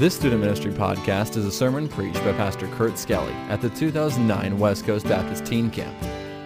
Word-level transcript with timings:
This 0.00 0.16
student 0.16 0.40
ministry 0.40 0.72
podcast 0.72 1.36
is 1.36 1.44
a 1.44 1.52
sermon 1.52 1.86
preached 1.86 2.24
by 2.24 2.32
Pastor 2.32 2.66
Kurt 2.68 2.96
Skelly 2.96 3.34
at 3.50 3.60
the 3.60 3.68
2009 3.68 4.58
West 4.58 4.86
Coast 4.86 5.06
Baptist 5.06 5.44
Teen 5.44 5.70
Camp. 5.70 5.94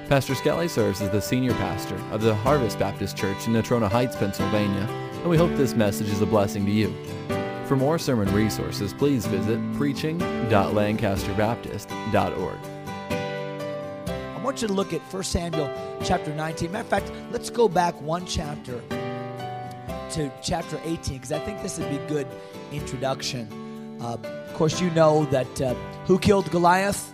Pastor 0.08 0.34
Skelly 0.34 0.66
serves 0.66 1.00
as 1.00 1.10
the 1.10 1.22
senior 1.22 1.52
pastor 1.52 1.94
of 2.10 2.20
the 2.20 2.34
Harvest 2.34 2.80
Baptist 2.80 3.16
Church 3.16 3.46
in 3.46 3.52
Natrona 3.52 3.88
Heights, 3.88 4.16
Pennsylvania, 4.16 4.88
and 5.12 5.30
we 5.30 5.36
hope 5.36 5.54
this 5.54 5.74
message 5.74 6.08
is 6.08 6.20
a 6.20 6.26
blessing 6.26 6.66
to 6.66 6.72
you. 6.72 6.92
For 7.66 7.76
more 7.76 7.96
sermon 7.96 8.34
resources, 8.34 8.92
please 8.92 9.24
visit 9.26 9.60
preaching.lancasterbaptist.org. 9.76 12.58
I 14.10 14.40
want 14.42 14.62
you 14.62 14.66
to 14.66 14.74
look 14.74 14.92
at 14.92 15.00
1 15.00 15.22
Samuel 15.22 15.70
chapter 16.02 16.34
19. 16.34 16.72
Matter 16.72 16.82
of 16.82 16.88
fact, 16.88 17.12
let's 17.30 17.50
go 17.50 17.68
back 17.68 17.94
one 18.02 18.26
chapter 18.26 18.82
to 20.14 20.30
chapter 20.40 20.80
18 20.84 21.16
because 21.16 21.32
I 21.32 21.40
think 21.40 21.60
this 21.60 21.76
would 21.76 21.90
be 21.90 21.96
a 21.96 22.06
good 22.06 22.28
introduction. 22.70 23.98
Uh, 24.00 24.12
of 24.14 24.54
course, 24.54 24.80
you 24.80 24.88
know 24.90 25.24
that 25.26 25.60
uh, 25.60 25.74
who 26.06 26.20
killed 26.20 26.48
Goliath? 26.52 27.12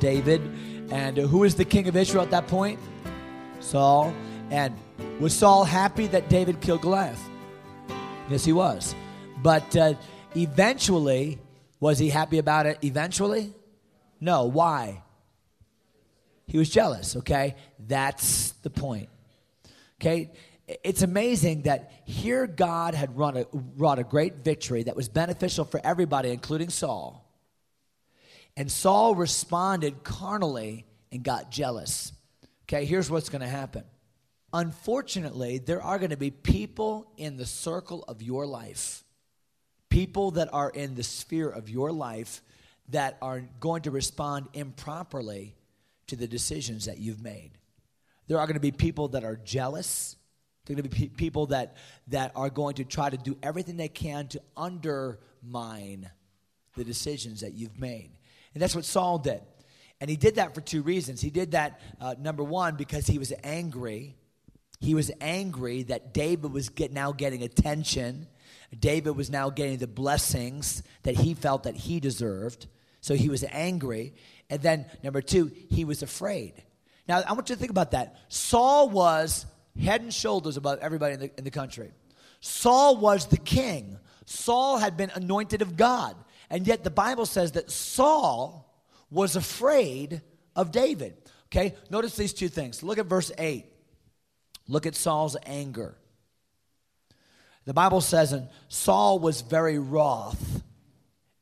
David. 0.00 0.40
And 0.90 1.20
uh, 1.20 1.22
who 1.28 1.44
is 1.44 1.54
the 1.54 1.64
king 1.64 1.86
of 1.86 1.94
Israel 1.94 2.24
at 2.24 2.30
that 2.32 2.48
point? 2.48 2.80
Saul. 3.60 4.12
And 4.50 4.76
was 5.20 5.32
Saul 5.32 5.62
happy 5.62 6.08
that 6.08 6.28
David 6.28 6.60
killed 6.60 6.82
Goliath? 6.82 7.22
Yes, 8.28 8.44
he 8.44 8.52
was. 8.52 8.96
But 9.40 9.76
uh, 9.76 9.94
eventually, 10.34 11.38
was 11.78 12.00
he 12.00 12.08
happy 12.08 12.38
about 12.38 12.66
it 12.66 12.78
eventually? 12.82 13.54
No. 14.20 14.46
Why? 14.46 15.04
He 16.48 16.58
was 16.58 16.68
jealous, 16.68 17.14
okay? 17.14 17.54
That's 17.78 18.50
the 18.62 18.70
point. 18.70 19.08
Okay? 20.00 20.32
It's 20.84 21.02
amazing 21.02 21.62
that 21.62 21.90
here 22.04 22.46
God 22.46 22.94
had 22.94 23.16
run 23.16 23.36
a, 23.36 23.46
wrought 23.52 23.98
a 23.98 24.04
great 24.04 24.36
victory 24.36 24.84
that 24.84 24.96
was 24.96 25.08
beneficial 25.08 25.64
for 25.64 25.80
everybody, 25.82 26.30
including 26.30 26.70
Saul. 26.70 27.26
And 28.56 28.70
Saul 28.70 29.14
responded 29.14 30.04
carnally 30.04 30.86
and 31.10 31.24
got 31.24 31.50
jealous. 31.50 32.12
Okay, 32.64 32.84
here's 32.84 33.10
what's 33.10 33.28
going 33.28 33.40
to 33.40 33.48
happen. 33.48 33.84
Unfortunately, 34.52 35.58
there 35.58 35.82
are 35.82 35.98
going 35.98 36.10
to 36.10 36.16
be 36.16 36.30
people 36.30 37.10
in 37.16 37.36
the 37.36 37.46
circle 37.46 38.04
of 38.06 38.22
your 38.22 38.46
life, 38.46 39.04
people 39.88 40.32
that 40.32 40.52
are 40.52 40.70
in 40.70 40.94
the 40.94 41.02
sphere 41.02 41.48
of 41.48 41.68
your 41.68 41.92
life 41.92 42.42
that 42.88 43.16
are 43.22 43.42
going 43.60 43.82
to 43.82 43.90
respond 43.90 44.48
improperly 44.52 45.54
to 46.08 46.16
the 46.16 46.26
decisions 46.26 46.86
that 46.86 46.98
you've 46.98 47.22
made. 47.22 47.52
There 48.26 48.38
are 48.38 48.46
going 48.46 48.54
to 48.54 48.60
be 48.60 48.72
people 48.72 49.08
that 49.08 49.24
are 49.24 49.36
jealous 49.36 50.16
there 50.66 50.74
are 50.74 50.80
going 50.80 50.90
to 50.90 50.96
be 51.00 51.08
people 51.08 51.46
that, 51.46 51.76
that 52.08 52.32
are 52.36 52.50
going 52.50 52.74
to 52.74 52.84
try 52.84 53.10
to 53.10 53.16
do 53.16 53.36
everything 53.42 53.76
they 53.76 53.88
can 53.88 54.28
to 54.28 54.40
undermine 54.56 56.10
the 56.76 56.84
decisions 56.84 57.40
that 57.40 57.54
you've 57.54 57.78
made. 57.78 58.10
And 58.54 58.62
that's 58.62 58.74
what 58.74 58.84
Saul 58.84 59.18
did. 59.18 59.40
And 60.00 60.08
he 60.08 60.16
did 60.16 60.36
that 60.36 60.54
for 60.54 60.60
two 60.60 60.82
reasons. 60.82 61.20
He 61.20 61.30
did 61.30 61.52
that, 61.52 61.80
uh, 62.00 62.14
number 62.18 62.42
one, 62.42 62.76
because 62.76 63.06
he 63.06 63.18
was 63.18 63.32
angry. 63.42 64.16
He 64.80 64.94
was 64.94 65.10
angry 65.20 65.82
that 65.84 66.14
David 66.14 66.52
was 66.52 66.70
get, 66.70 66.92
now 66.92 67.12
getting 67.12 67.42
attention. 67.42 68.26
David 68.78 69.16
was 69.16 69.28
now 69.28 69.50
getting 69.50 69.78
the 69.78 69.86
blessings 69.86 70.82
that 71.02 71.16
he 71.16 71.34
felt 71.34 71.64
that 71.64 71.76
he 71.76 72.00
deserved. 72.00 72.66
So 73.00 73.14
he 73.14 73.28
was 73.28 73.44
angry. 73.50 74.14
And 74.48 74.62
then, 74.62 74.86
number 75.02 75.20
two, 75.20 75.50
he 75.70 75.84
was 75.84 76.02
afraid. 76.02 76.54
Now, 77.06 77.22
I 77.26 77.32
want 77.32 77.48
you 77.48 77.54
to 77.54 77.60
think 77.60 77.70
about 77.70 77.90
that. 77.90 78.16
Saul 78.28 78.88
was 78.88 79.44
head 79.78 80.00
and 80.00 80.12
shoulders 80.12 80.56
above 80.56 80.78
everybody 80.80 81.14
in 81.14 81.20
the, 81.20 81.30
in 81.38 81.44
the 81.44 81.50
country. 81.50 81.92
Saul 82.40 82.96
was 82.96 83.26
the 83.26 83.36
king. 83.36 83.98
Saul 84.24 84.78
had 84.78 84.96
been 84.96 85.10
anointed 85.14 85.62
of 85.62 85.76
God. 85.76 86.16
And 86.48 86.66
yet 86.66 86.82
the 86.82 86.90
Bible 86.90 87.26
says 87.26 87.52
that 87.52 87.70
Saul 87.70 88.72
was 89.10 89.36
afraid 89.36 90.22
of 90.56 90.72
David. 90.72 91.14
Okay, 91.46 91.74
notice 91.90 92.16
these 92.16 92.32
two 92.32 92.48
things. 92.48 92.82
Look 92.82 92.98
at 92.98 93.06
verse 93.06 93.30
8. 93.38 93.66
Look 94.68 94.86
at 94.86 94.94
Saul's 94.94 95.36
anger. 95.46 95.96
The 97.64 97.74
Bible 97.74 98.00
says, 98.00 98.32
and 98.32 98.48
Saul 98.68 99.18
was 99.18 99.42
very 99.42 99.78
wroth, 99.78 100.62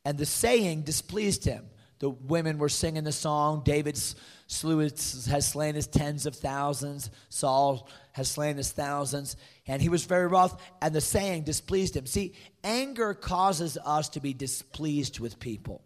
and 0.05 0.19
the 0.19 0.27
saying 0.27 0.83
displeased 0.83 1.44
him. 1.44 1.65
The 2.00 2.11
women 2.11 2.59
were 2.59 2.69
singing 2.69 3.05
the 3.05 3.12
song. 3.12 3.62
David's 3.65 4.15
slew 4.47 4.78
his, 4.78 5.27
has 5.27 5.47
slain 5.47 5.75
his 5.75 5.87
tens 5.87 6.27
of 6.27 6.34
thousands. 6.34 7.11
Saul 7.28 7.88
has 8.19 8.31
slain 8.31 8.59
his 8.59 8.71
thousands. 8.71 9.37
And 9.67 9.81
he 9.81 9.89
was 9.89 10.05
very 10.05 10.27
wroth, 10.27 10.61
and 10.83 10.95
the 10.95 11.01
saying 11.01 11.45
displeased 11.45 11.97
him. 11.97 12.05
See, 12.05 12.34
anger 12.62 13.15
causes 13.15 13.79
us 13.84 14.11
to 14.11 14.21
be 14.21 14.34
displeased 14.34 15.21
with 15.21 15.41
people. 15.41 15.83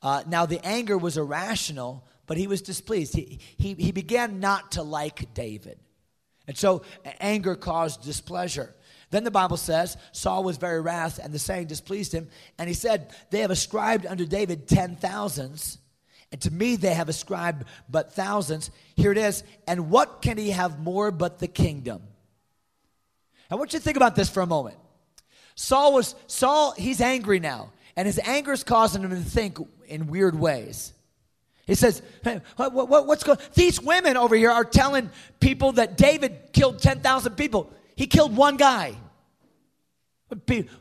Uh, 0.00 0.22
now, 0.28 0.46
the 0.46 0.64
anger 0.64 0.96
was 0.96 1.16
irrational, 1.16 2.06
but 2.26 2.36
he 2.36 2.46
was 2.46 2.62
displeased. 2.62 3.14
He, 3.14 3.40
he, 3.56 3.74
he 3.74 3.90
began 3.90 4.38
not 4.38 4.72
to 4.72 4.82
like 4.82 5.34
David. 5.34 5.80
And 6.46 6.56
so 6.56 6.82
anger 7.20 7.56
caused 7.56 8.04
displeasure. 8.04 8.74
Then 9.10 9.24
the 9.24 9.30
Bible 9.30 9.56
says 9.56 9.96
Saul 10.12 10.44
was 10.44 10.56
very 10.56 10.80
wrath, 10.80 11.18
and 11.22 11.32
the 11.32 11.38
saying 11.38 11.66
displeased 11.66 12.12
him. 12.12 12.28
And 12.58 12.68
he 12.68 12.74
said, 12.74 13.10
They 13.30 13.40
have 13.40 13.50
ascribed 13.50 14.06
unto 14.06 14.26
David 14.26 14.68
ten 14.68 14.96
thousands 14.96 15.78
and 16.30 16.40
to 16.42 16.50
me, 16.50 16.76
they 16.76 16.94
have 16.94 17.08
ascribed 17.08 17.64
but 17.88 18.12
thousands. 18.12 18.70
Here 18.96 19.12
it 19.12 19.18
is. 19.18 19.44
And 19.66 19.90
what 19.90 20.20
can 20.20 20.36
he 20.36 20.50
have 20.50 20.78
more 20.78 21.10
but 21.10 21.38
the 21.38 21.48
kingdom? 21.48 22.02
I 23.50 23.54
want 23.54 23.72
you 23.72 23.78
to 23.78 23.84
think 23.84 23.96
about 23.96 24.14
this 24.14 24.28
for 24.28 24.42
a 24.42 24.46
moment. 24.46 24.76
Saul 25.54 25.94
was, 25.94 26.14
Saul, 26.26 26.72
he's 26.72 27.00
angry 27.00 27.40
now. 27.40 27.72
And 27.96 28.06
his 28.06 28.20
anger 28.24 28.52
is 28.52 28.62
causing 28.62 29.02
him 29.02 29.10
to 29.10 29.16
think 29.16 29.58
in 29.86 30.06
weird 30.06 30.38
ways. 30.38 30.92
He 31.66 31.74
says, 31.74 32.00
hey, 32.22 32.40
what, 32.56 32.72
what, 32.72 33.06
what's 33.06 33.24
going 33.24 33.38
These 33.54 33.82
women 33.82 34.16
over 34.16 34.36
here 34.36 34.50
are 34.50 34.64
telling 34.64 35.10
people 35.40 35.72
that 35.72 35.96
David 35.96 36.52
killed 36.52 36.80
10,000 36.80 37.34
people. 37.34 37.72
He 37.96 38.06
killed 38.06 38.36
one 38.36 38.56
guy. 38.56 38.94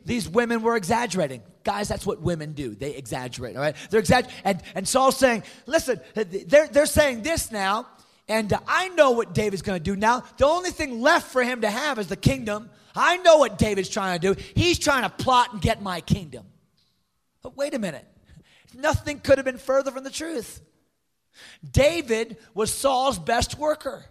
These 0.06 0.30
women 0.30 0.62
were 0.62 0.76
exaggerating. 0.76 1.42
Guys, 1.68 1.90
that's 1.90 2.06
what 2.06 2.22
women 2.22 2.54
do. 2.54 2.76
They 2.76 2.96
exaggerate, 2.96 3.58
all 3.58 3.62
right? 3.62 3.76
They're 3.90 4.00
exaggerating. 4.00 4.40
And, 4.46 4.64
and 4.74 4.88
Saul's 4.88 5.18
saying, 5.18 5.44
listen, 5.66 6.00
they're, 6.14 6.70
they're 6.70 6.86
saying 6.86 7.24
this 7.24 7.52
now, 7.52 7.88
and 8.30 8.54
I 8.70 8.88
know 8.88 9.12
what 9.12 9.34
David's 9.34 9.64
going 9.64 9.78
to 9.78 9.84
do 9.84 9.98
now. 9.98 10.24
The 10.38 10.46
only 10.46 10.70
thing 10.70 11.02
left 11.02 11.30
for 11.30 11.44
him 11.44 11.60
to 11.64 11.70
have 11.70 12.00
is 12.00 12.08
the 12.08 12.16
kingdom. 12.16 12.70
I 12.96 13.18
know 13.18 13.40
what 13.40 13.58
David's 13.58 13.90
trying 13.90 14.18
to 14.18 14.34
do. 14.34 14.42
He's 14.56 14.80
trying 14.80 15.04
to 15.04 15.10
plot 15.10 15.52
and 15.52 15.62
get 15.62 15.82
my 15.82 16.00
kingdom. 16.00 16.46
But 17.44 17.58
wait 17.58 17.74
a 17.74 17.80
minute. 17.80 18.06
Nothing 18.74 19.20
could 19.20 19.38
have 19.38 19.44
been 19.44 19.58
further 19.58 19.92
from 19.92 20.06
the 20.06 20.10
truth. 20.10 20.62
David 21.70 22.38
was 22.54 22.74
Saul's 22.74 23.20
best 23.20 23.58
worker. 23.58 24.06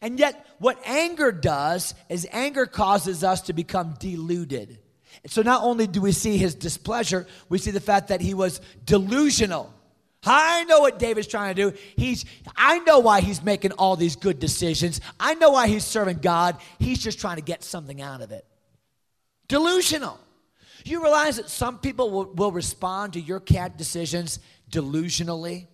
And 0.00 0.18
yet, 0.18 0.44
what 0.58 0.80
anger 0.84 1.30
does 1.30 1.94
is 2.08 2.26
anger 2.32 2.66
causes 2.66 3.22
us 3.22 3.42
to 3.42 3.52
become 3.52 3.94
deluded. 4.00 4.80
And 5.24 5.32
so, 5.32 5.42
not 5.42 5.62
only 5.64 5.86
do 5.86 6.00
we 6.00 6.12
see 6.12 6.36
his 6.36 6.54
displeasure, 6.54 7.26
we 7.48 7.58
see 7.58 7.70
the 7.70 7.80
fact 7.80 8.08
that 8.08 8.20
he 8.20 8.34
was 8.34 8.60
delusional. 8.84 9.72
I 10.26 10.64
know 10.64 10.80
what 10.80 10.98
David's 10.98 11.26
trying 11.26 11.54
to 11.54 11.70
do. 11.70 11.76
He's, 11.96 12.24
I 12.56 12.78
know 12.80 13.00
why 13.00 13.20
he's 13.20 13.42
making 13.42 13.72
all 13.72 13.96
these 13.96 14.16
good 14.16 14.38
decisions. 14.38 15.00
I 15.20 15.34
know 15.34 15.50
why 15.50 15.68
he's 15.68 15.84
serving 15.84 16.18
God. 16.18 16.56
He's 16.78 17.02
just 17.02 17.20
trying 17.20 17.36
to 17.36 17.42
get 17.42 17.62
something 17.62 18.00
out 18.00 18.22
of 18.22 18.32
it. 18.32 18.46
Delusional. 19.48 20.18
You 20.84 21.02
realize 21.02 21.36
that 21.36 21.48
some 21.48 21.78
people 21.78 22.10
will, 22.10 22.32
will 22.34 22.52
respond 22.52 23.14
to 23.14 23.20
your 23.20 23.40
cat 23.40 23.76
decisions 23.76 24.38
delusionally? 24.70 25.66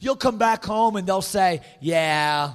You'll 0.00 0.16
come 0.16 0.38
back 0.38 0.64
home 0.64 0.96
and 0.96 1.06
they'll 1.06 1.22
say, 1.22 1.60
Yeah, 1.80 2.54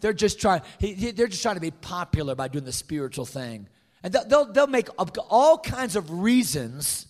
they're 0.00 0.12
just 0.12 0.40
trying, 0.40 0.62
they're 0.80 1.28
just 1.28 1.42
trying 1.42 1.54
to 1.54 1.60
be 1.60 1.70
popular 1.70 2.34
by 2.34 2.48
doing 2.48 2.64
the 2.64 2.72
spiritual 2.72 3.26
thing. 3.26 3.68
And 4.06 4.14
they'll, 4.14 4.44
they'll 4.44 4.68
make 4.68 4.88
all 5.28 5.58
kinds 5.58 5.96
of 5.96 6.22
reasons 6.22 7.08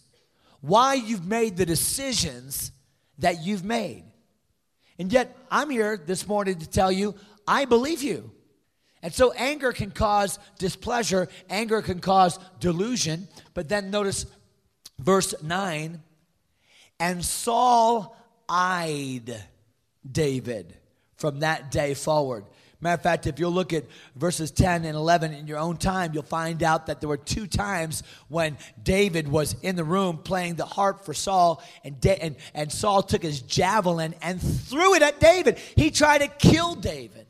why 0.62 0.94
you've 0.94 1.26
made 1.26 1.58
the 1.58 1.66
decisions 1.66 2.72
that 3.18 3.44
you've 3.44 3.62
made. 3.62 4.04
And 4.98 5.12
yet, 5.12 5.36
I'm 5.50 5.68
here 5.68 5.98
this 5.98 6.26
morning 6.26 6.58
to 6.58 6.66
tell 6.66 6.90
you, 6.90 7.14
I 7.46 7.66
believe 7.66 8.02
you. 8.02 8.30
And 9.02 9.12
so, 9.12 9.32
anger 9.32 9.72
can 9.72 9.90
cause 9.90 10.38
displeasure, 10.58 11.28
anger 11.50 11.82
can 11.82 12.00
cause 12.00 12.38
delusion. 12.60 13.28
But 13.52 13.68
then 13.68 13.90
notice 13.90 14.24
verse 14.98 15.34
9 15.42 16.02
and 16.98 17.22
Saul 17.22 18.16
eyed 18.48 19.38
David 20.10 20.74
from 21.18 21.40
that 21.40 21.70
day 21.70 21.92
forward. 21.92 22.46
Matter 22.80 22.94
of 22.94 23.02
fact, 23.02 23.26
if 23.26 23.38
you'll 23.38 23.52
look 23.52 23.72
at 23.72 23.84
verses 24.16 24.50
10 24.50 24.84
and 24.84 24.94
11 24.94 25.32
in 25.32 25.46
your 25.46 25.58
own 25.58 25.78
time, 25.78 26.12
you'll 26.12 26.22
find 26.22 26.62
out 26.62 26.86
that 26.86 27.00
there 27.00 27.08
were 27.08 27.16
two 27.16 27.46
times 27.46 28.02
when 28.28 28.58
David 28.82 29.28
was 29.28 29.56
in 29.62 29.76
the 29.76 29.84
room 29.84 30.18
playing 30.18 30.56
the 30.56 30.66
harp 30.66 31.04
for 31.04 31.14
Saul, 31.14 31.62
and, 31.84 31.98
da- 32.00 32.18
and, 32.20 32.36
and 32.54 32.70
Saul 32.70 33.02
took 33.02 33.22
his 33.22 33.40
javelin 33.40 34.14
and 34.20 34.40
threw 34.40 34.94
it 34.94 35.02
at 35.02 35.20
David. 35.20 35.58
He 35.74 35.90
tried 35.90 36.18
to 36.18 36.28
kill 36.28 36.74
David. 36.74 37.26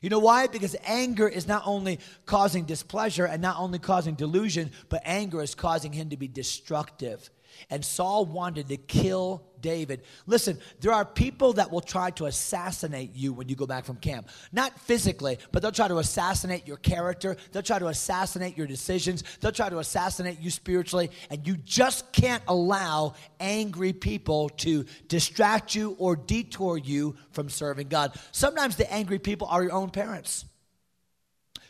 You 0.00 0.10
know 0.10 0.20
why? 0.20 0.46
Because 0.46 0.76
anger 0.84 1.28
is 1.28 1.46
not 1.46 1.62
only 1.64 1.98
causing 2.26 2.64
displeasure 2.64 3.24
and 3.24 3.42
not 3.42 3.58
only 3.58 3.78
causing 3.78 4.14
delusion, 4.14 4.70
but 4.88 5.02
anger 5.04 5.42
is 5.42 5.54
causing 5.54 5.92
him 5.92 6.10
to 6.10 6.16
be 6.16 6.28
destructive. 6.28 7.30
And 7.70 7.84
Saul 7.84 8.26
wanted 8.26 8.68
to 8.68 8.76
kill 8.76 9.44
David. 9.60 10.02
Listen, 10.26 10.58
there 10.80 10.92
are 10.92 11.04
people 11.04 11.54
that 11.54 11.70
will 11.70 11.80
try 11.80 12.10
to 12.10 12.26
assassinate 12.26 13.14
you 13.14 13.32
when 13.32 13.48
you 13.48 13.56
go 13.56 13.66
back 13.66 13.84
from 13.84 13.96
camp. 13.96 14.28
Not 14.50 14.78
physically, 14.80 15.38
but 15.52 15.62
they'll 15.62 15.72
try 15.72 15.88
to 15.88 15.98
assassinate 15.98 16.66
your 16.66 16.76
character. 16.76 17.36
They'll 17.52 17.62
try 17.62 17.78
to 17.78 17.86
assassinate 17.86 18.58
your 18.58 18.66
decisions. 18.66 19.24
They'll 19.40 19.52
try 19.52 19.70
to 19.70 19.78
assassinate 19.78 20.40
you 20.40 20.50
spiritually. 20.50 21.10
And 21.30 21.46
you 21.46 21.56
just 21.56 22.12
can't 22.12 22.42
allow 22.48 23.14
angry 23.40 23.92
people 23.92 24.50
to 24.50 24.84
distract 25.08 25.74
you 25.74 25.96
or 25.98 26.16
detour 26.16 26.76
you 26.76 27.16
from 27.30 27.48
serving 27.48 27.88
God. 27.88 28.18
Sometimes 28.32 28.76
the 28.76 28.92
angry 28.92 29.18
people 29.18 29.46
are 29.46 29.62
your 29.62 29.72
own 29.72 29.90
parents. 29.90 30.44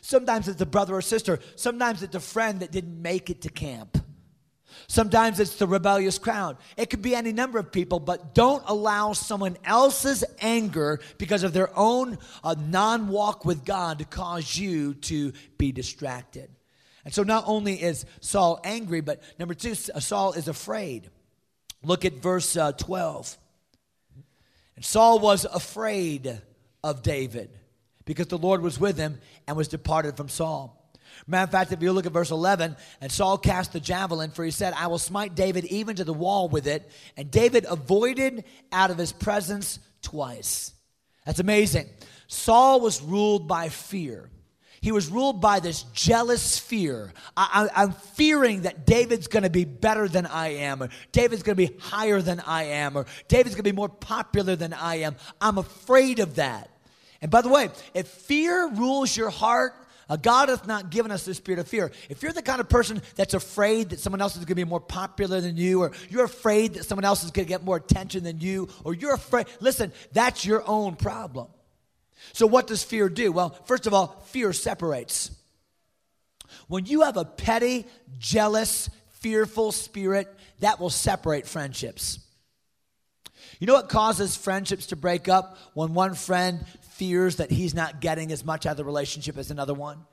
Sometimes 0.01 0.49
it's 0.49 0.61
a 0.61 0.65
brother 0.65 0.95
or 0.95 1.01
sister. 1.01 1.39
Sometimes 1.55 2.03
it's 2.03 2.15
a 2.15 2.19
friend 2.19 2.59
that 2.59 2.71
didn't 2.71 3.01
make 3.01 3.29
it 3.29 3.41
to 3.43 3.49
camp. 3.49 4.02
Sometimes 4.87 5.39
it's 5.39 5.55
the 5.55 5.67
rebellious 5.67 6.17
crowd. 6.17 6.57
It 6.77 6.89
could 6.89 7.01
be 7.01 7.15
any 7.15 7.33
number 7.33 7.59
of 7.59 7.71
people, 7.71 7.99
but 7.99 8.33
don't 8.33 8.63
allow 8.67 9.13
someone 9.13 9.57
else's 9.63 10.23
anger 10.39 10.99
because 11.17 11.43
of 11.43 11.53
their 11.53 11.69
own 11.77 12.17
uh, 12.43 12.55
non 12.57 13.07
walk 13.07 13.45
with 13.45 13.65
God 13.65 13.99
to 13.99 14.05
cause 14.05 14.57
you 14.57 14.93
to 14.95 15.33
be 15.57 15.71
distracted. 15.71 16.49
And 17.05 17.13
so 17.13 17.23
not 17.23 17.43
only 17.47 17.81
is 17.81 18.05
Saul 18.21 18.59
angry, 18.63 19.01
but 19.01 19.21
number 19.37 19.53
two, 19.53 19.75
Saul 19.75 20.33
is 20.33 20.47
afraid. 20.47 21.09
Look 21.83 22.05
at 22.05 22.13
verse 22.13 22.55
uh, 22.55 22.71
12. 22.71 23.37
And 24.75 24.85
Saul 24.85 25.19
was 25.19 25.45
afraid 25.45 26.41
of 26.83 27.03
David 27.03 27.49
because 28.05 28.27
the 28.27 28.37
Lord 28.37 28.61
was 28.61 28.79
with 28.79 28.97
him 28.97 29.19
and 29.47 29.57
was 29.57 29.67
departed 29.67 30.17
from 30.17 30.29
Saul. 30.29 30.82
Matter 31.25 31.43
of 31.43 31.51
fact, 31.51 31.71
if 31.71 31.81
you 31.81 31.91
look 31.93 32.05
at 32.05 32.11
verse 32.11 32.31
11, 32.31 32.75
and 32.99 33.11
Saul 33.11 33.37
cast 33.37 33.71
the 33.71 33.79
javelin, 33.79 34.31
for 34.31 34.43
he 34.43 34.51
said, 34.51 34.73
I 34.73 34.87
will 34.87 34.99
smite 34.99 35.35
David 35.35 35.65
even 35.65 35.95
to 35.95 36.03
the 36.03 36.13
wall 36.13 36.49
with 36.49 36.67
it. 36.67 36.89
And 37.15 37.31
David 37.31 37.65
avoided 37.69 38.43
out 38.71 38.91
of 38.91 38.97
his 38.97 39.13
presence 39.13 39.79
twice. 40.01 40.73
That's 41.25 41.39
amazing. 41.39 41.87
Saul 42.27 42.81
was 42.81 43.01
ruled 43.01 43.47
by 43.47 43.69
fear. 43.69 44.29
He 44.81 44.91
was 44.91 45.07
ruled 45.07 45.39
by 45.39 45.61
this 45.61 45.83
jealous 45.93 46.59
fear. 46.59 47.13
I, 47.37 47.69
am 47.73 47.93
fearing 47.93 48.63
that 48.63 48.85
David's 48.85 49.27
going 49.27 49.43
to 49.43 49.49
be 49.49 49.63
better 49.63 50.09
than 50.09 50.25
I 50.25 50.55
am, 50.55 50.83
or 50.83 50.89
David's 51.13 51.41
going 51.41 51.55
to 51.55 51.67
be 51.69 51.77
higher 51.79 52.21
than 52.21 52.41
I 52.41 52.63
am, 52.63 52.97
or 52.97 53.05
David's 53.29 53.55
going 53.55 53.63
to 53.63 53.71
be 53.71 53.75
more 53.75 53.87
popular 53.87 54.57
than 54.57 54.73
I 54.73 54.95
am. 54.95 55.15
I'm 55.39 55.57
afraid 55.57 56.19
of 56.19 56.35
that. 56.35 56.69
And 57.21 57.31
by 57.31 57.41
the 57.41 57.47
way, 57.47 57.69
if 57.93 58.09
fear 58.09 58.69
rules 58.71 59.15
your 59.15 59.29
heart, 59.29 59.73
uh, 60.13 60.15
God 60.15 60.49
hath 60.49 60.67
not 60.67 60.91
given 60.91 61.11
us 61.11 61.25
the 61.25 61.33
spirit 61.33 61.57
of 61.57 61.67
fear. 61.67 61.91
If 62.07 62.21
you're 62.21 62.31
the 62.31 62.43
kind 62.43 62.61
of 62.61 62.69
person 62.69 63.01
that's 63.15 63.33
afraid 63.33 63.89
that 63.89 63.99
someone 63.99 64.21
else 64.21 64.33
is 64.33 64.45
going 64.45 64.49
to 64.49 64.55
be 64.55 64.63
more 64.63 64.79
popular 64.79 65.41
than 65.41 65.57
you, 65.57 65.81
or 65.81 65.91
you're 66.07 66.25
afraid 66.25 66.75
that 66.75 66.85
someone 66.85 67.03
else 67.03 67.23
is 67.23 67.31
going 67.31 67.47
to 67.47 67.49
get 67.49 67.63
more 67.63 67.77
attention 67.77 68.23
than 68.23 68.39
you, 68.39 68.69
or 68.83 68.93
you're 68.93 69.15
afraid, 69.15 69.47
listen, 69.59 69.91
that's 70.11 70.45
your 70.45 70.63
own 70.69 70.95
problem. 70.95 71.47
So, 72.31 72.45
what 72.45 72.67
does 72.67 72.83
fear 72.83 73.09
do? 73.09 73.31
Well, 73.31 73.57
first 73.65 73.87
of 73.87 73.95
all, 73.95 74.21
fear 74.27 74.53
separates. 74.53 75.31
When 76.67 76.85
you 76.85 77.01
have 77.01 77.17
a 77.17 77.25
petty, 77.25 77.87
jealous, 78.19 78.91
fearful 79.21 79.71
spirit, 79.71 80.31
that 80.59 80.79
will 80.79 80.91
separate 80.91 81.47
friendships. 81.47 82.19
You 83.59 83.65
know 83.65 83.73
what 83.73 83.89
causes 83.89 84.35
friendships 84.35 84.87
to 84.87 84.95
break 84.95 85.27
up? 85.27 85.57
When 85.73 85.95
one 85.95 86.13
friend 86.13 86.63
fears 86.93 87.37
that 87.37 87.51
he's 87.51 87.73
not 87.73 88.01
getting 88.01 88.31
as 88.31 88.45
much 88.45 88.65
out 88.65 88.71
of 88.71 88.77
the 88.77 88.85
relationship 88.85 89.37
as 89.37 89.51
another 89.51 89.73
one, 89.73 90.05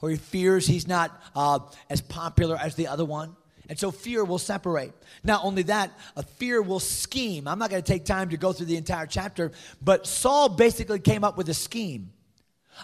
or 0.00 0.10
he 0.10 0.16
fears 0.16 0.66
he's 0.66 0.86
not 0.86 1.22
uh, 1.34 1.58
as 1.88 2.00
popular 2.00 2.56
as 2.56 2.74
the 2.74 2.86
other 2.88 3.04
one. 3.04 3.36
And 3.68 3.78
so 3.78 3.90
fear 3.90 4.24
will 4.24 4.38
separate. 4.38 4.92
Not 5.24 5.44
only 5.44 5.62
that, 5.64 5.90
a 6.14 6.22
fear 6.22 6.62
will 6.62 6.78
scheme. 6.78 7.48
I'm 7.48 7.58
not 7.58 7.68
going 7.68 7.82
to 7.82 7.92
take 7.92 8.04
time 8.04 8.28
to 8.30 8.36
go 8.36 8.52
through 8.52 8.66
the 8.66 8.76
entire 8.76 9.06
chapter, 9.06 9.50
but 9.82 10.06
Saul 10.06 10.48
basically 10.48 11.00
came 11.00 11.24
up 11.24 11.36
with 11.36 11.48
a 11.48 11.54
scheme. 11.54 12.12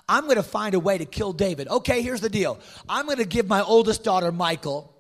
I'm 0.09 0.25
going 0.25 0.37
to 0.37 0.43
find 0.43 0.75
a 0.75 0.81
way 0.81 0.99
to 0.99 1.05
kill 1.05 1.33
David. 1.33 1.69
Okay, 1.69 2.03
here's 2.03 2.21
the 2.21 2.31
deal. 2.31 2.59
I'm 2.89 3.07
going 3.07 3.19
to 3.19 3.25
give 3.25 3.47
my 3.47 3.63
oldest 3.63 4.03
daughter, 4.03 4.33
Michal, 4.33 4.92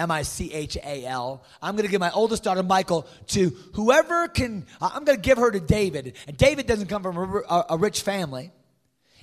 M 0.00 0.10
I 0.10 0.22
C 0.22 0.52
H 0.52 0.76
A 0.76 1.04
L. 1.04 1.44
I'm 1.60 1.76
going 1.76 1.84
to 1.84 1.90
give 1.90 2.00
my 2.00 2.10
oldest 2.10 2.42
daughter, 2.42 2.62
Michael, 2.62 3.06
to 3.28 3.50
whoever 3.74 4.28
can. 4.28 4.66
I'm 4.80 5.04
going 5.04 5.18
to 5.18 5.22
give 5.22 5.38
her 5.38 5.50
to 5.50 5.60
David. 5.60 6.16
And 6.26 6.36
David 6.36 6.66
doesn't 6.66 6.88
come 6.88 7.02
from 7.02 7.16
a, 7.16 7.64
a 7.70 7.76
rich 7.76 8.00
family. 8.00 8.50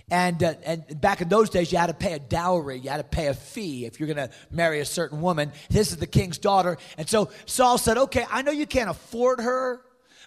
And, 0.10 0.42
uh, 0.42 0.54
and 0.64 1.02
back 1.02 1.20
in 1.20 1.28
those 1.28 1.50
days, 1.50 1.72
you 1.72 1.78
had 1.78 1.88
to 1.88 1.94
pay 1.94 2.14
a 2.14 2.20
dowry. 2.20 2.80
You 2.80 2.90
had 2.90 2.98
to 2.98 3.04
pay 3.04 3.28
a 3.28 3.34
fee 3.34 3.86
if 3.86 4.00
you're 4.00 4.08
going 4.08 4.30
to 4.30 4.34
marry 4.50 4.80
a 4.80 4.86
certain 4.86 5.20
woman. 5.20 5.52
This 5.70 5.92
is 5.92 5.98
the 5.98 6.08
king's 6.08 6.38
daughter. 6.38 6.78
And 6.98 7.10
so 7.10 7.30
Saul 7.46 7.78
said, 7.78 7.98
Okay, 7.98 8.26
I 8.30 8.42
know 8.42 8.52
you 8.52 8.68
can't 8.68 8.90
afford 8.90 9.42
her, 9.42 9.82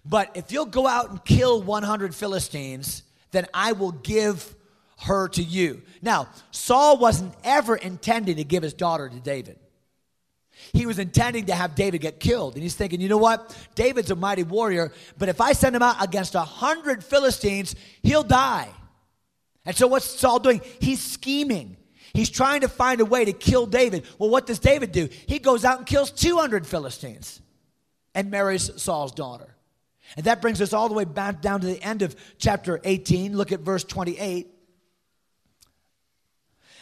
but 0.05 0.32
if 0.35 0.52
you'll 0.52 0.67
go 0.67 0.87
out 0.87 1.11
and 1.11 1.25
kill 1.25 1.62
100 1.62 2.14
Philistines, 2.14 3.05
then 3.31 3.47
I 3.55 3.73
will 3.73 3.93
give 3.93 4.55
her 5.02 5.29
to 5.29 5.43
you. 5.43 5.82
Now, 6.02 6.29
Saul 6.50 6.99
wasn't 6.99 7.35
ever 7.44 7.76
intending 7.76 8.37
to 8.37 8.44
give 8.44 8.62
his 8.62 8.75
daughter 8.75 9.08
to 9.08 9.20
David. 9.20 9.58
He 10.72 10.86
was 10.86 10.98
intending 10.98 11.46
to 11.46 11.54
have 11.54 11.74
David 11.74 12.00
get 12.00 12.20
killed. 12.20 12.54
And 12.54 12.62
he's 12.62 12.74
thinking, 12.74 13.00
you 13.00 13.08
know 13.08 13.18
what? 13.18 13.56
David's 13.74 14.10
a 14.10 14.16
mighty 14.16 14.42
warrior, 14.42 14.92
but 15.18 15.28
if 15.28 15.40
I 15.40 15.52
send 15.52 15.74
him 15.74 15.82
out 15.82 16.02
against 16.02 16.34
a 16.34 16.40
hundred 16.40 17.02
Philistines, 17.02 17.74
he'll 18.02 18.22
die. 18.22 18.68
And 19.64 19.76
so 19.76 19.86
what's 19.86 20.06
Saul 20.06 20.38
doing? 20.38 20.60
He's 20.80 21.00
scheming. 21.00 21.76
He's 22.12 22.30
trying 22.30 22.62
to 22.62 22.68
find 22.68 23.00
a 23.00 23.04
way 23.04 23.24
to 23.24 23.32
kill 23.32 23.66
David. 23.66 24.04
Well, 24.18 24.30
what 24.30 24.46
does 24.46 24.58
David 24.58 24.92
do? 24.92 25.08
He 25.26 25.38
goes 25.38 25.64
out 25.64 25.78
and 25.78 25.86
kills 25.86 26.10
200 26.10 26.66
Philistines 26.66 27.40
and 28.14 28.30
marries 28.30 28.70
Saul's 28.82 29.12
daughter. 29.12 29.54
And 30.16 30.26
that 30.26 30.42
brings 30.42 30.60
us 30.60 30.72
all 30.72 30.88
the 30.88 30.94
way 30.94 31.04
back 31.04 31.40
down 31.40 31.60
to 31.60 31.66
the 31.66 31.80
end 31.82 32.02
of 32.02 32.16
chapter 32.38 32.80
18. 32.82 33.36
Look 33.36 33.52
at 33.52 33.60
verse 33.60 33.84
28. 33.84 34.48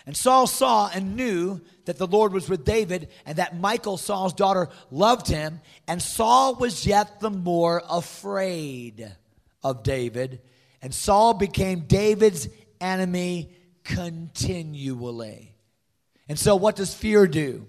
And 0.06 0.16
Saul 0.16 0.46
saw 0.46 0.90
and 0.92 1.16
knew 1.16 1.60
that 1.84 1.98
the 1.98 2.06
Lord 2.06 2.32
was 2.32 2.48
with 2.48 2.64
David, 2.64 3.08
and 3.24 3.38
that 3.38 3.58
Michal, 3.58 3.96
Saul's 3.96 4.34
daughter, 4.34 4.68
loved 4.90 5.26
him. 5.26 5.60
And 5.86 6.02
Saul 6.02 6.54
was 6.54 6.86
yet 6.86 7.20
the 7.20 7.30
more 7.30 7.82
afraid 7.88 9.14
of 9.62 9.82
David. 9.82 10.40
And 10.82 10.94
Saul 10.94 11.34
became 11.34 11.80
David's 11.80 12.48
enemy 12.80 13.50
continually. 13.84 15.54
And 16.28 16.38
so, 16.38 16.56
what 16.56 16.76
does 16.76 16.94
fear 16.94 17.26
do? 17.26 17.66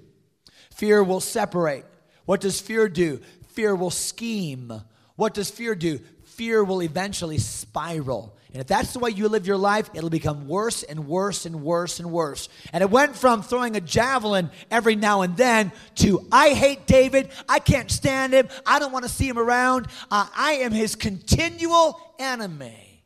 Fear 0.72 1.04
will 1.04 1.22
separate. 1.22 1.86
What 2.26 2.42
does 2.42 2.60
fear 2.60 2.88
do? 2.90 3.22
Fear 3.50 3.76
will 3.76 3.90
scheme. 3.90 4.72
What 5.16 5.34
does 5.34 5.50
fear 5.50 5.76
do? 5.76 6.00
Fear 6.24 6.64
will 6.64 6.82
eventually 6.82 7.38
spiral. 7.38 8.38
And 8.52 8.62
if 8.62 8.68
that's 8.68 8.94
the 8.94 9.00
way 9.00 9.12
you 9.12 9.28
live 9.28 9.46
your 9.46 9.58
life, 9.58 9.92
it'll 9.94 10.10
become 10.10 10.48
worse 10.48 10.82
and 10.82 11.08
worse 11.08 11.46
and 11.46 11.62
worse 11.62 12.00
and 12.00 12.12
worse. 12.12 12.50
And 12.74 12.82
it 12.82 12.90
went 12.90 13.16
from 13.16 13.44
throwing 13.44 13.76
a 13.76 13.82
javelin 13.82 14.50
every 14.72 14.96
now 14.96 15.22
and 15.22 15.38
then 15.38 15.72
to, 15.96 16.26
I 16.32 16.54
hate 16.54 16.88
David. 16.88 17.30
I 17.48 17.60
can't 17.60 17.92
stand 17.92 18.34
him. 18.34 18.50
I 18.66 18.80
don't 18.80 18.92
want 18.92 19.06
to 19.06 19.12
see 19.12 19.30
him 19.30 19.38
around. 19.38 19.86
Uh, 20.10 20.28
I 20.36 20.54
am 20.54 20.72
his 20.72 20.96
continual 20.96 22.00
enemy. 22.18 23.04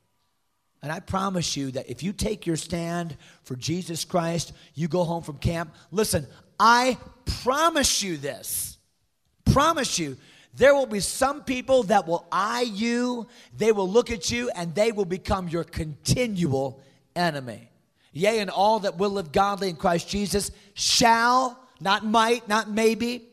And 0.81 0.91
I 0.91 1.01
promise 1.01 1.57
you 1.57 1.71
that 1.71 1.89
if 1.89 2.03
you 2.03 2.13
take 2.13 2.45
your 2.45 2.57
stand 2.57 3.17
for 3.43 3.57
Jesus 3.57 4.05
Christ, 4.05 4.53
you 4.75 4.87
go 4.87 5.03
home 5.03 5.23
from 5.23 5.37
camp. 5.37 5.73
Listen, 5.91 6.25
I 6.57 6.97
promise 7.41 8.01
you 8.01 8.15
this. 8.15 8.77
Promise 9.45 9.99
you 9.99 10.17
there 10.55 10.75
will 10.75 10.85
be 10.85 10.99
some 10.99 11.43
people 11.43 11.83
that 11.83 12.07
will 12.07 12.27
eye 12.31 12.61
you, 12.61 13.27
they 13.57 13.71
will 13.71 13.89
look 13.89 14.11
at 14.11 14.31
you, 14.31 14.49
and 14.55 14.73
they 14.75 14.91
will 14.91 15.05
become 15.05 15.47
your 15.47 15.63
continual 15.63 16.81
enemy. 17.15 17.69
Yea, 18.11 18.39
and 18.39 18.49
all 18.49 18.79
that 18.79 18.97
will 18.97 19.09
live 19.09 19.31
godly 19.31 19.69
in 19.69 19.75
Christ 19.75 20.07
Jesus 20.07 20.51
shall, 20.75 21.59
not 21.79 22.05
might, 22.05 22.47
not 22.47 22.69
maybe, 22.69 23.27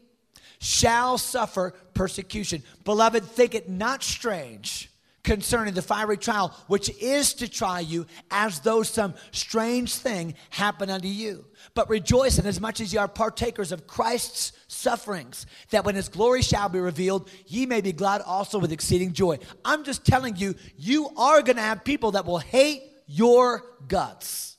shall 0.59 1.19
suffer 1.19 1.75
persecution. 1.95 2.63
Beloved, 2.85 3.25
think 3.25 3.55
it 3.55 3.69
not 3.69 4.03
strange 4.03 4.90
concerning 5.23 5.75
the 5.75 5.83
fiery 5.83 6.17
trial, 6.17 6.57
which 6.67 6.91
is 7.01 7.35
to 7.35 7.49
try 7.49 7.81
you 7.81 8.07
as 8.31 8.61
though 8.61 8.83
some 8.83 9.15
strange 9.33 9.95
thing 9.95 10.35
happened 10.51 10.91
unto 10.91 11.09
you. 11.09 11.45
But 11.75 11.91
rejoice 11.91 12.39
in 12.39 12.47
as 12.47 12.61
much 12.61 12.81
as 12.81 12.93
ye 12.93 12.99
are 12.99 13.09
partakers 13.09 13.73
of 13.73 13.87
Christ's 13.87 14.53
sufferings, 14.69 15.47
that 15.71 15.85
when 15.85 15.95
his 15.95 16.09
glory 16.09 16.43
shall 16.43 16.69
be 16.69 16.81
revealed, 16.81 17.31
ye 17.47 17.67
may 17.67 17.81
be 17.81 17.93
glad 17.93 18.23
also 18.23 18.59
with 18.59 18.73
exceeding 18.73 19.13
joy. 19.13 19.39
I'm 19.65 19.85
just 19.85 20.07
telling 20.07 20.37
you, 20.37 20.55
you 20.77 21.11
are 21.17 21.43
going 21.43 21.57
to 21.57 21.63
have 21.63 21.85
people 21.85 22.13
that 22.13 22.25
will 22.25 22.39
hate 22.39 22.83
your 23.07 23.65
guts 23.89 24.57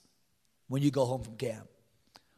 when 0.67 0.81
you 0.81 0.91
go 0.91 1.05
home 1.05 1.23
from 1.23 1.37
camp. 1.37 1.67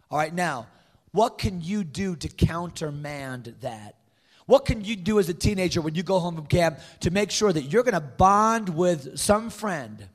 All 0.10 0.18
right, 0.18 0.34
now, 0.34 0.68
what 1.12 1.38
can 1.38 1.62
you 1.62 1.84
do 1.84 2.16
to 2.16 2.28
countermand 2.28 3.56
that? 3.62 3.96
What 4.46 4.66
can 4.66 4.84
you 4.84 4.96
do 4.96 5.20
as 5.20 5.30
a 5.30 5.34
teenager 5.34 5.82
when 5.82 5.96
you 5.96 6.04
go 6.04 6.20
home 6.20 6.36
from 6.36 6.48
camp 6.48 6.80
to 7.02 7.12
make 7.12 7.32
sure 7.32 7.52
that 7.52 7.64
you're 7.64 7.84
going 7.84 7.94
to 7.94 8.02
bond 8.02 8.70
with 8.70 9.18
some 9.18 9.50
friend 9.50 10.08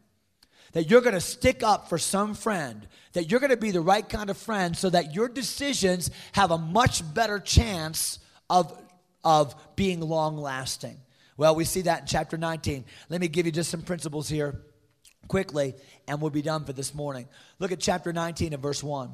that 0.72 0.90
you're 0.90 1.00
going 1.00 1.14
to 1.14 1.20
stick 1.20 1.62
up 1.62 1.88
for 1.88 1.98
some 1.98 2.34
friend, 2.34 2.86
that 3.12 3.30
you're 3.30 3.40
going 3.40 3.50
to 3.50 3.56
be 3.56 3.70
the 3.70 3.80
right 3.80 4.08
kind 4.08 4.30
of 4.30 4.36
friend 4.36 4.76
so 4.76 4.90
that 4.90 5.14
your 5.14 5.28
decisions 5.28 6.10
have 6.32 6.50
a 6.50 6.58
much 6.58 7.02
better 7.14 7.38
chance 7.38 8.18
of, 8.50 8.76
of 9.24 9.54
being 9.76 10.00
long 10.00 10.36
lasting. 10.36 10.96
Well, 11.36 11.54
we 11.54 11.64
see 11.64 11.82
that 11.82 12.02
in 12.02 12.06
chapter 12.06 12.36
19. 12.36 12.84
Let 13.08 13.20
me 13.20 13.28
give 13.28 13.46
you 13.46 13.52
just 13.52 13.70
some 13.70 13.82
principles 13.82 14.28
here 14.28 14.60
quickly, 15.28 15.74
and 16.06 16.20
we'll 16.20 16.30
be 16.30 16.42
done 16.42 16.64
for 16.64 16.72
this 16.72 16.94
morning. 16.94 17.28
Look 17.58 17.72
at 17.72 17.80
chapter 17.80 18.12
19 18.12 18.52
and 18.52 18.62
verse 18.62 18.82
1. 18.82 19.10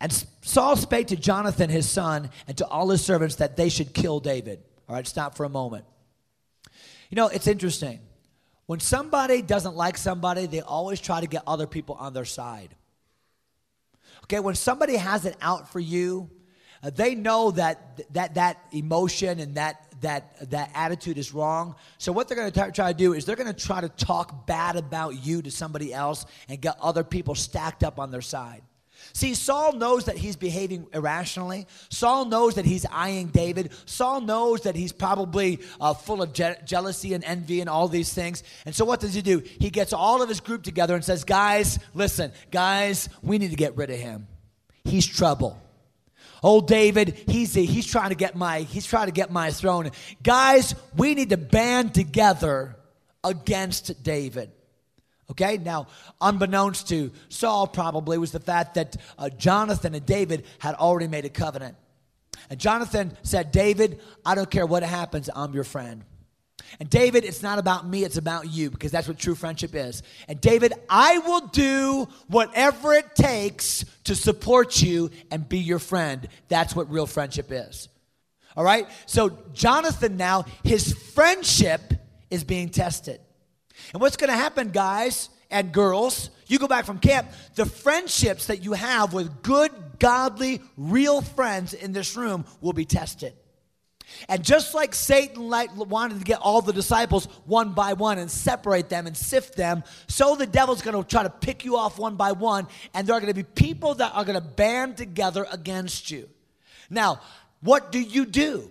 And 0.00 0.12
Saul 0.42 0.76
spake 0.76 1.08
to 1.08 1.16
Jonathan 1.16 1.70
his 1.70 1.88
son 1.88 2.30
and 2.46 2.56
to 2.58 2.66
all 2.66 2.88
his 2.90 3.04
servants 3.04 3.36
that 3.36 3.56
they 3.56 3.68
should 3.68 3.94
kill 3.94 4.20
David. 4.20 4.62
All 4.88 4.94
right, 4.94 5.06
stop 5.06 5.36
for 5.36 5.44
a 5.44 5.48
moment. 5.48 5.84
You 7.10 7.16
know, 7.16 7.28
it's 7.28 7.46
interesting. 7.46 8.00
When 8.66 8.80
somebody 8.80 9.42
doesn't 9.42 9.76
like 9.76 9.96
somebody, 9.96 10.46
they 10.46 10.60
always 10.60 11.00
try 11.00 11.20
to 11.20 11.26
get 11.26 11.42
other 11.46 11.66
people 11.66 11.94
on 11.96 12.14
their 12.14 12.24
side. 12.24 12.74
Okay, 14.24 14.40
when 14.40 14.56
somebody 14.56 14.96
has 14.96 15.24
it 15.24 15.36
out 15.40 15.70
for 15.70 15.78
you, 15.78 16.28
uh, 16.82 16.90
they 16.90 17.14
know 17.14 17.52
that 17.52 18.12
that 18.12 18.34
that 18.34 18.58
emotion 18.72 19.38
and 19.38 19.54
that 19.54 19.86
that 20.00 20.50
that 20.50 20.70
attitude 20.74 21.16
is 21.16 21.32
wrong. 21.32 21.76
So 21.98 22.12
what 22.12 22.28
they're 22.28 22.36
going 22.36 22.50
to 22.50 22.72
try 22.72 22.92
to 22.92 22.98
do 22.98 23.12
is 23.12 23.24
they're 23.24 23.36
going 23.36 23.52
to 23.52 23.66
try 23.66 23.80
to 23.80 23.88
talk 23.88 24.46
bad 24.46 24.76
about 24.76 25.24
you 25.24 25.42
to 25.42 25.50
somebody 25.50 25.94
else 25.94 26.26
and 26.48 26.60
get 26.60 26.76
other 26.80 27.04
people 27.04 27.34
stacked 27.34 27.84
up 27.84 27.98
on 27.98 28.10
their 28.10 28.20
side. 28.20 28.62
See, 29.16 29.32
Saul 29.32 29.72
knows 29.72 30.04
that 30.04 30.18
he's 30.18 30.36
behaving 30.36 30.88
irrationally. 30.92 31.66
Saul 31.88 32.26
knows 32.26 32.56
that 32.56 32.66
he's 32.66 32.84
eyeing 32.92 33.28
David. 33.28 33.72
Saul 33.86 34.20
knows 34.20 34.60
that 34.64 34.76
he's 34.76 34.92
probably 34.92 35.60
uh, 35.80 35.94
full 35.94 36.20
of 36.20 36.34
je- 36.34 36.56
jealousy 36.66 37.14
and 37.14 37.24
envy 37.24 37.62
and 37.62 37.70
all 37.70 37.88
these 37.88 38.12
things. 38.12 38.42
And 38.66 38.74
so, 38.74 38.84
what 38.84 39.00
does 39.00 39.14
he 39.14 39.22
do? 39.22 39.42
He 39.58 39.70
gets 39.70 39.94
all 39.94 40.20
of 40.20 40.28
his 40.28 40.40
group 40.40 40.62
together 40.62 40.94
and 40.94 41.02
says, 41.02 41.24
Guys, 41.24 41.78
listen, 41.94 42.30
guys, 42.50 43.08
we 43.22 43.38
need 43.38 43.48
to 43.48 43.56
get 43.56 43.74
rid 43.74 43.88
of 43.88 43.96
him. 43.96 44.26
He's 44.84 45.06
trouble. 45.06 45.58
Old 46.42 46.68
David, 46.68 47.18
he's, 47.26 47.54
he's 47.54 47.86
trying 47.86 48.10
to 48.10 48.16
get 48.16 48.36
my 48.36 48.60
he's 48.60 48.84
trying 48.84 49.06
to 49.06 49.12
get 49.12 49.30
my 49.30 49.50
throne. 49.50 49.92
Guys, 50.22 50.74
we 50.94 51.14
need 51.14 51.30
to 51.30 51.38
band 51.38 51.94
together 51.94 52.76
against 53.24 54.02
David. 54.02 54.52
Okay, 55.30 55.58
now, 55.58 55.88
unbeknownst 56.20 56.88
to 56.90 57.10
Saul, 57.28 57.66
probably 57.66 58.16
was 58.16 58.30
the 58.30 58.40
fact 58.40 58.74
that 58.74 58.96
uh, 59.18 59.28
Jonathan 59.28 59.94
and 59.94 60.06
David 60.06 60.44
had 60.58 60.76
already 60.76 61.08
made 61.08 61.24
a 61.24 61.28
covenant. 61.28 61.76
And 62.48 62.60
Jonathan 62.60 63.16
said, 63.22 63.50
David, 63.50 64.00
I 64.24 64.34
don't 64.36 64.50
care 64.50 64.66
what 64.66 64.82
happens, 64.84 65.28
I'm 65.34 65.52
your 65.52 65.64
friend. 65.64 66.04
And 66.78 66.88
David, 66.88 67.24
it's 67.24 67.42
not 67.42 67.58
about 67.58 67.88
me, 67.88 68.04
it's 68.04 68.16
about 68.16 68.48
you, 68.50 68.70
because 68.70 68.92
that's 68.92 69.08
what 69.08 69.18
true 69.18 69.34
friendship 69.34 69.74
is. 69.74 70.02
And 70.28 70.40
David, 70.40 70.72
I 70.88 71.18
will 71.18 71.46
do 71.48 72.08
whatever 72.28 72.92
it 72.92 73.14
takes 73.14 73.84
to 74.04 74.14
support 74.14 74.80
you 74.80 75.10
and 75.30 75.48
be 75.48 75.58
your 75.58 75.78
friend. 75.78 76.28
That's 76.48 76.74
what 76.74 76.90
real 76.90 77.06
friendship 77.06 77.48
is. 77.50 77.88
All 78.56 78.64
right? 78.64 78.86
So, 79.06 79.36
Jonathan 79.52 80.16
now, 80.16 80.44
his 80.62 80.92
friendship 80.92 81.94
is 82.30 82.44
being 82.44 82.68
tested. 82.68 83.20
And 83.92 84.00
what's 84.00 84.16
going 84.16 84.30
to 84.30 84.36
happen, 84.36 84.70
guys 84.70 85.28
and 85.50 85.72
girls, 85.72 86.30
you 86.46 86.58
go 86.58 86.68
back 86.68 86.84
from 86.84 86.98
camp, 86.98 87.28
the 87.54 87.66
friendships 87.66 88.46
that 88.46 88.64
you 88.64 88.72
have 88.72 89.12
with 89.12 89.42
good, 89.42 89.70
godly, 89.98 90.60
real 90.76 91.20
friends 91.22 91.74
in 91.74 91.92
this 91.92 92.16
room 92.16 92.44
will 92.60 92.72
be 92.72 92.84
tested. 92.84 93.32
And 94.28 94.44
just 94.44 94.72
like 94.74 94.94
Satan 94.94 95.48
wanted 95.48 96.18
to 96.18 96.24
get 96.24 96.38
all 96.40 96.62
the 96.62 96.72
disciples 96.72 97.26
one 97.44 97.72
by 97.72 97.92
one 97.94 98.18
and 98.18 98.30
separate 98.30 98.88
them 98.88 99.06
and 99.06 99.16
sift 99.16 99.56
them, 99.56 99.82
so 100.06 100.36
the 100.36 100.46
devil's 100.46 100.80
going 100.80 100.96
to 100.96 101.08
try 101.08 101.24
to 101.24 101.30
pick 101.30 101.64
you 101.64 101.76
off 101.76 101.98
one 101.98 102.14
by 102.14 102.32
one, 102.32 102.68
and 102.94 103.06
there 103.06 103.16
are 103.16 103.20
going 103.20 103.32
to 103.32 103.34
be 103.34 103.42
people 103.42 103.94
that 103.94 104.12
are 104.14 104.24
going 104.24 104.40
to 104.40 104.46
band 104.46 104.96
together 104.96 105.46
against 105.50 106.10
you. 106.10 106.28
Now, 106.88 107.20
what 107.60 107.90
do 107.90 108.00
you 108.00 108.26
do 108.26 108.70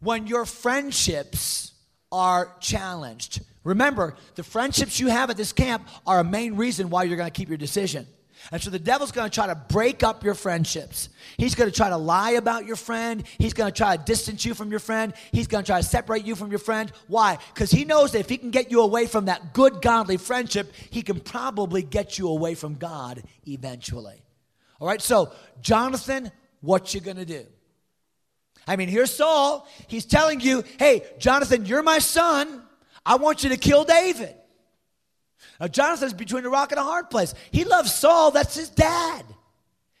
when 0.00 0.28
your 0.28 0.44
friendships 0.44 1.72
are 2.12 2.52
challenged? 2.60 3.42
Remember, 3.66 4.14
the 4.36 4.44
friendships 4.44 5.00
you 5.00 5.08
have 5.08 5.28
at 5.28 5.36
this 5.36 5.52
camp 5.52 5.88
are 6.06 6.20
a 6.20 6.24
main 6.24 6.54
reason 6.54 6.88
why 6.88 7.02
you're 7.02 7.16
going 7.16 7.28
to 7.28 7.36
keep 7.36 7.48
your 7.48 7.58
decision. 7.58 8.06
And 8.52 8.62
so 8.62 8.70
the 8.70 8.78
devil's 8.78 9.10
going 9.10 9.28
to 9.28 9.34
try 9.34 9.48
to 9.48 9.56
break 9.56 10.04
up 10.04 10.22
your 10.22 10.34
friendships. 10.34 11.08
He's 11.36 11.56
going 11.56 11.68
to 11.68 11.76
try 11.76 11.88
to 11.88 11.96
lie 11.96 12.32
about 12.32 12.64
your 12.64 12.76
friend. 12.76 13.24
He's 13.38 13.54
going 13.54 13.72
to 13.72 13.76
try 13.76 13.96
to 13.96 14.04
distance 14.04 14.44
you 14.44 14.54
from 14.54 14.70
your 14.70 14.78
friend. 14.78 15.14
He's 15.32 15.48
going 15.48 15.64
to 15.64 15.66
try 15.66 15.80
to 15.80 15.86
separate 15.86 16.24
you 16.24 16.36
from 16.36 16.50
your 16.50 16.60
friend. 16.60 16.92
Why? 17.08 17.38
Because 17.54 17.72
he 17.72 17.84
knows 17.84 18.12
that 18.12 18.20
if 18.20 18.28
he 18.28 18.36
can 18.36 18.52
get 18.52 18.70
you 18.70 18.82
away 18.82 19.06
from 19.06 19.24
that 19.24 19.52
good, 19.52 19.82
godly 19.82 20.16
friendship, 20.16 20.72
he 20.90 21.02
can 21.02 21.18
probably 21.18 21.82
get 21.82 22.18
you 22.18 22.28
away 22.28 22.54
from 22.54 22.76
God 22.76 23.24
eventually. 23.48 24.22
All 24.78 24.86
right, 24.86 25.02
so 25.02 25.32
Jonathan, 25.60 26.30
what 26.60 26.94
you 26.94 27.00
going 27.00 27.16
to 27.16 27.24
do? 27.24 27.44
I 28.68 28.76
mean, 28.76 28.88
here's 28.88 29.12
Saul. 29.12 29.66
He's 29.88 30.06
telling 30.06 30.40
you, 30.40 30.62
hey, 30.78 31.02
Jonathan, 31.18 31.66
you're 31.66 31.82
my 31.82 31.98
son. 31.98 32.62
I 33.06 33.14
want 33.16 33.44
you 33.44 33.50
to 33.50 33.56
kill 33.56 33.84
David. 33.84 34.34
Now, 35.60 35.68
Jonathan's 35.68 36.12
between 36.12 36.44
a 36.44 36.50
rock 36.50 36.72
and 36.72 36.80
a 36.80 36.82
hard 36.82 37.08
place. 37.08 37.32
He 37.52 37.64
loves 37.64 37.94
Saul, 37.94 38.32
that's 38.32 38.56
his 38.56 38.68
dad. 38.68 39.24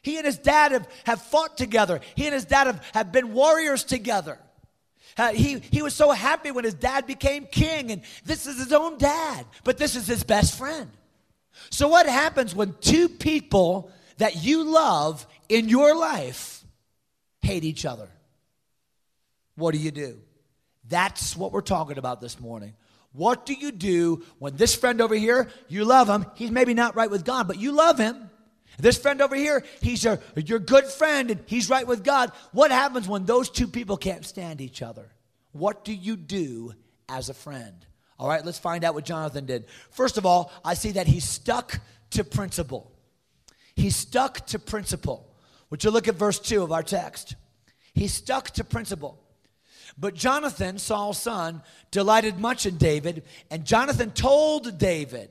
He 0.02 0.18
and 0.18 0.26
his 0.26 0.38
dad 0.38 0.72
have, 0.72 0.88
have 1.04 1.22
fought 1.22 1.56
together, 1.56 2.00
he 2.16 2.26
and 2.26 2.34
his 2.34 2.44
dad 2.44 2.66
have, 2.66 2.84
have 2.92 3.12
been 3.12 3.32
warriors 3.32 3.84
together. 3.84 4.38
Uh, 5.16 5.32
he, 5.32 5.60
he 5.70 5.80
was 5.80 5.94
so 5.94 6.10
happy 6.10 6.50
when 6.50 6.64
his 6.64 6.74
dad 6.74 7.06
became 7.06 7.46
king, 7.46 7.90
and 7.90 8.02
this 8.24 8.46
is 8.46 8.58
his 8.58 8.72
own 8.72 8.98
dad, 8.98 9.46
but 9.64 9.78
this 9.78 9.96
is 9.96 10.06
his 10.06 10.22
best 10.22 10.58
friend. 10.58 10.90
So, 11.70 11.88
what 11.88 12.06
happens 12.06 12.54
when 12.54 12.74
two 12.80 13.08
people 13.08 13.90
that 14.18 14.44
you 14.44 14.64
love 14.64 15.26
in 15.48 15.70
your 15.70 15.96
life 15.96 16.62
hate 17.40 17.64
each 17.64 17.86
other? 17.86 18.10
What 19.54 19.72
do 19.72 19.78
you 19.78 19.90
do? 19.90 20.18
That's 20.86 21.34
what 21.34 21.50
we're 21.50 21.62
talking 21.62 21.96
about 21.96 22.20
this 22.20 22.38
morning. 22.38 22.74
What 23.16 23.46
do 23.46 23.54
you 23.54 23.72
do 23.72 24.22
when 24.38 24.56
this 24.56 24.74
friend 24.74 25.00
over 25.00 25.14
here, 25.14 25.48
you 25.68 25.86
love 25.86 26.06
him, 26.06 26.26
he's 26.34 26.50
maybe 26.50 26.74
not 26.74 26.94
right 26.94 27.10
with 27.10 27.24
God, 27.24 27.48
but 27.48 27.58
you 27.58 27.72
love 27.72 27.98
him. 27.98 28.30
This 28.78 28.98
friend 28.98 29.22
over 29.22 29.34
here, 29.34 29.64
he's 29.80 30.04
your, 30.04 30.20
your 30.36 30.58
good 30.58 30.84
friend 30.84 31.30
and 31.30 31.40
he's 31.46 31.70
right 31.70 31.86
with 31.86 32.04
God. 32.04 32.30
What 32.52 32.70
happens 32.70 33.08
when 33.08 33.24
those 33.24 33.48
two 33.48 33.68
people 33.68 33.96
can't 33.96 34.26
stand 34.26 34.60
each 34.60 34.82
other? 34.82 35.10
What 35.52 35.82
do 35.82 35.94
you 35.94 36.14
do 36.14 36.74
as 37.08 37.30
a 37.30 37.34
friend? 37.34 37.86
All 38.18 38.28
right, 38.28 38.44
let's 38.44 38.58
find 38.58 38.84
out 38.84 38.94
what 38.94 39.06
Jonathan 39.06 39.46
did. 39.46 39.64
First 39.90 40.18
of 40.18 40.26
all, 40.26 40.52
I 40.62 40.74
see 40.74 40.92
that 40.92 41.06
he 41.06 41.20
stuck 41.20 41.80
to 42.10 42.22
principle. 42.22 42.92
He 43.74 43.88
stuck 43.88 44.46
to 44.48 44.58
principle. 44.58 45.34
Would 45.70 45.84
you 45.84 45.90
look 45.90 46.06
at 46.06 46.16
verse 46.16 46.38
2 46.38 46.62
of 46.62 46.70
our 46.70 46.82
text? 46.82 47.34
He 47.94 48.08
stuck 48.08 48.50
to 48.50 48.64
principle. 48.64 49.18
But 49.98 50.14
Jonathan, 50.14 50.78
Saul's 50.78 51.18
son, 51.18 51.62
delighted 51.90 52.38
much 52.38 52.66
in 52.66 52.76
David, 52.76 53.24
and 53.50 53.64
Jonathan 53.64 54.10
told 54.10 54.78
David, 54.78 55.30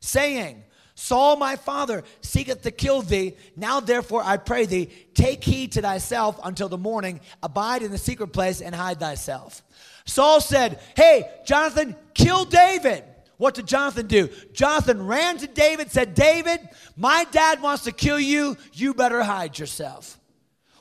saying, 0.00 0.64
Saul 1.00 1.36
my 1.36 1.56
father 1.56 2.04
seeketh 2.20 2.60
to 2.62 2.70
kill 2.70 3.00
thee. 3.00 3.34
Now 3.56 3.80
therefore 3.80 4.22
I 4.22 4.36
pray 4.36 4.66
thee, 4.66 4.90
take 5.14 5.42
heed 5.42 5.72
to 5.72 5.80
thyself 5.80 6.38
until 6.44 6.68
the 6.68 6.76
morning, 6.76 7.20
abide 7.42 7.82
in 7.82 7.90
the 7.90 7.96
secret 7.96 8.34
place 8.34 8.60
and 8.60 8.74
hide 8.74 9.00
thyself. 9.00 9.62
Saul 10.04 10.42
said, 10.42 10.78
Hey, 10.94 11.30
Jonathan, 11.46 11.96
kill 12.12 12.44
David. 12.44 13.04
What 13.38 13.54
did 13.54 13.66
Jonathan 13.66 14.08
do? 14.08 14.28
Jonathan 14.52 15.06
ran 15.06 15.38
to 15.38 15.46
David, 15.46 15.90
said, 15.90 16.14
David, 16.14 16.60
my 16.94 17.24
dad 17.30 17.62
wants 17.62 17.84
to 17.84 17.92
kill 17.92 18.20
you. 18.20 18.58
You 18.74 18.92
better 18.92 19.22
hide 19.22 19.58
yourself. 19.58 20.19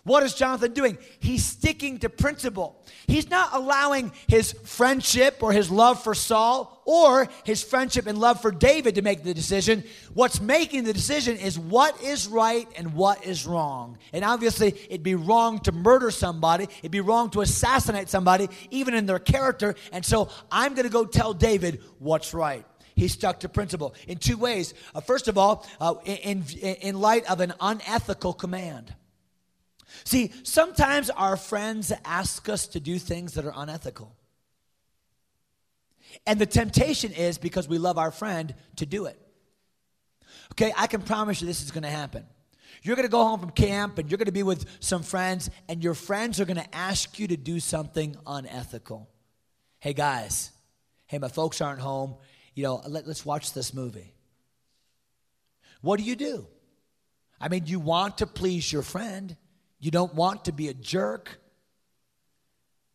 What 0.10 0.24
is 0.24 0.34
Jonathan 0.34 0.74
doing? 0.74 0.98
He's 1.20 1.46
sticking 1.46 2.00
to 2.00 2.10
principle. 2.10 2.84
He's 3.06 3.30
not 3.30 3.54
allowing 3.54 4.12
his 4.26 4.54
friendship 4.64 5.38
or 5.40 5.52
his 5.52 5.70
love 5.70 6.02
for 6.02 6.16
Saul 6.16 6.82
or 6.84 7.30
his 7.44 7.62
friendship 7.62 8.08
and 8.08 8.18
love 8.18 8.42
for 8.42 8.50
David 8.50 8.96
to 8.96 9.04
make 9.04 9.24
the 9.24 9.36
decision. 9.36 9.84
What's 10.16 10.42
making 10.42 10.86
the 10.86 10.94
decision 10.94 11.38
is 11.38 11.60
what 11.60 12.02
is 12.02 12.28
right 12.28 12.68
and 12.76 12.96
what 12.96 13.24
is 13.24 13.46
wrong. 13.46 14.00
And 14.12 14.26
obviously, 14.26 14.70
it'd 14.70 15.04
be 15.04 15.14
wrong 15.14 15.60
to 15.60 15.72
murder 15.72 16.10
somebody, 16.10 16.64
it'd 16.80 16.90
be 16.90 17.02
wrong 17.02 17.30
to 17.30 17.42
assassinate 17.42 18.10
somebody, 18.10 18.50
even 18.72 18.96
in 18.96 19.06
their 19.06 19.20
character. 19.20 19.76
And 19.92 20.04
so 20.04 20.32
I'm 20.52 20.74
going 20.74 20.88
to 20.88 20.92
go 20.92 21.06
tell 21.06 21.36
David 21.36 21.84
what's 22.00 22.34
right 22.34 22.66
he 22.96 23.08
stuck 23.08 23.42
to 23.42 23.48
principle 23.48 23.94
in 24.08 24.18
two 24.18 24.38
ways. 24.38 24.74
Uh, 24.96 25.02
first 25.02 25.28
of 25.28 25.38
all, 25.38 25.68
uh, 25.80 25.94
in, 26.04 26.44
in, 26.62 26.76
in 26.82 27.00
light 27.00 27.30
of 27.30 27.40
an 27.42 27.54
unethical 27.62 28.34
command. 28.34 28.96
See, 30.04 30.32
sometimes 30.44 31.10
our 31.10 31.38
friends 31.38 31.92
ask 32.06 32.48
us 32.50 32.68
to 32.68 32.80
do 32.80 33.00
things 33.00 33.34
that 33.34 33.46
are 33.46 33.54
unethical. 33.56 34.16
And 36.26 36.40
the 36.40 36.46
temptation 36.46 37.12
is 37.12 37.38
because 37.38 37.68
we 37.68 37.78
love 37.78 37.98
our 37.98 38.12
friend 38.12 38.54
to 38.78 38.86
do 38.86 39.06
it. 39.06 39.20
Okay, 40.54 40.74
I 40.76 40.88
can 40.88 41.02
promise 41.02 41.42
you 41.42 41.48
this 41.48 41.64
is 41.64 41.72
going 41.72 41.84
to 41.84 41.90
happen. 41.90 42.26
You're 42.82 42.96
going 42.96 43.08
to 43.08 43.12
go 43.12 43.24
home 43.24 43.40
from 43.40 43.52
camp 43.52 43.98
and 43.98 44.10
you're 44.10 44.18
going 44.18 44.28
to 44.28 44.32
be 44.32 44.44
with 44.44 44.66
some 44.80 45.04
friends, 45.04 45.50
and 45.68 45.84
your 45.84 45.94
friends 45.94 46.40
are 46.40 46.46
going 46.46 46.58
to 46.58 46.76
ask 46.76 47.20
you 47.20 47.28
to 47.28 47.38
do 47.38 47.60
something 47.60 48.16
unethical. 48.26 49.10
Hey, 49.80 49.94
guys, 49.94 50.52
hey, 51.08 51.18
my 51.18 51.28
folks 51.28 51.62
aren't 51.62 51.80
home. 51.80 52.16
you 52.56 52.64
know, 52.64 52.82
let, 52.88 53.08
let's 53.08 53.26
watch 53.26 53.54
this 53.54 53.74
movie. 53.74 54.14
What 55.82 55.98
do 55.98 56.04
you 56.04 56.16
do? 56.16 56.48
I 57.40 57.48
mean, 57.48 57.66
you 57.66 57.80
want 57.80 58.18
to 58.18 58.28
please 58.28 58.72
your 58.72 58.82
friend. 58.82 59.36
You 59.80 59.92
don't 59.92 60.14
want 60.14 60.46
to 60.46 60.52
be 60.52 60.68
a 60.68 60.74
jerk. 60.74 61.40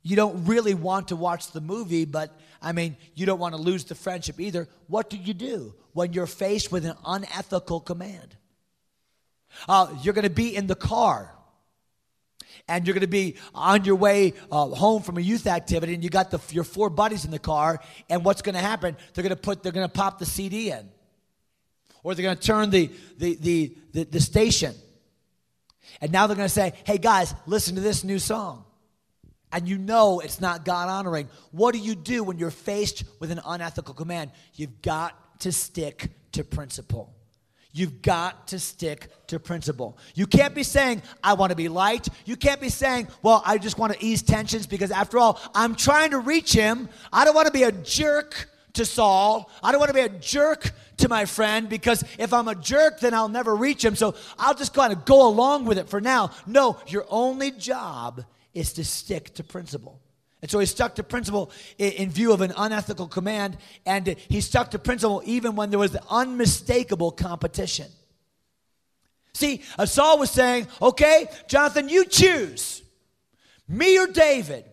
You 0.02 0.16
don't 0.16 0.44
really 0.44 0.74
want 0.74 1.08
to 1.08 1.16
watch 1.16 1.52
the 1.52 1.60
movie, 1.60 2.04
but 2.04 2.38
I 2.60 2.72
mean, 2.72 2.96
you 3.14 3.26
don't 3.26 3.38
want 3.38 3.54
to 3.54 3.60
lose 3.60 3.84
the 3.84 3.94
friendship 3.94 4.38
either. 4.38 4.68
What 4.86 5.08
do 5.08 5.16
you 5.16 5.34
do 5.34 5.74
when 5.92 6.12
you're 6.12 6.26
faced 6.26 6.70
with 6.70 6.84
an 6.84 6.96
unethical 7.06 7.80
command? 7.80 8.36
Uh, 9.68 9.88
you're 10.02 10.14
going 10.14 10.24
to 10.24 10.30
be 10.30 10.54
in 10.54 10.66
the 10.66 10.74
car 10.74 11.34
and 12.68 12.86
you're 12.86 12.94
going 12.94 13.02
to 13.02 13.06
be 13.06 13.36
on 13.54 13.84
your 13.84 13.96
way 13.96 14.34
uh, 14.50 14.66
home 14.66 15.02
from 15.02 15.18
a 15.18 15.20
youth 15.20 15.46
activity 15.46 15.94
and 15.94 16.02
you 16.02 16.10
got 16.10 16.30
the, 16.30 16.40
your 16.50 16.64
four 16.64 16.90
buddies 16.90 17.24
in 17.24 17.30
the 17.30 17.38
car 17.38 17.80
and 18.08 18.24
what's 18.24 18.42
going 18.42 18.54
to 18.54 18.60
happen 18.60 18.96
they're 19.12 19.22
going 19.22 19.30
to 19.30 19.40
put 19.40 19.62
they're 19.62 19.72
going 19.72 19.86
to 19.86 19.92
pop 19.92 20.18
the 20.18 20.26
cd 20.26 20.70
in 20.70 20.88
or 22.02 22.14
they're 22.14 22.22
going 22.22 22.36
to 22.36 22.42
turn 22.42 22.70
the, 22.70 22.90
the, 23.18 23.36
the, 23.36 23.76
the, 23.92 24.04
the 24.04 24.20
station 24.20 24.74
and 26.00 26.12
now 26.12 26.26
they're 26.26 26.36
going 26.36 26.48
to 26.48 26.54
say 26.54 26.72
hey 26.84 26.98
guys 26.98 27.34
listen 27.46 27.74
to 27.74 27.80
this 27.80 28.04
new 28.04 28.18
song 28.18 28.64
and 29.52 29.68
you 29.68 29.78
know 29.78 30.20
it's 30.20 30.40
not 30.40 30.64
god 30.64 30.88
honoring 30.88 31.28
what 31.50 31.72
do 31.72 31.78
you 31.78 31.94
do 31.94 32.22
when 32.22 32.38
you're 32.38 32.50
faced 32.50 33.04
with 33.20 33.30
an 33.30 33.40
unethical 33.46 33.94
command 33.94 34.30
you've 34.54 34.82
got 34.82 35.40
to 35.40 35.52
stick 35.52 36.10
to 36.32 36.44
principle 36.44 37.14
You've 37.76 38.02
got 38.02 38.46
to 38.48 38.60
stick 38.60 39.08
to 39.26 39.40
principle. 39.40 39.98
You 40.14 40.28
can't 40.28 40.54
be 40.54 40.62
saying, 40.62 41.02
I 41.24 41.34
want 41.34 41.50
to 41.50 41.56
be 41.56 41.68
liked. 41.68 42.08
You 42.24 42.36
can't 42.36 42.60
be 42.60 42.68
saying, 42.68 43.08
well, 43.20 43.42
I 43.44 43.58
just 43.58 43.78
want 43.78 43.92
to 43.92 44.02
ease 44.02 44.22
tensions 44.22 44.64
because 44.64 44.92
after 44.92 45.18
all, 45.18 45.40
I'm 45.56 45.74
trying 45.74 46.12
to 46.12 46.20
reach 46.20 46.52
him. 46.52 46.88
I 47.12 47.24
don't 47.24 47.34
want 47.34 47.48
to 47.48 47.52
be 47.52 47.64
a 47.64 47.72
jerk 47.72 48.48
to 48.74 48.84
Saul. 48.84 49.50
I 49.60 49.72
don't 49.72 49.80
want 49.80 49.88
to 49.88 49.94
be 49.94 50.02
a 50.02 50.08
jerk 50.08 50.70
to 50.98 51.08
my 51.08 51.24
friend 51.24 51.68
because 51.68 52.04
if 52.18 52.32
I'm 52.32 52.48
a 52.48 52.54
jerk, 52.54 53.00
then 53.00 53.14
I'll 53.14 53.28
never 53.28 53.54
reach 53.54 53.84
him. 53.84 53.96
So 53.96 54.14
I'll 54.38 54.54
just 54.54 54.74
kind 54.74 54.92
of 54.92 55.04
go 55.04 55.26
along 55.28 55.64
with 55.64 55.78
it 55.78 55.88
for 55.88 56.00
now. 56.00 56.30
No, 56.46 56.78
your 56.86 57.04
only 57.08 57.50
job 57.50 58.24
is 58.52 58.72
to 58.74 58.84
stick 58.84 59.34
to 59.34 59.44
principle. 59.44 60.00
And 60.42 60.50
so 60.50 60.58
he 60.58 60.66
stuck 60.66 60.96
to 60.96 61.02
principle 61.02 61.50
in 61.78 62.10
view 62.10 62.32
of 62.32 62.42
an 62.42 62.52
unethical 62.54 63.08
command, 63.08 63.56
and 63.86 64.06
he 64.06 64.42
stuck 64.42 64.72
to 64.72 64.78
principle 64.78 65.22
even 65.24 65.56
when 65.56 65.70
there 65.70 65.78
was 65.78 65.96
unmistakable 66.10 67.12
competition. 67.12 67.86
See, 69.32 69.62
Saul 69.86 70.18
was 70.18 70.30
saying, 70.30 70.68
okay, 70.82 71.28
Jonathan, 71.48 71.88
you 71.88 72.04
choose 72.04 72.82
me 73.66 73.98
or 73.98 74.06
David. 74.06 74.66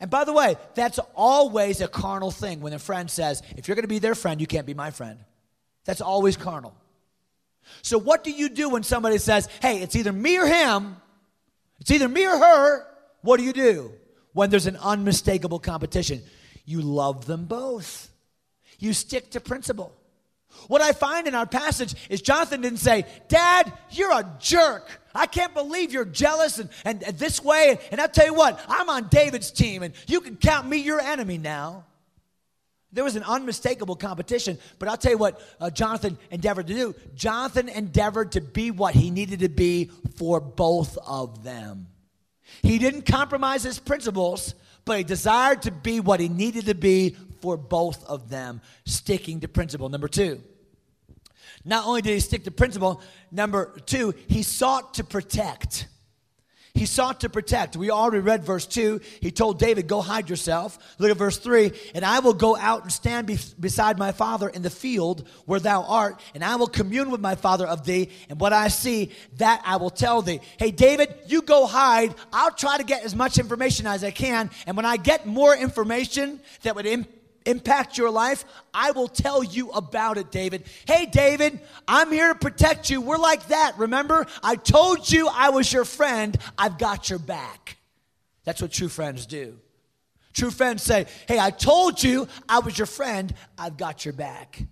And 0.00 0.10
by 0.10 0.24
the 0.24 0.32
way, 0.32 0.56
that's 0.74 0.98
always 1.14 1.80
a 1.80 1.88
carnal 1.88 2.30
thing 2.30 2.60
when 2.60 2.72
a 2.72 2.78
friend 2.78 3.10
says, 3.10 3.42
if 3.56 3.68
you're 3.68 3.74
going 3.74 3.82
to 3.82 3.88
be 3.88 3.98
their 3.98 4.14
friend, 4.14 4.40
you 4.40 4.46
can't 4.46 4.66
be 4.66 4.74
my 4.74 4.90
friend. 4.90 5.18
That's 5.88 6.00
always 6.00 6.36
carnal. 6.36 6.76
So, 7.82 7.98
what 7.98 8.22
do 8.22 8.30
you 8.30 8.48
do 8.48 8.68
when 8.68 8.84
somebody 8.84 9.18
says, 9.18 9.48
hey, 9.60 9.80
it's 9.82 9.96
either 9.96 10.12
me 10.12 10.38
or 10.38 10.46
him, 10.46 10.96
it's 11.80 11.90
either 11.90 12.08
me 12.08 12.26
or 12.26 12.38
her? 12.38 12.86
What 13.22 13.38
do 13.38 13.42
you 13.42 13.52
do? 13.52 13.92
when 14.38 14.50
there's 14.50 14.68
an 14.68 14.76
unmistakable 14.76 15.58
competition. 15.58 16.22
You 16.64 16.80
love 16.80 17.26
them 17.26 17.46
both. 17.46 18.08
You 18.78 18.92
stick 18.92 19.32
to 19.32 19.40
principle. 19.40 19.92
What 20.68 20.80
I 20.80 20.92
find 20.92 21.26
in 21.26 21.34
our 21.34 21.44
passage 21.44 21.92
is 22.08 22.22
Jonathan 22.22 22.60
didn't 22.60 22.78
say, 22.78 23.04
Dad, 23.26 23.72
you're 23.90 24.12
a 24.12 24.24
jerk. 24.38 24.88
I 25.12 25.26
can't 25.26 25.54
believe 25.54 25.92
you're 25.92 26.04
jealous 26.04 26.60
and, 26.60 26.70
and, 26.84 27.02
and 27.02 27.18
this 27.18 27.42
way. 27.42 27.80
And 27.90 28.00
I'll 28.00 28.08
tell 28.08 28.26
you 28.26 28.34
what, 28.34 28.60
I'm 28.68 28.88
on 28.88 29.08
David's 29.08 29.50
team 29.50 29.82
and 29.82 29.92
you 30.06 30.20
can 30.20 30.36
count 30.36 30.68
me 30.68 30.76
your 30.76 31.00
enemy 31.00 31.36
now. 31.36 31.84
There 32.92 33.04
was 33.04 33.16
an 33.16 33.22
unmistakable 33.22 33.96
competition, 33.96 34.58
but 34.78 34.88
I'll 34.88 34.96
tell 34.96 35.12
you 35.12 35.18
what 35.18 35.40
uh, 35.60 35.70
Jonathan 35.70 36.16
endeavored 36.30 36.66
to 36.68 36.74
do. 36.74 36.94
Jonathan 37.14 37.68
endeavored 37.68 38.32
to 38.32 38.40
be 38.40 38.70
what 38.70 38.94
he 38.94 39.10
needed 39.10 39.40
to 39.40 39.48
be 39.48 39.90
for 40.16 40.40
both 40.40 40.96
of 41.06 41.44
them. 41.44 41.88
He 42.62 42.78
didn't 42.78 43.02
compromise 43.02 43.62
his 43.62 43.78
principles, 43.78 44.54
but 44.86 44.96
he 44.96 45.04
desired 45.04 45.62
to 45.62 45.70
be 45.70 46.00
what 46.00 46.18
he 46.18 46.28
needed 46.28 46.66
to 46.66 46.74
be 46.74 47.14
for 47.40 47.56
both 47.58 48.04
of 48.06 48.30
them, 48.30 48.62
sticking 48.86 49.40
to 49.40 49.48
principle. 49.48 49.90
Number 49.90 50.08
two, 50.08 50.42
not 51.64 51.86
only 51.86 52.00
did 52.00 52.14
he 52.14 52.20
stick 52.20 52.44
to 52.44 52.50
principle, 52.50 53.02
number 53.30 53.78
two, 53.84 54.14
he 54.28 54.42
sought 54.42 54.94
to 54.94 55.04
protect. 55.04 55.88
He 56.74 56.86
sought 56.86 57.20
to 57.20 57.28
protect. 57.28 57.76
We 57.76 57.90
already 57.90 58.20
read 58.20 58.44
verse 58.44 58.66
2. 58.66 59.00
He 59.20 59.30
told 59.30 59.58
David, 59.58 59.86
Go 59.88 60.00
hide 60.00 60.30
yourself. 60.30 60.78
Look 60.98 61.10
at 61.10 61.16
verse 61.16 61.38
3. 61.38 61.72
And 61.94 62.04
I 62.04 62.20
will 62.20 62.34
go 62.34 62.56
out 62.56 62.82
and 62.82 62.92
stand 62.92 63.26
be- 63.26 63.38
beside 63.58 63.98
my 63.98 64.12
father 64.12 64.48
in 64.48 64.62
the 64.62 64.70
field 64.70 65.26
where 65.46 65.60
thou 65.60 65.82
art, 65.82 66.20
and 66.34 66.44
I 66.44 66.56
will 66.56 66.66
commune 66.66 67.10
with 67.10 67.20
my 67.20 67.34
father 67.34 67.66
of 67.66 67.84
thee, 67.84 68.10
and 68.28 68.40
what 68.40 68.52
I 68.52 68.68
see, 68.68 69.10
that 69.38 69.62
I 69.64 69.76
will 69.76 69.90
tell 69.90 70.22
thee. 70.22 70.40
Hey, 70.58 70.70
David, 70.70 71.14
you 71.26 71.42
go 71.42 71.66
hide. 71.66 72.14
I'll 72.32 72.52
try 72.52 72.76
to 72.76 72.84
get 72.84 73.02
as 73.02 73.14
much 73.14 73.38
information 73.38 73.86
as 73.86 74.04
I 74.04 74.10
can. 74.10 74.50
And 74.66 74.76
when 74.76 74.86
I 74.86 74.96
get 74.96 75.26
more 75.26 75.56
information 75.56 76.40
that 76.62 76.76
would 76.76 76.86
impact 76.86 77.17
impact 77.48 77.98
your 77.98 78.10
life, 78.10 78.44
I 78.72 78.92
will 78.92 79.08
tell 79.08 79.42
you 79.42 79.70
about 79.70 80.18
it, 80.18 80.30
David. 80.30 80.64
Hey, 80.86 81.06
David, 81.06 81.60
I'm 81.86 82.12
here 82.12 82.32
to 82.32 82.38
protect 82.38 82.90
you. 82.90 83.00
We're 83.00 83.18
like 83.18 83.48
that. 83.48 83.78
Remember, 83.78 84.26
I 84.42 84.56
told 84.56 85.10
you 85.10 85.28
I 85.28 85.50
was 85.50 85.72
your 85.72 85.84
friend. 85.84 86.36
I've 86.56 86.78
got 86.78 87.10
your 87.10 87.18
back. 87.18 87.78
That's 88.44 88.62
what 88.62 88.72
true 88.72 88.88
friends 88.88 89.26
do. 89.26 89.58
True 90.32 90.50
friends 90.50 90.82
say, 90.82 91.06
Hey, 91.26 91.38
I 91.38 91.50
told 91.50 92.02
you 92.02 92.28
I 92.48 92.60
was 92.60 92.78
your 92.78 92.86
friend. 92.86 93.34
I've 93.56 93.76
got 93.76 94.04
your 94.04 94.14
back. 94.14 94.62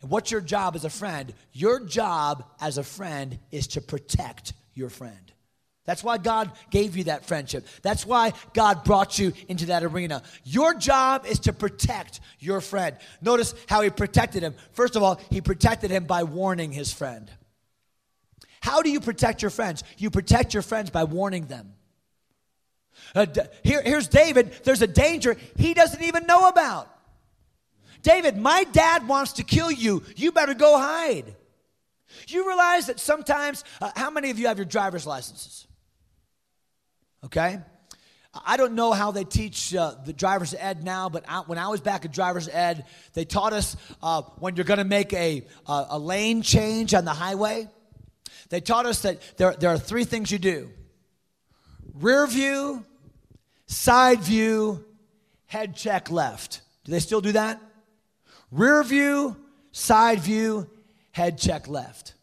And 0.00 0.10
what's 0.10 0.30
your 0.30 0.40
job 0.40 0.76
as 0.76 0.84
a 0.84 0.90
friend? 0.90 1.32
Your 1.52 1.80
job 1.84 2.44
as 2.60 2.78
a 2.78 2.82
friend 2.82 3.38
is 3.50 3.68
to 3.68 3.80
protect 3.80 4.52
your 4.74 4.90
friend. 4.90 5.32
That's 5.88 6.04
why 6.04 6.18
God 6.18 6.52
gave 6.70 6.98
you 6.98 7.04
that 7.04 7.24
friendship. 7.24 7.66
That's 7.80 8.04
why 8.04 8.34
God 8.52 8.84
brought 8.84 9.18
you 9.18 9.32
into 9.48 9.64
that 9.66 9.82
arena. 9.82 10.22
Your 10.44 10.74
job 10.74 11.24
is 11.24 11.38
to 11.40 11.54
protect 11.54 12.20
your 12.38 12.60
friend. 12.60 12.94
Notice 13.22 13.54
how 13.70 13.80
he 13.80 13.88
protected 13.88 14.42
him. 14.42 14.54
First 14.72 14.96
of 14.96 15.02
all, 15.02 15.18
he 15.30 15.40
protected 15.40 15.90
him 15.90 16.04
by 16.04 16.24
warning 16.24 16.72
his 16.72 16.92
friend. 16.92 17.30
How 18.60 18.82
do 18.82 18.90
you 18.90 19.00
protect 19.00 19.40
your 19.40 19.50
friends? 19.50 19.82
You 19.96 20.10
protect 20.10 20.52
your 20.52 20.62
friends 20.62 20.90
by 20.90 21.04
warning 21.04 21.46
them. 21.46 21.72
Uh, 23.14 23.24
here, 23.64 23.80
here's 23.80 24.08
David. 24.08 24.52
There's 24.64 24.82
a 24.82 24.86
danger 24.86 25.38
he 25.56 25.72
doesn't 25.72 26.02
even 26.02 26.26
know 26.26 26.48
about. 26.48 26.94
David, 28.02 28.36
my 28.36 28.64
dad 28.72 29.08
wants 29.08 29.32
to 29.34 29.42
kill 29.42 29.70
you. 29.70 30.02
You 30.16 30.32
better 30.32 30.52
go 30.52 30.76
hide. 30.76 31.34
You 32.26 32.46
realize 32.46 32.88
that 32.88 33.00
sometimes, 33.00 33.64
uh, 33.80 33.90
how 33.96 34.10
many 34.10 34.28
of 34.28 34.38
you 34.38 34.48
have 34.48 34.58
your 34.58 34.66
driver's 34.66 35.06
licenses? 35.06 35.64
Okay? 37.24 37.60
I 38.46 38.56
don't 38.56 38.74
know 38.74 38.92
how 38.92 39.10
they 39.10 39.24
teach 39.24 39.74
uh, 39.74 39.94
the 40.04 40.12
driver's 40.12 40.54
ed 40.54 40.84
now, 40.84 41.08
but 41.08 41.24
I, 41.28 41.40
when 41.40 41.58
I 41.58 41.68
was 41.68 41.80
back 41.80 42.04
at 42.04 42.12
driver's 42.12 42.48
ed, 42.48 42.84
they 43.14 43.24
taught 43.24 43.52
us 43.52 43.76
uh, 44.02 44.22
when 44.38 44.56
you're 44.56 44.64
going 44.64 44.78
to 44.78 44.84
make 44.84 45.12
a, 45.12 45.44
uh, 45.66 45.86
a 45.90 45.98
lane 45.98 46.42
change 46.42 46.94
on 46.94 47.04
the 47.04 47.12
highway, 47.12 47.68
they 48.50 48.60
taught 48.60 48.86
us 48.86 49.02
that 49.02 49.20
there, 49.36 49.54
there 49.54 49.70
are 49.70 49.78
three 49.78 50.04
things 50.04 50.30
you 50.30 50.38
do 50.38 50.70
rear 51.94 52.26
view, 52.26 52.84
side 53.66 54.20
view, 54.20 54.84
head 55.46 55.74
check 55.74 56.10
left. 56.10 56.60
Do 56.84 56.92
they 56.92 57.00
still 57.00 57.20
do 57.20 57.32
that? 57.32 57.60
Rear 58.50 58.82
view, 58.84 59.36
side 59.72 60.20
view, 60.20 60.68
head 61.10 61.38
check 61.38 61.66
left. 61.68 62.14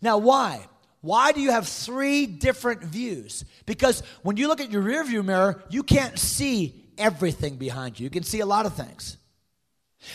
Now, 0.00 0.18
why? 0.18 0.66
Why 1.08 1.32
do 1.32 1.40
you 1.40 1.52
have 1.52 1.66
three 1.66 2.26
different 2.26 2.82
views? 2.82 3.46
Because 3.64 4.02
when 4.20 4.36
you 4.36 4.46
look 4.46 4.60
at 4.60 4.70
your 4.70 4.82
rearview 4.82 5.24
mirror, 5.24 5.62
you 5.70 5.82
can't 5.82 6.18
see 6.18 6.84
everything 6.98 7.56
behind 7.56 7.98
you. 7.98 8.04
You 8.04 8.10
can 8.10 8.24
see 8.24 8.40
a 8.40 8.44
lot 8.44 8.66
of 8.66 8.74
things. 8.74 9.16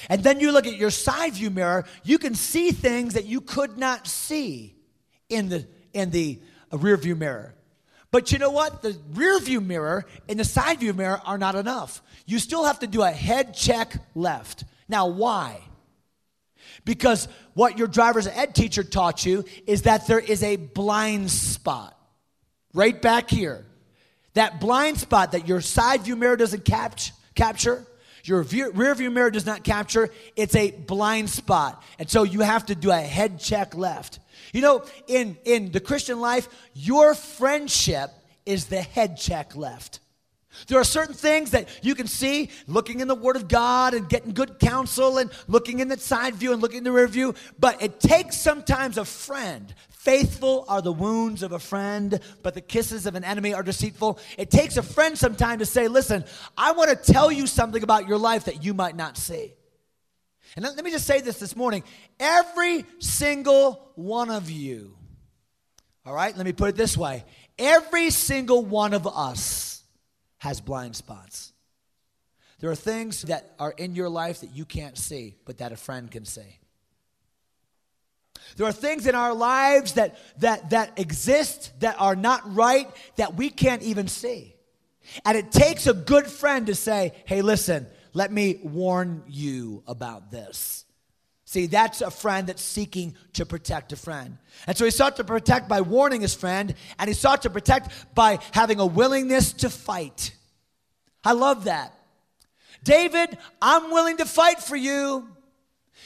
And 0.07 0.23
then 0.23 0.39
you 0.39 0.51
look 0.51 0.67
at 0.67 0.75
your 0.75 0.91
side 0.91 1.33
view 1.33 1.49
mirror, 1.49 1.85
you 2.03 2.19
can 2.19 2.35
see 2.35 2.69
things 2.69 3.15
that 3.15 3.25
you 3.25 3.41
could 3.41 3.75
not 3.75 4.05
see 4.05 4.75
in 5.29 5.49
the 5.49 5.65
in 5.93 6.11
the 6.11 6.39
uh, 6.71 6.77
rear 6.77 6.95
view 6.95 7.15
mirror. 7.15 7.55
But 8.11 8.31
you 8.31 8.37
know 8.37 8.51
what? 8.51 8.83
The 8.83 8.95
rear 9.13 9.39
view 9.39 9.61
mirror 9.61 10.05
and 10.29 10.39
the 10.39 10.45
side 10.45 10.79
view 10.79 10.93
mirror 10.93 11.19
are 11.25 11.39
not 11.39 11.55
enough. 11.55 12.03
You 12.27 12.37
still 12.37 12.65
have 12.65 12.77
to 12.81 12.87
do 12.87 13.01
a 13.01 13.09
head 13.09 13.55
check 13.55 13.95
left. 14.13 14.63
Now, 14.87 15.07
why? 15.07 15.59
Because 16.85 17.27
what 17.53 17.77
your 17.77 17.87
driver's 17.87 18.27
ed 18.27 18.55
teacher 18.55 18.83
taught 18.83 19.25
you 19.25 19.45
is 19.65 19.83
that 19.83 20.07
there 20.07 20.19
is 20.19 20.43
a 20.43 20.55
blind 20.57 21.31
spot 21.31 21.97
right 22.73 22.99
back 23.01 23.29
here. 23.29 23.65
That 24.33 24.59
blind 24.59 24.97
spot 24.97 25.33
that 25.33 25.47
your 25.47 25.61
side 25.61 26.01
view 26.01 26.15
mirror 26.15 26.35
doesn't 26.35 26.65
cap- 26.65 26.99
capture, 27.35 27.85
your 28.23 28.43
view, 28.43 28.71
rear 28.71 28.95
view 28.95 29.11
mirror 29.11 29.29
does 29.29 29.45
not 29.45 29.63
capture, 29.63 30.09
it's 30.35 30.55
a 30.55 30.71
blind 30.71 31.29
spot. 31.29 31.83
And 31.99 32.09
so 32.09 32.23
you 32.23 32.41
have 32.41 32.65
to 32.67 32.75
do 32.75 32.89
a 32.89 32.99
head 32.99 33.39
check 33.39 33.75
left. 33.75 34.19
You 34.53 34.61
know, 34.61 34.85
in, 35.07 35.37
in 35.45 35.71
the 35.71 35.79
Christian 35.79 36.19
life, 36.19 36.47
your 36.73 37.15
friendship 37.15 38.11
is 38.45 38.65
the 38.65 38.81
head 38.81 39.17
check 39.17 39.55
left. 39.55 39.99
There 40.67 40.79
are 40.79 40.83
certain 40.83 41.13
things 41.13 41.51
that 41.51 41.67
you 41.83 41.95
can 41.95 42.07
see 42.07 42.49
looking 42.67 42.99
in 42.99 43.07
the 43.07 43.15
Word 43.15 43.35
of 43.35 43.47
God 43.47 43.93
and 43.93 44.07
getting 44.07 44.33
good 44.33 44.59
counsel 44.59 45.17
and 45.17 45.31
looking 45.47 45.79
in 45.79 45.87
the 45.87 45.97
side 45.97 46.35
view 46.35 46.53
and 46.53 46.61
looking 46.61 46.79
in 46.79 46.83
the 46.83 46.91
rear 46.91 47.07
view, 47.07 47.33
but 47.59 47.81
it 47.81 47.99
takes 47.99 48.37
sometimes 48.37 48.97
a 48.97 49.05
friend. 49.05 49.73
Faithful 49.89 50.65
are 50.67 50.81
the 50.81 50.91
wounds 50.91 51.43
of 51.43 51.53
a 51.53 51.59
friend, 51.59 52.19
but 52.41 52.53
the 52.53 52.61
kisses 52.61 53.05
of 53.05 53.15
an 53.15 53.23
enemy 53.23 53.53
are 53.53 53.63
deceitful. 53.63 54.19
It 54.37 54.51
takes 54.51 54.77
a 54.77 54.83
friend 54.83 55.17
sometime 55.17 55.59
to 55.59 55.65
say, 55.65 55.87
Listen, 55.87 56.25
I 56.57 56.73
want 56.73 56.89
to 56.89 57.13
tell 57.13 57.31
you 57.31 57.47
something 57.47 57.83
about 57.83 58.07
your 58.07 58.17
life 58.17 58.45
that 58.45 58.63
you 58.63 58.73
might 58.73 58.95
not 58.95 59.17
see. 59.17 59.53
And 60.55 60.63
let 60.63 60.83
me 60.83 60.91
just 60.91 61.07
say 61.07 61.21
this 61.21 61.39
this 61.39 61.55
morning 61.55 61.83
every 62.19 62.85
single 62.99 63.91
one 63.95 64.29
of 64.29 64.51
you, 64.51 64.95
all 66.05 66.13
right, 66.13 66.35
let 66.35 66.45
me 66.45 66.51
put 66.51 66.69
it 66.69 66.75
this 66.75 66.97
way 66.97 67.25
every 67.57 68.09
single 68.09 68.65
one 68.65 68.93
of 68.93 69.07
us 69.07 69.72
has 70.43 70.59
blind 70.59 70.93
spots. 70.93 71.53
There 72.59 72.69
are 72.69 72.75
things 72.75 73.21
that 73.23 73.53
are 73.59 73.71
in 73.71 73.95
your 73.95 74.09
life 74.09 74.41
that 74.41 74.53
you 74.53 74.65
can't 74.65 74.97
see, 74.97 75.37
but 75.45 75.59
that 75.59 75.71
a 75.71 75.77
friend 75.77 76.11
can 76.11 76.25
see. 76.25 76.59
There 78.57 78.67
are 78.67 78.73
things 78.73 79.07
in 79.07 79.15
our 79.15 79.33
lives 79.33 79.93
that, 79.93 80.17
that, 80.39 80.71
that 80.71 80.99
exist 80.99 81.71
that 81.79 81.95
are 81.97 82.17
not 82.17 82.53
right 82.53 82.89
that 83.15 83.35
we 83.35 83.49
can't 83.49 83.83
even 83.83 84.09
see. 84.09 84.53
And 85.23 85.37
it 85.37 85.49
takes 85.49 85.87
a 85.87 85.93
good 85.93 86.27
friend 86.27 86.67
to 86.67 86.75
say, 86.75 87.13
hey, 87.23 87.41
listen, 87.41 87.87
let 88.11 88.29
me 88.29 88.59
warn 88.63 89.23
you 89.29 89.81
about 89.87 90.29
this. 90.29 90.83
See, 91.53 91.67
that's 91.67 92.01
a 92.01 92.09
friend 92.09 92.47
that's 92.47 92.63
seeking 92.63 93.15
to 93.33 93.45
protect 93.45 93.93
a 93.93 93.95
friend. 93.95 94.39
And 94.65 94.75
so 94.75 94.85
he 94.85 94.89
sought 94.89 95.17
to 95.17 95.23
protect 95.23 95.69
by 95.69 95.81
warning 95.81 96.21
his 96.21 96.33
friend, 96.33 96.73
and 96.97 97.07
he 97.07 97.13
sought 97.13 97.43
to 97.43 97.51
protect 97.51 98.15
by 98.15 98.39
having 98.53 98.79
a 98.79 98.85
willingness 98.87 99.53
to 99.53 99.69
fight. 99.69 100.35
I 101.23 101.33
love 101.33 101.65
that. 101.65 101.93
David, 102.83 103.37
I'm 103.61 103.91
willing 103.91 104.17
to 104.17 104.25
fight 104.25 104.63
for 104.63 104.75
you. 104.75 105.27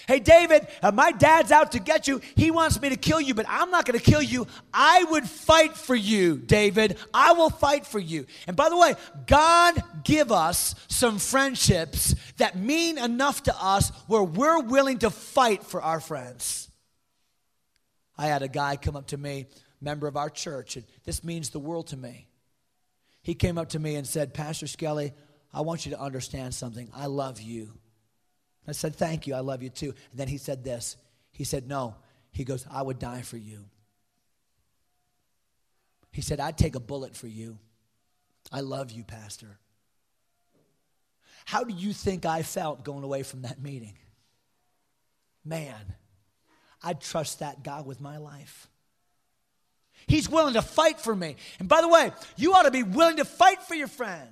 Hey, 0.08 0.20
David, 0.20 0.68
uh, 0.84 0.92
my 0.92 1.12
dad's 1.12 1.52
out 1.52 1.72
to 1.72 1.80
get 1.80 2.08
you. 2.08 2.22
He 2.36 2.52
wants 2.52 2.82
me 2.82 2.90
to 2.90 2.96
kill 2.96 3.22
you, 3.22 3.34
but 3.34 3.46
I'm 3.48 3.72
not 3.72 3.86
going 3.86 3.98
to 3.98 4.04
kill 4.04 4.22
you. 4.22 4.48
I 4.74 5.04
would 5.06 5.28
fight 5.28 5.76
for 5.76 5.96
you, 5.96 6.38
David. 6.38 6.98
I 7.14 7.34
will 7.34 7.50
fight 7.50 7.86
for 7.86 8.00
you. 8.00 8.26
And 8.48 8.56
by 8.56 8.70
the 8.70 8.78
way, 8.78 8.96
God 9.26 9.82
give 10.04 10.32
us 10.32 10.76
some 10.88 11.18
friendships 11.18 12.16
that 12.38 12.58
mean 12.58 12.98
enough 12.98 13.44
to 13.44 13.56
us 13.60 13.90
where 14.08 14.24
we're 14.24 14.62
willing 14.62 15.00
to 15.00 15.10
fight 15.10 15.64
for 15.64 15.82
our 15.82 16.00
friends. 16.00 16.70
I 18.18 18.28
had 18.28 18.42
a 18.42 18.48
guy 18.48 18.76
come 18.78 18.96
up 18.96 19.08
to 19.08 19.18
me, 19.18 19.48
member 19.80 20.08
of 20.08 20.18
our 20.18 20.30
church, 20.30 20.76
and 20.76 20.86
this 21.06 21.24
means 21.24 21.50
the 21.50 21.60
world 21.60 21.88
to 21.88 21.98
me. 21.98 22.28
He 23.22 23.36
came 23.36 23.58
up 23.58 23.70
to 23.70 23.80
me 23.80 23.96
and 23.96 24.08
said, 24.08 24.34
Pastor 24.34 24.68
Skelly, 24.68 25.14
I 25.54 25.62
want 25.62 25.86
you 25.86 25.92
to 25.92 26.00
understand 26.00 26.56
something. 26.56 26.90
I 26.96 27.08
love 27.08 27.42
you. 27.42 27.74
I 28.68 28.74
said, 28.74 28.96
Thank 28.96 29.28
you. 29.28 29.36
I 29.36 29.40
love 29.40 29.64
you 29.64 29.70
too. 29.70 29.94
And 30.12 30.20
then 30.20 30.28
he 30.28 30.38
said 30.38 30.64
this. 30.64 30.98
He 31.32 31.44
said, 31.44 31.68
No. 31.68 31.96
He 32.32 32.44
goes, 32.44 32.66
I 32.70 32.82
would 32.82 33.00
die 33.00 33.22
for 33.22 33.38
you. 33.38 33.66
He 36.12 36.22
said, 36.22 36.40
I'd 36.40 36.58
take 36.58 36.76
a 36.76 36.80
bullet 36.80 37.16
for 37.16 37.28
you. 37.28 37.58
I 38.52 38.62
love 38.62 38.92
you, 38.92 39.04
Pastor. 39.04 39.58
How 41.46 41.64
do 41.64 41.74
you 41.74 41.94
think 41.94 42.26
I 42.26 42.42
felt 42.42 42.84
going 42.84 43.04
away 43.04 43.24
from 43.24 43.44
that 43.44 43.62
meeting? 43.62 43.94
Man, 45.46 45.96
I'd 46.84 47.00
trust 47.00 47.40
that 47.40 47.64
God 47.64 47.86
with 47.86 48.02
my 48.02 48.18
life. 48.18 48.68
He's 50.08 50.30
willing 50.30 50.54
to 50.56 50.62
fight 50.62 51.00
for 51.00 51.16
me. 51.16 51.36
And 51.60 51.70
by 51.70 51.82
the 51.82 51.88
way, 51.88 52.12
you 52.36 52.54
ought 52.54 52.64
to 52.64 52.72
be 52.72 52.84
willing 52.84 53.18
to 53.18 53.26
fight 53.26 53.64
for 53.64 53.76
your 53.76 53.88
friend. 53.88 54.30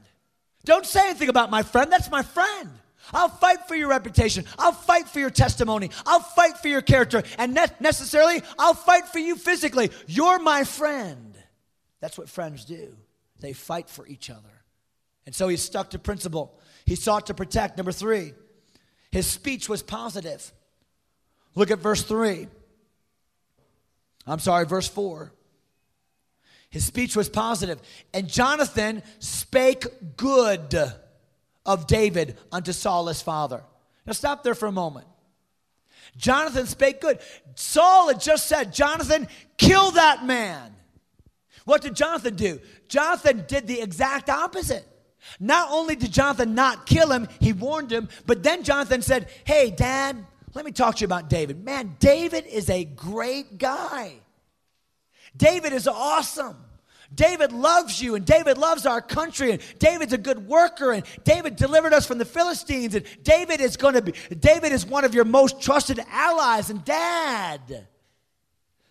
Don't 0.64 0.86
say 0.86 1.10
anything 1.10 1.30
about 1.30 1.50
my 1.50 1.64
friend. 1.64 1.92
That's 1.92 2.10
my 2.10 2.22
friend. 2.22 2.70
I'll 3.14 3.30
fight 3.30 3.68
for 3.68 3.76
your 3.76 3.90
reputation. 3.90 4.46
I'll 4.58 4.72
fight 4.72 5.08
for 5.08 5.20
your 5.20 5.30
testimony. 5.30 5.92
I'll 6.06 6.20
fight 6.20 6.58
for 6.58 6.68
your 6.68 6.82
character. 6.82 7.24
And 7.38 7.54
ne- 7.54 7.66
necessarily, 7.80 8.42
I'll 8.58 8.74
fight 8.74 9.08
for 9.08 9.20
you 9.20 9.36
physically. 9.36 9.92
You're 10.08 10.40
my 10.40 10.64
friend. 10.64 11.38
That's 12.02 12.18
what 12.18 12.30
friends 12.30 12.66
do, 12.66 12.96
they 13.40 13.54
fight 13.54 13.90
for 13.90 14.06
each 14.08 14.30
other. 14.30 14.64
And 15.26 15.34
so 15.34 15.48
he 15.48 15.58
stuck 15.58 15.92
to 15.92 16.00
principle. 16.00 16.60
He 16.86 16.96
sought 16.96 17.28
to 17.28 17.34
protect. 17.34 17.78
Number 17.78 17.92
three, 17.92 18.34
his 19.12 19.26
speech 19.26 19.68
was 19.68 19.82
positive. 19.82 20.52
Look 21.56 21.72
at 21.72 21.80
verse 21.80 22.04
three. 22.04 22.48
I'm 24.28 24.40
sorry, 24.40 24.66
verse 24.66 24.88
four. 24.88 25.34
His 26.70 26.86
speech 26.86 27.16
was 27.16 27.30
positive. 27.30 27.80
And 28.14 28.28
Jonathan 28.28 29.02
spake 29.20 30.18
good 30.18 30.94
of 31.66 31.88
David 31.88 32.38
unto 32.52 32.72
Saul 32.72 33.08
his 33.08 33.22
father. 33.22 33.64
Now 34.06 34.14
stop 34.14 34.44
there 34.44 34.56
for 34.56 34.68
a 34.68 34.72
moment. 34.72 35.08
Jonathan 36.18 36.66
spake 36.66 37.02
good. 37.02 37.20
Saul 37.56 38.08
had 38.08 38.22
just 38.22 38.48
said, 38.48 38.74
Jonathan, 38.74 39.28
kill 39.58 39.92
that 39.92 40.26
man. 40.26 40.76
What 41.66 41.82
did 41.82 41.96
Jonathan 41.96 42.36
do? 42.36 42.60
Jonathan 42.88 43.46
did 43.48 43.68
the 43.68 43.82
exact 43.82 44.30
opposite. 44.30 44.86
Not 45.40 45.72
only 45.72 45.96
did 45.96 46.12
Jonathan 46.12 46.54
not 46.54 46.86
kill 46.86 47.12
him, 47.12 47.28
he 47.40 47.52
warned 47.52 47.92
him, 47.92 48.10
but 48.28 48.44
then 48.44 48.64
Jonathan 48.64 49.02
said, 49.02 49.28
Hey, 49.44 49.72
Dad, 49.72 50.24
let 50.54 50.64
me 50.64 50.72
talk 50.72 50.96
to 50.96 51.02
you 51.02 51.06
about 51.06 51.30
David. 51.30 51.64
Man, 51.64 51.96
David 52.00 52.46
is 52.46 52.70
a 52.70 52.86
great 52.86 53.58
guy. 53.58 54.14
David 55.36 55.74
is 55.74 55.88
awesome. 55.88 56.56
David 57.14 57.52
loves 57.52 58.02
you, 58.02 58.16
and 58.16 58.26
David 58.26 58.58
loves 58.58 58.86
our 58.86 59.02
country, 59.02 59.52
and 59.52 59.62
David's 59.80 60.14
a 60.14 60.18
good 60.18 60.48
worker, 60.48 60.92
and 60.92 61.04
David 61.24 61.56
delivered 61.56 61.94
us 61.94 62.06
from 62.06 62.18
the 62.18 62.26
Philistines, 62.26 62.96
and 62.96 63.06
David 63.24 63.62
is 63.62 63.78
going 63.78 63.94
to 63.94 64.02
be, 64.02 64.14
David 64.40 64.72
is 64.72 64.86
one 64.86 65.06
of 65.06 65.14
your 65.14 65.26
most 65.26 65.62
trusted 65.62 66.00
allies 66.10 66.70
and 66.70 66.84
dad. 66.84 67.88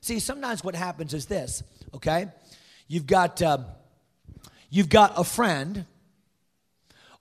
See, 0.00 0.20
sometimes 0.20 0.62
what 0.62 0.74
happens 0.74 1.14
is 1.14 1.26
this, 1.26 1.62
okay? 1.94 2.28
You've 2.88 3.06
got, 3.06 3.40
uh, 3.40 3.58
you've 4.70 4.90
got 4.90 5.14
a 5.16 5.24
friend 5.24 5.86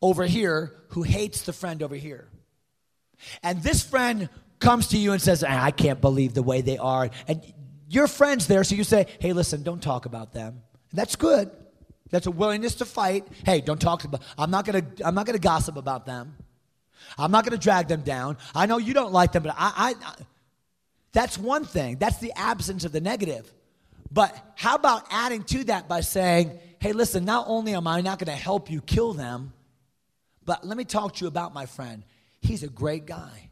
over 0.01 0.25
here 0.25 0.73
who 0.89 1.01
hates 1.01 1.43
the 1.43 1.53
friend 1.53 1.81
over 1.81 1.95
here. 1.95 2.27
And 3.41 3.63
this 3.63 3.81
friend 3.81 4.27
comes 4.59 4.87
to 4.87 4.97
you 4.97 5.13
and 5.13 5.21
says, 5.21 5.43
I 5.43 5.71
can't 5.71 6.01
believe 6.01 6.33
the 6.33 6.43
way 6.43 6.61
they 6.61 6.77
are. 6.77 7.09
And 7.27 7.41
your 7.87 8.07
friend's 8.07 8.47
there, 8.47 8.63
so 8.63 8.75
you 8.75 8.83
say, 8.83 9.07
hey, 9.19 9.33
listen, 9.33 9.63
don't 9.63 9.81
talk 9.81 10.05
about 10.05 10.33
them. 10.33 10.61
That's 10.93 11.15
good. 11.15 11.51
That's 12.11 12.27
a 12.27 12.31
willingness 12.31 12.75
to 12.75 12.85
fight. 12.85 13.27
Hey, 13.43 13.61
don't 13.61 13.81
talk 13.81 14.03
about 14.03 14.21
I'm 14.37 14.51
not 14.51 14.65
gonna 14.65 14.85
I'm 15.03 15.15
not 15.15 15.25
gonna 15.25 15.39
gossip 15.39 15.77
about 15.77 16.05
them. 16.05 16.35
I'm 17.17 17.31
not 17.31 17.43
gonna 17.43 17.57
drag 17.57 17.87
them 17.87 18.01
down. 18.01 18.37
I 18.53 18.67
know 18.67 18.77
you 18.77 18.93
don't 18.93 19.11
like 19.11 19.31
them, 19.31 19.43
but 19.43 19.55
I, 19.57 19.73
I, 19.75 19.89
I 20.05 20.13
that's 21.11 21.37
one 21.37 21.65
thing. 21.65 21.97
That's 21.97 22.17
the 22.19 22.31
absence 22.35 22.85
of 22.85 22.91
the 22.91 23.01
negative. 23.01 23.51
But 24.11 24.35
how 24.55 24.75
about 24.75 25.07
adding 25.09 25.43
to 25.45 25.63
that 25.65 25.87
by 25.87 26.01
saying, 26.01 26.59
hey, 26.79 26.93
listen, 26.93 27.25
not 27.25 27.45
only 27.47 27.73
am 27.73 27.87
I 27.87 28.01
not 28.01 28.19
gonna 28.19 28.37
help 28.37 28.69
you 28.69 28.81
kill 28.81 29.13
them, 29.13 29.53
but 30.45 30.65
let 30.65 30.77
me 30.77 30.83
talk 30.83 31.15
to 31.15 31.25
you 31.25 31.27
about 31.27 31.53
my 31.53 31.65
friend. 31.65 32.03
He's 32.41 32.61
a 32.61 32.69
great 32.69 33.07
guy. 33.07 33.49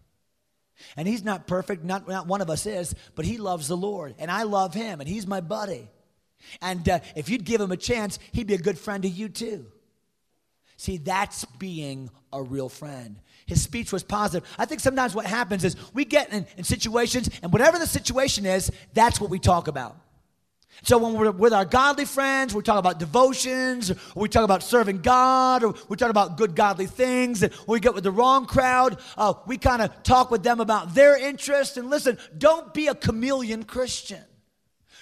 And 0.98 1.08
he's 1.08 1.24
not 1.24 1.48
perfect, 1.48 1.84
not, 1.84 2.08
not 2.08 2.28
one 2.28 2.42
of 2.42 2.50
us 2.50 2.66
is, 2.66 2.94
but 3.16 3.26
he 3.26 3.38
loves 3.38 3.68
the 3.68 3.78
Lord. 3.78 4.16
And 4.20 4.30
I 4.30 4.44
love 4.44 4.74
him, 4.74 5.00
and 5.00 5.08
he's 5.08 5.26
my 5.26 5.42
buddy. 5.42 5.88
And 6.62 6.88
uh, 6.88 7.00
if 7.16 7.30
you'd 7.30 7.46
give 7.46 7.62
him 7.62 7.72
a 7.72 7.78
chance, 7.78 8.20
he'd 8.32 8.48
be 8.48 8.54
a 8.54 8.60
good 8.60 8.78
friend 8.78 9.04
to 9.04 9.10
you 9.10 9.30
too. 9.30 9.66
See, 10.78 10.98
that's 10.98 11.46
being 11.60 12.10
a 12.34 12.42
real 12.42 12.70
friend. 12.70 13.18
His 13.46 13.62
speech 13.62 13.92
was 13.92 14.04
positive. 14.04 14.50
I 14.58 14.66
think 14.66 14.80
sometimes 14.80 15.14
what 15.14 15.26
happens 15.26 15.64
is 15.64 15.76
we 15.94 16.06
get 16.06 16.32
in, 16.34 16.48
in 16.58 16.64
situations, 16.64 17.30
and 17.44 17.52
whatever 17.52 17.78
the 17.78 17.86
situation 17.86 18.46
is, 18.46 18.72
that's 18.94 19.22
what 19.22 19.30
we 19.30 19.40
talk 19.40 19.68
about. 19.68 19.98
So 20.84 20.98
when 20.98 21.14
we're 21.14 21.30
with 21.32 21.54
our 21.54 21.66
godly 21.66 22.06
friends, 22.06 22.56
we 22.56 22.64
talk 22.64 22.80
about 22.80 22.98
devotions, 22.98 23.92
we 24.16 24.28
talk 24.30 24.44
about 24.44 24.64
serving 24.64 25.02
God, 25.02 25.64
or 25.64 25.76
we 25.90 25.98
talk 25.98 26.10
about 26.10 26.38
good 26.38 26.56
godly 26.56 26.88
things. 26.88 27.44
And 27.44 27.54
when 27.54 27.76
we 27.76 27.80
get 27.80 27.94
with 27.94 28.04
the 28.04 28.12
wrong 28.12 28.48
crowd, 28.48 29.00
uh, 29.18 29.34
we 29.46 29.58
kind 29.58 29.82
of 29.82 30.02
talk 30.02 30.32
with 30.32 30.42
them 30.42 30.60
about 30.60 30.96
their 30.96 31.16
interests. 31.16 31.78
And 31.78 31.90
listen, 31.90 32.18
don't 32.36 32.74
be 32.74 32.88
a 32.88 32.96
chameleon 32.96 33.64
Christian. 33.64 34.24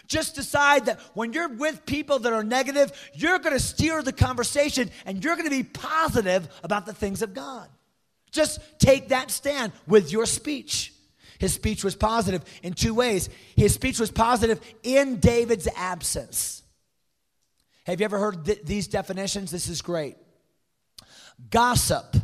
Just 0.10 0.34
decide 0.34 0.88
that 0.88 1.00
when 1.13 1.34
you're 1.34 1.48
with 1.48 1.86
people 1.86 2.17
that 2.19 2.34
are 2.34 2.43
negative, 2.43 2.91
you're 3.13 3.38
going 3.38 3.56
to 3.56 3.63
steer 3.63 4.02
the 4.02 4.12
conversation 4.12 4.89
and 5.06 5.24
you're 5.24 5.36
going 5.36 5.48
to 5.48 5.56
be 5.56 5.63
positive 5.63 6.50
about 6.63 6.88
the 6.88 6.93
things 6.93 7.22
of 7.22 7.36
God. 7.36 7.69
Just 8.32 8.60
take 8.80 9.10
that 9.10 9.30
stand 9.30 9.72
with 9.88 10.12
your 10.12 10.26
speech. 10.26 10.93
His 11.38 11.54
speech 11.54 11.84
was 11.84 11.95
positive 11.95 12.43
in 12.63 12.74
two 12.74 12.95
ways. 12.95 13.30
His 13.56 13.76
speech 13.76 14.00
was 14.00 14.10
positive 14.10 14.60
in 14.82 15.19
David's 15.19 15.67
absence. 15.76 16.63
Have 17.86 18.00
you 18.00 18.06
ever 18.06 18.17
heard 18.17 18.45
th- 18.45 18.65
these 18.65 18.88
definitions? 18.88 19.52
This 19.52 19.69
is 19.69 19.84
great. 19.84 20.17
Gossip. 21.52 22.15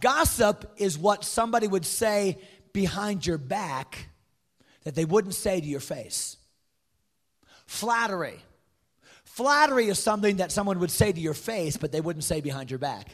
Gossip 0.00 0.72
is 0.78 0.96
what 0.98 1.24
somebody 1.24 1.68
would 1.68 1.84
say 1.84 2.38
behind 2.72 3.26
your 3.26 3.38
back 3.38 4.08
that 4.84 4.94
they 4.94 5.04
wouldn't 5.04 5.34
say 5.34 5.60
to 5.60 5.66
your 5.66 5.80
face. 5.80 6.38
Flattery. 7.70 8.34
Flattery 9.22 9.86
is 9.86 9.98
something 10.00 10.38
that 10.38 10.50
someone 10.50 10.80
would 10.80 10.90
say 10.90 11.12
to 11.12 11.20
your 11.20 11.34
face, 11.34 11.76
but 11.76 11.92
they 11.92 12.00
wouldn't 12.00 12.24
say 12.24 12.40
behind 12.40 12.68
your 12.68 12.80
back. 12.80 13.12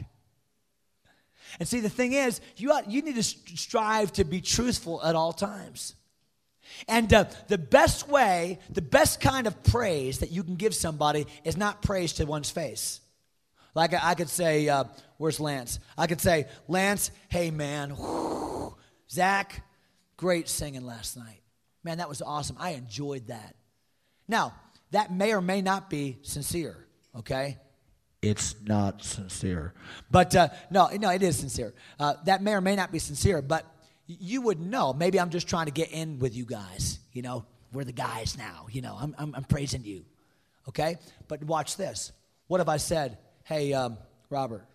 And 1.59 1.67
see, 1.67 1.79
the 1.79 1.89
thing 1.91 2.13
is, 2.13 2.41
you, 2.55 2.71
ought, 2.71 2.89
you 2.89 3.03
need 3.03 3.15
to 3.17 3.23
strive 3.23 4.11
to 4.13 4.23
be 4.23 4.41
truthful 4.41 5.03
at 5.03 5.13
all 5.13 5.31
times. 5.31 5.93
And 6.87 7.13
uh, 7.13 7.25
the 7.47 7.59
best 7.59 8.09
way, 8.09 8.57
the 8.71 8.81
best 8.81 9.21
kind 9.21 9.45
of 9.45 9.63
praise 9.63 10.19
that 10.19 10.31
you 10.31 10.43
can 10.43 10.55
give 10.55 10.73
somebody 10.73 11.27
is 11.43 11.55
not 11.55 11.83
praise 11.83 12.13
to 12.13 12.25
one's 12.25 12.49
face. 12.49 12.99
Like 13.75 13.93
I, 13.93 13.99
I 14.01 14.15
could 14.15 14.27
say, 14.27 14.67
uh, 14.67 14.85
where's 15.17 15.39
Lance? 15.39 15.79
I 15.95 16.07
could 16.07 16.19
say, 16.19 16.47
Lance, 16.67 17.11
hey 17.29 17.51
man, 17.51 17.95
Zach, 19.07 19.63
great 20.17 20.49
singing 20.49 20.83
last 20.83 21.15
night. 21.15 21.41
Man, 21.83 21.99
that 21.99 22.09
was 22.09 22.23
awesome. 22.23 22.57
I 22.59 22.71
enjoyed 22.71 23.27
that. 23.27 23.53
Now, 24.27 24.53
that 24.91 25.11
may 25.11 25.33
or 25.33 25.41
may 25.41 25.61
not 25.61 25.89
be 25.89 26.17
sincere, 26.21 26.75
okay? 27.15 27.57
It's 28.21 28.55
not 28.63 29.03
sincere. 29.03 29.73
But 30.09 30.35
uh, 30.35 30.49
no, 30.71 30.87
no, 30.87 31.09
it 31.09 31.21
is 31.21 31.37
sincere. 31.37 31.73
Uh, 31.99 32.15
that 32.25 32.41
may 32.41 32.53
or 32.53 32.61
may 32.61 32.75
not 32.75 32.91
be 32.91 32.99
sincere, 32.99 33.41
but 33.41 33.65
you 34.07 34.41
would 34.41 34.59
know. 34.59 34.93
Maybe 34.93 35.19
I'm 35.19 35.29
just 35.29 35.47
trying 35.47 35.65
to 35.65 35.71
get 35.71 35.91
in 35.91 36.19
with 36.19 36.35
you 36.35 36.45
guys. 36.45 36.99
You 37.13 37.21
know, 37.21 37.45
we're 37.71 37.83
the 37.83 37.91
guys 37.91 38.37
now. 38.37 38.67
You 38.71 38.81
know, 38.81 38.97
I'm, 38.99 39.15
I'm, 39.17 39.35
I'm 39.35 39.43
praising 39.43 39.83
you. 39.83 40.05
Okay? 40.67 40.97
But 41.27 41.43
watch 41.43 41.77
this. 41.77 42.11
What 42.47 42.61
if 42.61 42.69
I 42.69 42.77
said, 42.77 43.17
hey, 43.43 43.73
um, 43.73 43.97
Robert, 44.29 44.65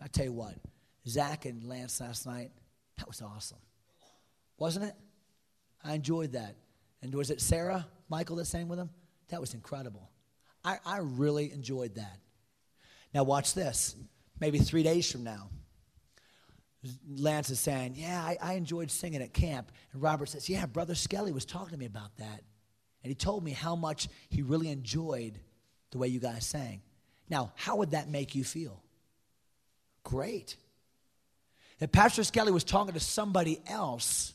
I 0.00 0.08
tell 0.08 0.24
you 0.24 0.32
what, 0.32 0.54
Zach 1.06 1.44
and 1.46 1.64
Lance 1.64 2.00
last 2.00 2.26
night, 2.26 2.50
that 2.98 3.06
was 3.08 3.22
awesome. 3.22 3.58
Wasn't 4.58 4.84
it? 4.84 4.94
I 5.84 5.94
enjoyed 5.94 6.32
that. 6.32 6.56
And 7.02 7.14
was 7.14 7.30
it 7.30 7.40
Sarah, 7.40 7.86
Michael 8.12 8.36
that 8.36 8.44
sang 8.44 8.68
with 8.68 8.78
him, 8.78 8.90
That 9.30 9.40
was 9.40 9.54
incredible. 9.54 10.10
I, 10.62 10.76
I 10.84 10.98
really 10.98 11.50
enjoyed 11.50 11.94
that. 11.94 12.18
Now, 13.14 13.24
watch 13.24 13.54
this. 13.54 13.96
Maybe 14.38 14.58
three 14.58 14.82
days 14.82 15.10
from 15.10 15.24
now, 15.24 15.48
Lance 17.08 17.48
is 17.48 17.58
saying, 17.58 17.94
Yeah, 17.96 18.22
I, 18.22 18.36
I, 18.42 18.52
enjoyed 18.54 18.90
singing 18.90 19.22
at 19.22 19.32
camp. 19.32 19.72
And 19.94 20.02
Robert 20.02 20.28
says, 20.28 20.46
Yeah, 20.46 20.66
Brother 20.66 20.94
Skelly 20.94 21.32
was 21.32 21.46
talking 21.46 21.70
to 21.70 21.78
me 21.78 21.86
about 21.86 22.14
that. 22.18 22.42
And 23.02 23.10
he 23.10 23.14
told 23.14 23.42
me 23.42 23.52
how 23.52 23.76
much 23.76 24.08
he 24.28 24.42
really 24.42 24.68
enjoyed 24.68 25.40
the 25.90 25.96
way 25.96 26.08
you 26.08 26.20
guys 26.20 26.44
sang. 26.44 26.82
Now, 27.30 27.52
how 27.54 27.76
would 27.76 27.92
that 27.92 28.10
make 28.10 28.34
you 28.34 28.44
feel? 28.44 28.82
Great. 30.04 30.56
That 31.78 31.92
Pastor 31.92 32.24
Skelly 32.24 32.52
was 32.52 32.64
talking 32.64 32.92
to 32.92 33.00
somebody 33.00 33.62
else 33.66 34.34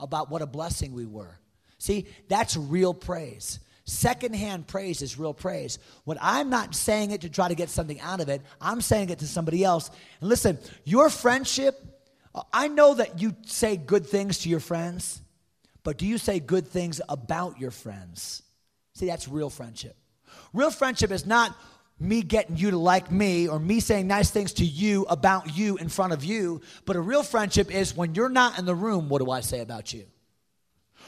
about 0.00 0.28
what 0.28 0.42
a 0.42 0.46
blessing 0.46 0.92
we 0.92 1.06
were. 1.06 1.38
See, 1.82 2.06
that's 2.28 2.56
real 2.56 2.94
praise. 2.94 3.58
Secondhand 3.86 4.68
praise 4.68 5.02
is 5.02 5.18
real 5.18 5.34
praise. 5.34 5.80
When 6.04 6.16
I'm 6.22 6.48
not 6.48 6.76
saying 6.76 7.10
it 7.10 7.22
to 7.22 7.28
try 7.28 7.48
to 7.48 7.56
get 7.56 7.70
something 7.70 7.98
out 7.98 8.20
of 8.20 8.28
it, 8.28 8.40
I'm 8.60 8.80
saying 8.80 9.10
it 9.10 9.18
to 9.18 9.26
somebody 9.26 9.64
else. 9.64 9.90
And 10.20 10.30
listen, 10.30 10.60
your 10.84 11.10
friendship, 11.10 11.74
I 12.52 12.68
know 12.68 12.94
that 12.94 13.20
you 13.20 13.34
say 13.46 13.76
good 13.76 14.06
things 14.06 14.38
to 14.38 14.48
your 14.48 14.60
friends, 14.60 15.22
but 15.82 15.98
do 15.98 16.06
you 16.06 16.18
say 16.18 16.38
good 16.38 16.68
things 16.68 17.00
about 17.08 17.58
your 17.58 17.72
friends? 17.72 18.44
See, 18.94 19.06
that's 19.06 19.26
real 19.26 19.50
friendship. 19.50 19.96
Real 20.52 20.70
friendship 20.70 21.10
is 21.10 21.26
not 21.26 21.52
me 21.98 22.22
getting 22.22 22.56
you 22.56 22.70
to 22.70 22.78
like 22.78 23.10
me 23.10 23.48
or 23.48 23.58
me 23.58 23.80
saying 23.80 24.06
nice 24.06 24.30
things 24.30 24.52
to 24.52 24.64
you 24.64 25.02
about 25.06 25.56
you 25.56 25.78
in 25.78 25.88
front 25.88 26.12
of 26.12 26.22
you, 26.22 26.60
but 26.84 26.94
a 26.94 27.00
real 27.00 27.24
friendship 27.24 27.74
is 27.74 27.96
when 27.96 28.14
you're 28.14 28.28
not 28.28 28.56
in 28.60 28.66
the 28.66 28.74
room, 28.74 29.08
what 29.08 29.20
do 29.20 29.32
I 29.32 29.40
say 29.40 29.58
about 29.58 29.92
you? 29.92 30.06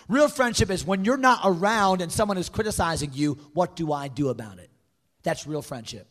Real 0.08 0.28
friendship 0.28 0.70
is 0.70 0.84
when 0.84 1.04
you're 1.04 1.16
not 1.16 1.40
around 1.44 2.00
and 2.00 2.12
someone 2.12 2.38
is 2.38 2.48
criticizing 2.48 3.10
you, 3.14 3.34
what 3.54 3.76
do 3.76 3.92
I 3.92 4.08
do 4.08 4.28
about 4.28 4.58
it? 4.58 4.70
That's 5.22 5.46
real 5.46 5.62
friendship. 5.62 6.06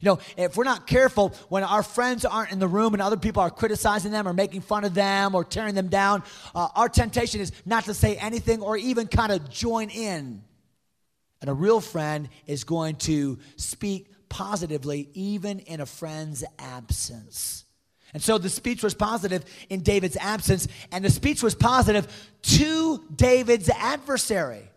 You 0.00 0.10
know, 0.10 0.18
if 0.36 0.56
we're 0.56 0.64
not 0.64 0.86
careful, 0.86 1.30
when 1.48 1.64
our 1.64 1.82
friends 1.82 2.24
aren't 2.24 2.52
in 2.52 2.58
the 2.58 2.68
room 2.68 2.92
and 2.92 3.02
other 3.02 3.16
people 3.16 3.42
are 3.42 3.50
criticizing 3.50 4.12
them 4.12 4.28
or 4.28 4.34
making 4.34 4.60
fun 4.60 4.84
of 4.84 4.92
them 4.92 5.34
or 5.34 5.44
tearing 5.44 5.74
them 5.74 5.88
down, 5.88 6.22
uh, 6.54 6.68
our 6.74 6.88
temptation 6.88 7.40
is 7.40 7.52
not 7.64 7.84
to 7.84 7.94
say 7.94 8.16
anything 8.16 8.60
or 8.60 8.76
even 8.76 9.06
kind 9.06 9.32
of 9.32 9.48
join 9.48 9.88
in. 9.88 10.42
And 11.40 11.50
a 11.50 11.54
real 11.54 11.80
friend 11.80 12.28
is 12.46 12.64
going 12.64 12.96
to 12.96 13.38
speak 13.56 14.08
positively 14.28 15.08
even 15.14 15.60
in 15.60 15.80
a 15.80 15.86
friend's 15.86 16.44
absence. 16.58 17.63
And 18.14 18.22
so 18.22 18.38
the 18.38 18.48
speech 18.48 18.82
was 18.82 18.94
positive 18.94 19.44
in 19.68 19.80
David's 19.80 20.16
absence, 20.16 20.68
and 20.92 21.04
the 21.04 21.10
speech 21.10 21.42
was 21.42 21.54
positive 21.54 22.06
to 22.42 23.04
David's 23.14 23.68
adversary. 23.68 24.70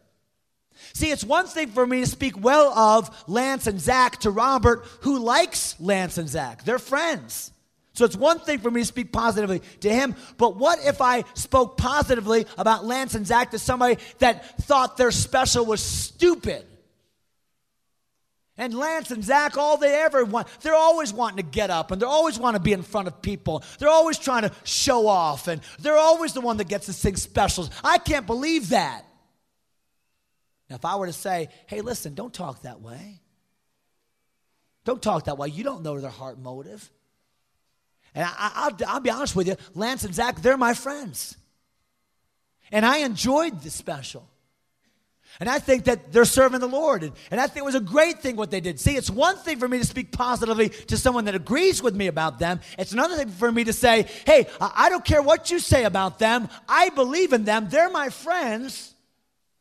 See, 0.93 1.12
it's 1.12 1.23
one 1.23 1.45
thing 1.45 1.69
for 1.69 1.86
me 1.86 2.02
to 2.02 2.08
speak 2.08 2.43
well 2.43 2.76
of 2.78 3.15
Lance 3.28 3.67
and 3.67 3.80
Zach 3.80 4.17
to 4.21 4.32
Robert, 4.32 4.86
who 5.02 5.19
likes 5.19 5.80
Lance 5.80 6.17
and 6.17 6.28
Zach. 6.28 6.63
They're 6.63 6.80
friends. 6.80 7.52
So 7.93 8.06
it's 8.06 8.15
one 8.15 8.39
thing 8.39 8.60
for 8.60 8.69
me 8.69 8.82
to 8.82 8.86
speak 8.86 9.12
positively 9.12 9.62
to 9.82 9.89
him, 9.89 10.15
but 10.38 10.56
what 10.56 10.80
if 10.84 11.02
I 11.02 11.23
spoke 11.34 11.78
positively 11.78 12.45
about 12.58 12.86
Lance 12.86 13.15
and 13.15 13.26
Zach 13.26 13.52
to 13.52 13.60
somebody 13.60 13.97
that 14.19 14.62
thought 14.62 14.97
their 14.97 15.10
special 15.10 15.65
was 15.65 15.82
stupid? 15.82 16.63
And 18.58 18.74
Lance 18.74 19.12
and 19.12 19.24
Zach, 19.24 19.56
all 19.56 19.78
they 19.78 19.93
ever 20.02 20.26
want, 20.26 20.48
they're 20.62 20.74
always 20.74 21.13
wanting 21.13 21.38
to 21.38 21.43
get 21.43 21.70
up 21.70 21.91
and 21.91 22.02
they're 22.02 22.10
always 22.10 22.39
want 22.39 22.56
to 22.56 22.62
be 22.62 22.74
in 22.74 22.82
front 22.82 23.08
of 23.08 23.22
people. 23.22 23.63
They're 23.78 23.89
always 23.89 24.17
trying 24.17 24.43
to 24.43 24.52
show 24.63 25.08
off 25.08 25.48
and 25.48 25.62
they're 25.80 25.98
always 25.98 26.34
the 26.34 26.41
one 26.41 26.58
that 26.58 26.67
gets 26.67 26.88
to 26.88 26.93
sing 26.93 27.15
specials. 27.17 27.70
I 27.84 28.00
can't 28.00 28.26
believe 28.26 28.70
that. 28.70 29.06
Now, 30.70 30.76
if 30.76 30.86
I 30.86 30.96
were 30.96 31.06
to 31.06 31.13
say, 31.13 31.50
hey, 31.67 31.82
listen, 31.82 32.15
don't 32.15 32.34
talk 32.34 32.63
that 32.63 32.82
way. 32.82 33.22
Don't 34.86 35.04
talk 35.04 35.26
that 35.26 35.38
way. 35.38 35.50
You 35.50 35.63
don't 35.63 35.84
know 35.84 36.00
their 36.00 36.10
heart 36.10 36.39
motive. 36.39 36.89
And 38.15 38.28
I, 38.28 38.72
will 38.80 39.00
be 39.02 39.12
honest 39.12 39.36
with 39.36 39.48
you, 39.48 39.56
Lance 39.76 40.04
and 40.04 40.15
Zach, 40.15 40.41
they're 40.41 40.58
my 40.58 40.74
friends. 40.74 41.38
And 42.72 42.86
I 42.86 43.00
enjoyed 43.00 43.62
the 43.62 43.70
special. 43.70 44.28
And 45.40 45.48
I 45.48 45.60
think 45.60 45.86
that 45.86 46.12
they're 46.12 46.26
serving 46.26 46.60
the 46.60 46.68
Lord. 46.68 47.04
And, 47.04 47.13
and, 47.30 47.40
I 47.40 47.46
think 47.48 47.58
it 47.58 47.66
was 47.66 47.76
a 47.76 47.80
great 47.80 48.20
thing 48.22 48.36
what 48.36 48.50
they 48.50 48.60
did. 48.60 48.80
See, 48.80 48.96
it's 48.96 49.10
one 49.10 49.38
thing 49.38 49.60
for 49.60 49.68
me 49.68 49.78
to 49.78 49.86
speak 49.86 50.12
positively 50.12 50.70
to 50.70 50.98
someone 50.98 51.26
that 51.26 51.36
agrees 51.36 51.84
with 51.84 51.96
me 51.96 52.08
about 52.08 52.40
them. 52.40 52.60
It's 52.80 52.92
another 52.92 53.16
thing 53.16 53.30
for 53.30 53.52
me 53.52 53.63
to 53.66 53.74
say, 53.74 54.08
hey, 54.26 54.48
I 54.60 54.90
don't 54.90 55.06
care 55.06 55.22
what 55.22 55.52
you 55.52 55.60
say 55.60 55.84
about 55.84 56.18
them. 56.18 56.50
I 56.68 56.90
believe 56.90 57.34
in 57.34 57.44
them. 57.44 57.70
They're 57.70 57.90
my 57.90 58.10
friends. 58.10 58.96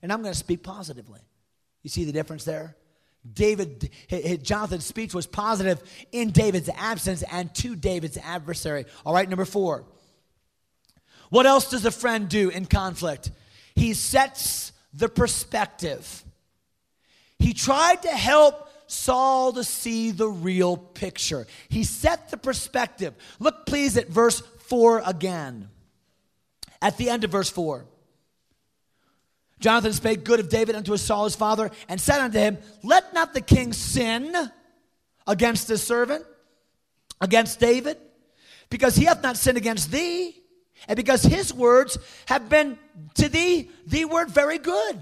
And 0.02 0.12
I'm 0.12 0.22
going 0.22 0.32
to 0.32 0.38
speak 0.38 0.62
positively. 0.62 1.20
You 1.82 1.90
see 1.90 2.04
the 2.04 2.12
difference 2.12 2.44
there? 2.44 2.76
David, 3.32 3.90
Jonathan's 4.42 4.86
speech 4.86 5.14
was 5.14 5.26
positive 5.26 5.82
in 6.12 6.30
David's 6.30 6.70
absence 6.76 7.22
and 7.30 7.52
to 7.56 7.76
David's 7.76 8.16
adversary. 8.18 8.86
All 9.04 9.12
right, 9.12 9.28
number 9.28 9.44
four. 9.44 9.84
What 11.28 11.44
else 11.44 11.70
does 11.70 11.84
a 11.84 11.90
friend 11.90 12.28
do 12.28 12.50
in 12.50 12.66
conflict? 12.66 13.30
He 13.74 13.94
sets 13.94 14.72
the 14.96 15.08
perspective. 15.08 16.24
He 17.38 17.52
tried 17.52 18.02
to 18.02 18.08
help 18.08 18.70
Saul 18.86 19.52
to 19.54 19.64
see 19.64 20.10
the 20.10 20.28
real 20.28 20.76
picture. 20.76 21.46
He 21.68 21.84
set 21.84 22.30
the 22.30 22.36
perspective. 22.36 23.14
Look, 23.38 23.66
please, 23.66 23.96
at 23.96 24.08
verse 24.08 24.40
4 24.40 25.02
again. 25.04 25.68
At 26.80 26.96
the 26.96 27.10
end 27.10 27.24
of 27.24 27.30
verse 27.30 27.50
4. 27.50 27.84
Jonathan 29.58 29.92
spake 29.92 30.24
good 30.24 30.40
of 30.40 30.48
David 30.48 30.76
unto 30.76 30.92
his 30.92 31.02
Saul 31.02 31.24
his 31.24 31.34
father, 31.34 31.70
and 31.88 32.00
said 32.00 32.20
unto 32.20 32.38
him, 32.38 32.58
Let 32.82 33.14
not 33.14 33.32
the 33.32 33.40
king 33.40 33.72
sin 33.72 34.34
against 35.26 35.68
his 35.68 35.82
servant, 35.82 36.24
against 37.20 37.58
David, 37.58 37.96
because 38.68 38.96
he 38.96 39.04
hath 39.04 39.22
not 39.22 39.36
sinned 39.36 39.56
against 39.56 39.90
thee, 39.90 40.36
and 40.88 40.96
because 40.96 41.22
his 41.22 41.52
words 41.52 41.98
have 42.26 42.48
been 42.48 42.78
to 43.14 43.28
thee, 43.28 43.70
the 43.86 44.04
word 44.04 44.30
very 44.30 44.58
good. 44.58 44.98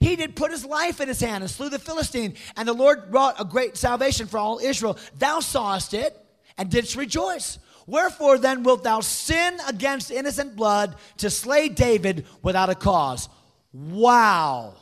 He 0.00 0.16
did 0.16 0.36
put 0.36 0.52
his 0.52 0.64
life 0.64 1.00
in 1.00 1.08
his 1.08 1.20
hand 1.20 1.42
and 1.42 1.50
slew 1.50 1.68
the 1.68 1.78
Philistine, 1.78 2.34
and 2.56 2.68
the 2.68 2.72
Lord 2.72 3.12
wrought 3.12 3.36
a 3.38 3.44
great 3.44 3.76
salvation 3.76 4.26
for 4.26 4.38
all 4.38 4.58
Israel. 4.58 4.98
Thou 5.18 5.40
sawest 5.40 5.94
it 5.94 6.16
and 6.56 6.70
didst 6.70 6.96
rejoice. 6.96 7.58
Wherefore 7.86 8.38
then 8.38 8.62
wilt 8.62 8.84
thou 8.84 9.00
sin 9.00 9.58
against 9.66 10.10
innocent 10.10 10.54
blood 10.54 10.96
to 11.18 11.30
slay 11.30 11.68
David 11.68 12.26
without 12.42 12.68
a 12.68 12.74
cause? 12.74 13.28
Wow. 13.72 14.74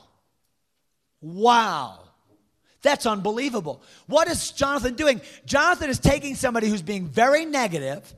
Wow. 1.21 2.01
That's 2.83 3.07
unbelievable. 3.07 3.83
What 4.07 4.29
is 4.29 4.51
Jonathan 4.51 4.95
doing? 4.95 5.21
Jonathan 5.45 5.89
is 5.89 5.99
taking 5.99 6.35
somebody 6.35 6.69
who's 6.69 6.83
being 6.83 7.07
very 7.07 7.45
negative 7.45 8.13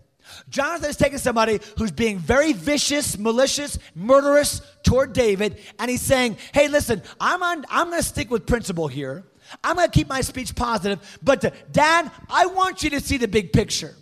Jonathan 0.49 0.91
is 0.91 0.97
taking 0.97 1.19
somebody 1.19 1.61
who's 1.77 1.91
being 1.91 2.19
very 2.19 2.53
vicious, 2.53 3.19
malicious, 3.19 3.79
murderous 3.95 4.61
toward 4.83 5.13
David, 5.13 5.59
and 5.79 5.91
he's 5.91 6.03
saying, 6.03 6.37
Hey, 6.53 6.69
listen, 6.69 7.03
I'm, 7.21 7.43
on, 7.43 7.65
I'm 7.71 7.91
going 7.91 8.03
to 8.03 8.07
stick 8.07 8.31
with 8.31 8.47
principle 8.47 8.89
here. 8.89 9.25
I'm 9.65 9.77
going 9.77 9.89
to 9.89 9.93
keep 9.93 10.09
my 10.09 10.21
speech 10.21 10.55
positive, 10.55 11.19
but 11.23 11.45
uh, 11.45 11.51
to, 11.51 11.57
Dad, 11.73 12.11
I 12.29 12.47
want 12.47 12.83
you 12.83 12.91
to 12.91 13.01
see 13.01 13.17
the 13.17 13.29
big 13.29 13.53
picture. 13.53 13.95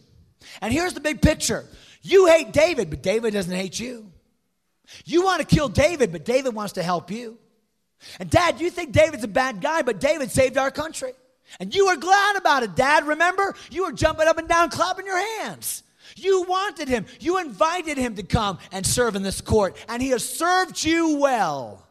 And 0.60 0.72
here's 0.72 0.94
the 0.94 1.00
big 1.00 1.22
picture 1.22 1.64
you 2.02 2.26
hate 2.26 2.52
David, 2.52 2.90
but 2.90 3.02
David 3.02 3.32
doesn't 3.32 3.54
hate 3.54 3.78
you. 3.80 4.12
You 5.04 5.24
want 5.24 5.40
to 5.40 5.54
kill 5.54 5.68
David, 5.68 6.12
but 6.12 6.24
David 6.24 6.54
wants 6.54 6.74
to 6.74 6.82
help 6.82 7.10
you. 7.10 7.38
And 8.20 8.30
dad, 8.30 8.60
you 8.60 8.70
think 8.70 8.92
David's 8.92 9.24
a 9.24 9.28
bad 9.28 9.60
guy, 9.60 9.82
but 9.82 9.98
David 9.98 10.30
saved 10.30 10.56
our 10.56 10.70
country. 10.70 11.12
And 11.58 11.74
you 11.74 11.86
were 11.86 11.96
glad 11.96 12.36
about 12.36 12.62
it, 12.62 12.74
dad. 12.74 13.06
Remember? 13.06 13.54
You 13.70 13.84
were 13.84 13.92
jumping 13.92 14.28
up 14.28 14.38
and 14.38 14.48
down, 14.48 14.70
clapping 14.70 15.06
your 15.06 15.40
hands. 15.40 15.82
You 16.16 16.42
wanted 16.42 16.88
him. 16.88 17.06
You 17.20 17.38
invited 17.38 17.98
him 17.98 18.16
to 18.16 18.22
come 18.22 18.58
and 18.72 18.86
serve 18.86 19.14
in 19.14 19.22
this 19.22 19.40
court, 19.40 19.76
and 19.88 20.02
he 20.02 20.08
has 20.08 20.28
served 20.28 20.82
you 20.82 21.18
well. 21.18 21.86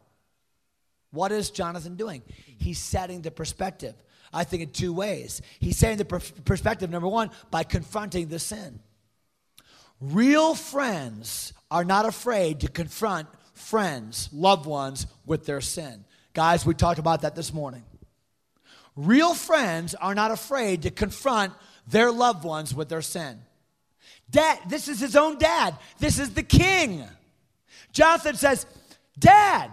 What 1.12 1.32
is 1.32 1.52
Jonathan 1.52 1.96
doing? 1.96 2.24
He's 2.58 2.80
setting 2.80 3.22
the 3.22 3.32
perspective. 3.32 3.96
I 4.34 4.44
think 4.44 4.64
in 4.64 4.70
two 4.72 4.92
ways. 4.92 5.42
He's 5.60 5.78
setting 5.78 5.98
the 5.98 6.06
perspective, 6.06 6.90
number 6.90 7.08
one, 7.08 7.32
by 7.52 7.64
confronting 7.64 8.28
the 8.28 8.40
sin. 8.40 8.80
Real 10.02 10.56
friends 10.56 11.54
are 11.72 11.86
not 11.86 12.06
afraid 12.06 12.60
to 12.62 12.68
confront 12.68 13.30
friends, 13.54 14.30
loved 14.34 14.66
ones, 14.66 15.08
with 15.26 15.46
their 15.46 15.62
sin. 15.62 16.04
Guys, 16.34 16.66
we 16.66 16.74
talked 16.74 17.00
about 17.00 17.22
that 17.22 17.36
this 17.36 17.54
morning. 17.54 17.84
Real 18.98 19.34
friends 19.34 19.96
are 19.96 20.16
not 20.16 20.32
afraid 20.32 20.82
to 20.82 20.92
confront 20.92 21.54
their 21.88 22.12
loved 22.12 22.44
ones 22.44 22.74
with 22.74 22.90
their 22.90 23.02
sin. 23.02 23.40
Dad, 24.30 24.60
this 24.68 24.88
is 24.88 25.00
his 25.00 25.16
own 25.16 25.38
dad. 25.38 25.76
This 26.00 26.20
is 26.20 26.34
the 26.34 26.44
king. 26.44 27.04
Jonathan 27.92 28.36
says, 28.36 28.66
Dad, 29.18 29.72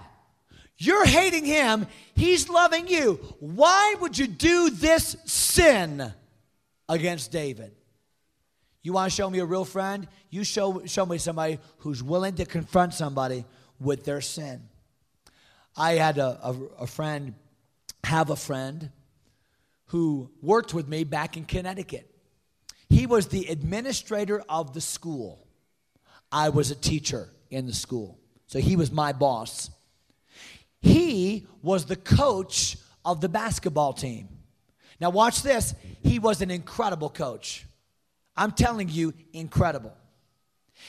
you're 0.79 1.07
hating 1.07 1.45
him. 1.45 1.87
He's 2.15 2.49
loving 2.49 2.87
you. 2.89 3.15
Why 3.41 3.97
would 4.01 4.19
you 4.19 4.27
do 4.27 4.71
this 4.71 5.17
sin 5.25 6.13
against 6.89 7.33
David? 7.33 7.73
You 8.83 8.93
want 8.93 9.11
to 9.11 9.17
show 9.17 9.31
me 9.31 9.39
a 9.39 9.45
real 9.45 9.65
friend? 9.65 10.09
You 10.31 10.45
show, 10.45 10.85
show 10.87 11.07
me 11.07 11.19
somebody 11.19 11.59
who's 11.79 12.03
willing 12.03 12.35
to 12.35 12.45
confront 12.45 12.95
somebody 12.95 13.45
with 13.79 14.05
their 14.05 14.21
sin. 14.21 14.63
I 15.77 15.93
had 15.93 16.19
a, 16.19 16.39
a, 16.43 16.57
a 16.81 16.87
friend, 16.87 17.35
have 18.05 18.31
a 18.31 18.37
friend, 18.37 18.91
who 19.87 20.31
worked 20.41 20.75
with 20.75 20.89
me 20.89 21.05
back 21.05 21.37
in 21.37 21.45
Connecticut. 21.45 22.12
He 22.93 23.07
was 23.07 23.29
the 23.29 23.47
administrator 23.47 24.45
of 24.51 24.75
the 24.75 24.81
school. 24.83 25.47
I 26.31 26.51
was 26.51 26.71
a 26.71 26.75
teacher 26.75 27.31
in 27.51 27.67
the 27.67 27.73
school. 27.73 28.19
So 28.49 28.59
he 28.59 28.77
was 28.77 28.93
my 28.93 29.15
boss. 29.15 29.71
He 30.83 31.47
was 31.63 31.87
the 31.87 31.97
coach 31.97 32.77
of 33.03 33.23
the 33.23 33.31
basketball 33.31 33.95
team. 33.95 34.29
Now, 35.01 35.09
watch 35.09 35.43
this. 35.43 35.75
He 36.03 36.19
was 36.19 36.43
an 36.43 36.51
incredible 36.51 37.09
coach. 37.09 37.65
I'm 38.37 38.53
telling 38.53 38.91
you, 38.91 39.15
incredible. 39.33 39.97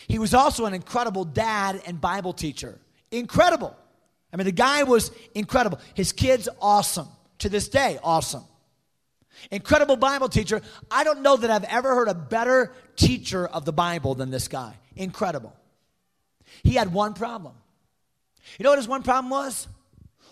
He 0.10 0.20
was 0.20 0.34
also 0.34 0.66
an 0.66 0.74
incredible 0.74 1.24
dad 1.24 1.82
and 1.88 2.02
Bible 2.02 2.34
teacher. 2.34 2.80
Incredible. 3.12 3.74
I 4.34 4.36
mean, 4.36 4.46
the 4.46 4.52
guy 4.52 4.84
was 4.84 5.12
incredible. 5.36 5.80
His 5.94 6.12
kids, 6.12 6.50
awesome. 6.62 7.08
To 7.40 7.48
this 7.48 7.70
day, 7.70 7.98
awesome. 8.04 8.44
Incredible 9.52 9.96
Bible 9.96 10.30
teacher. 10.30 10.62
I 10.90 11.04
don't 11.04 11.22
know 11.22 11.38
that 11.38 11.50
I've 11.50 11.64
ever 11.66 11.96
heard 11.96 12.08
a 12.08 12.14
better 12.14 12.72
teacher 12.96 13.46
of 13.46 13.66
the 13.66 13.74
Bible 13.74 14.16
than 14.16 14.32
this 14.32 14.48
guy. 14.48 14.76
Incredible. 14.96 15.56
He 16.64 16.76
had 16.76 16.94
one 16.94 17.14
problem. 17.14 17.56
You 18.58 18.64
know 18.64 18.70
what 18.70 18.80
his 18.80 18.88
one 18.88 19.04
problem 19.04 19.30
was? 19.30 19.68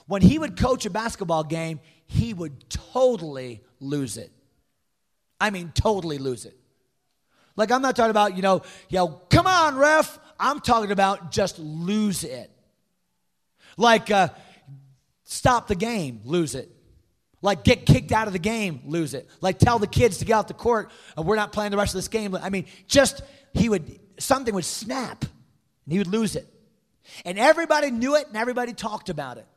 When 0.08 0.22
he 0.22 0.38
would 0.38 0.58
coach 0.58 0.86
a 0.86 0.90
basketball 0.90 1.44
game, 1.44 1.80
he 2.06 2.34
would 2.34 2.70
totally 2.70 3.62
lose 3.80 4.18
it. 4.18 4.32
I 5.40 5.50
mean, 5.50 5.72
totally 5.74 6.18
lose 6.18 6.46
it. 6.46 6.58
Like, 7.56 7.72
I'm 7.72 7.82
not 7.82 7.96
talking 7.96 8.12
about, 8.12 8.36
you 8.36 8.42
know, 8.42 8.62
yo, 8.90 9.08
come 9.08 9.48
on, 9.48 9.78
ref. 9.78 10.20
I'm 10.40 10.60
talking 10.60 10.92
about 10.92 11.32
just 11.32 11.60
lose 11.60 12.24
it. 12.24 12.52
Like, 13.78 14.12
uh, 14.12 14.30
stop 15.24 15.68
the 15.68 15.76
game, 15.76 16.22
lose 16.26 16.56
it. 16.56 16.70
Like, 17.41 17.63
get 17.63 17.86
kicked 17.86 18.12
out 18.12 18.27
of 18.27 18.34
the 18.34 18.39
game, 18.39 18.82
lose 18.86 19.13
it. 19.13 19.27
Like, 19.41 19.58
tell 19.58 19.80
the 19.80 19.88
kids 19.88 20.19
to 20.19 20.25
get 20.25 20.34
out 20.34 20.47
the 20.47 20.54
court, 20.54 20.91
and 21.17 21.25
we're 21.25 21.36
not 21.36 21.51
playing 21.51 21.71
the 21.71 21.77
rest 21.77 21.95
of 21.95 21.97
this 21.97 22.08
game. 22.08 22.36
I 22.36 22.49
mean, 22.49 22.65
just, 22.88 23.23
he 23.54 23.67
would, 23.67 23.99
something 24.19 24.54
would 24.54 24.65
snap, 24.65 25.23
and 25.23 25.91
he 25.91 25.97
would 25.97 26.08
lose 26.08 26.36
it. 26.36 26.47
And 27.25 27.39
everybody 27.39 27.89
knew 27.89 28.15
it, 28.15 28.27
and 28.27 28.38
everybody 28.38 28.73
talked 28.73 29.10
about 29.10 29.38
it. 29.38 29.47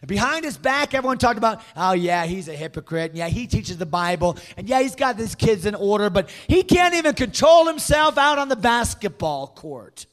And 0.00 0.08
behind 0.08 0.44
his 0.44 0.56
back, 0.56 0.94
everyone 0.94 1.18
talked 1.18 1.38
about, 1.38 1.62
oh, 1.76 1.92
yeah, 1.92 2.26
he's 2.26 2.48
a 2.48 2.54
hypocrite. 2.54 3.12
Yeah, 3.14 3.28
he 3.28 3.46
teaches 3.46 3.76
the 3.78 3.86
Bible. 3.86 4.36
And 4.56 4.68
yeah, 4.68 4.80
he's 4.80 4.96
got 4.96 5.16
his 5.16 5.34
kids 5.34 5.66
in 5.66 5.74
order, 5.74 6.10
but 6.10 6.28
he 6.48 6.62
can't 6.62 6.94
even 6.94 7.14
control 7.14 7.66
himself 7.66 8.18
out 8.18 8.38
on 8.38 8.48
the 8.48 8.56
basketball 8.56 9.46
court. 9.48 10.06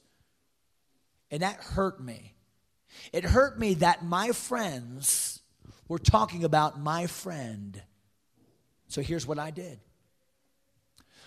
And 1.31 1.41
that 1.41 1.55
hurt 1.55 2.03
me. 2.03 2.35
It 3.11 3.23
hurt 3.23 3.59
me 3.59 3.75
that 3.75 4.05
my 4.05 4.31
friends 4.31 5.41
were 5.93 5.99
talking 5.99 6.43
about 6.43 6.79
my 6.79 7.05
friend. 7.05 7.79
So 8.87 9.03
here's 9.03 9.27
what 9.27 9.37
I 9.37 9.51
did 9.51 9.79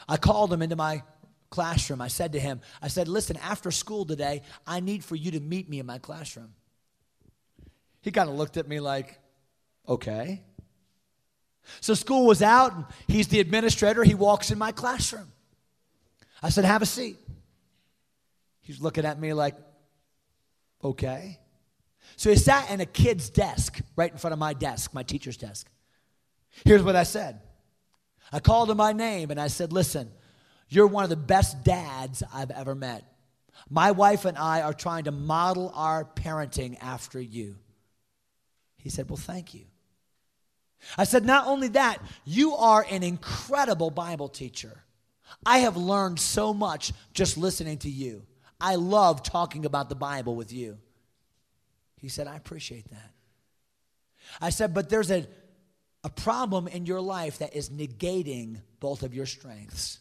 I 0.08 0.16
called 0.16 0.52
him 0.52 0.60
into 0.60 0.74
my 0.74 1.04
classroom. 1.50 2.00
I 2.00 2.08
said 2.08 2.32
to 2.32 2.40
him, 2.40 2.60
I 2.82 2.88
said, 2.88 3.06
listen, 3.06 3.36
after 3.36 3.70
school 3.70 4.04
today, 4.04 4.42
I 4.66 4.80
need 4.80 5.04
for 5.04 5.14
you 5.14 5.30
to 5.30 5.40
meet 5.40 5.68
me 5.68 5.78
in 5.78 5.86
my 5.86 5.98
classroom. 5.98 6.52
He 8.02 8.10
kind 8.10 8.28
of 8.28 8.34
looked 8.34 8.56
at 8.56 8.66
me 8.66 8.80
like, 8.80 9.20
okay. 9.88 10.42
So 11.80 11.94
school 11.94 12.26
was 12.26 12.42
out, 12.42 12.74
and 12.74 12.84
he's 13.06 13.28
the 13.28 13.38
administrator. 13.38 14.02
He 14.02 14.16
walks 14.16 14.50
in 14.50 14.58
my 14.58 14.72
classroom. 14.72 15.30
I 16.42 16.48
said, 16.50 16.64
have 16.64 16.82
a 16.82 16.86
seat. 16.86 17.18
He's 18.62 18.80
looking 18.80 19.04
at 19.04 19.20
me 19.20 19.32
like, 19.32 19.54
okay. 20.82 21.38
So 22.16 22.30
he 22.30 22.36
sat 22.36 22.70
in 22.70 22.80
a 22.80 22.86
kid's 22.86 23.28
desk 23.28 23.80
right 23.94 24.10
in 24.10 24.18
front 24.18 24.32
of 24.32 24.38
my 24.38 24.54
desk, 24.54 24.94
my 24.94 25.02
teacher's 25.02 25.36
desk. 25.36 25.68
Here's 26.64 26.82
what 26.82 26.96
I 26.96 27.02
said 27.02 27.40
I 28.32 28.40
called 28.40 28.70
him 28.70 28.78
by 28.78 28.92
name 28.92 29.30
and 29.30 29.40
I 29.40 29.48
said, 29.48 29.72
Listen, 29.72 30.10
you're 30.68 30.86
one 30.86 31.04
of 31.04 31.10
the 31.10 31.16
best 31.16 31.62
dads 31.62 32.22
I've 32.32 32.50
ever 32.50 32.74
met. 32.74 33.04
My 33.68 33.92
wife 33.92 34.24
and 34.24 34.36
I 34.36 34.62
are 34.62 34.74
trying 34.74 35.04
to 35.04 35.12
model 35.12 35.70
our 35.74 36.04
parenting 36.04 36.76
after 36.80 37.20
you. 37.20 37.56
He 38.78 38.88
said, 38.88 39.08
Well, 39.08 39.16
thank 39.16 39.54
you. 39.54 39.66
I 40.96 41.04
said, 41.04 41.24
Not 41.24 41.46
only 41.46 41.68
that, 41.68 41.98
you 42.24 42.54
are 42.54 42.86
an 42.90 43.02
incredible 43.02 43.90
Bible 43.90 44.28
teacher. 44.28 44.82
I 45.44 45.58
have 45.58 45.76
learned 45.76 46.18
so 46.18 46.54
much 46.54 46.92
just 47.12 47.36
listening 47.36 47.78
to 47.78 47.90
you. 47.90 48.22
I 48.60 48.76
love 48.76 49.22
talking 49.22 49.66
about 49.66 49.88
the 49.88 49.94
Bible 49.94 50.34
with 50.34 50.52
you. 50.52 50.78
He 52.00 52.08
said, 52.08 52.26
I 52.26 52.36
appreciate 52.36 52.90
that. 52.90 53.10
I 54.40 54.50
said, 54.50 54.74
But 54.74 54.88
there's 54.88 55.10
a, 55.10 55.26
a 56.04 56.10
problem 56.10 56.68
in 56.68 56.86
your 56.86 57.00
life 57.00 57.38
that 57.38 57.54
is 57.54 57.70
negating 57.70 58.60
both 58.80 59.02
of 59.02 59.14
your 59.14 59.26
strengths. 59.26 59.98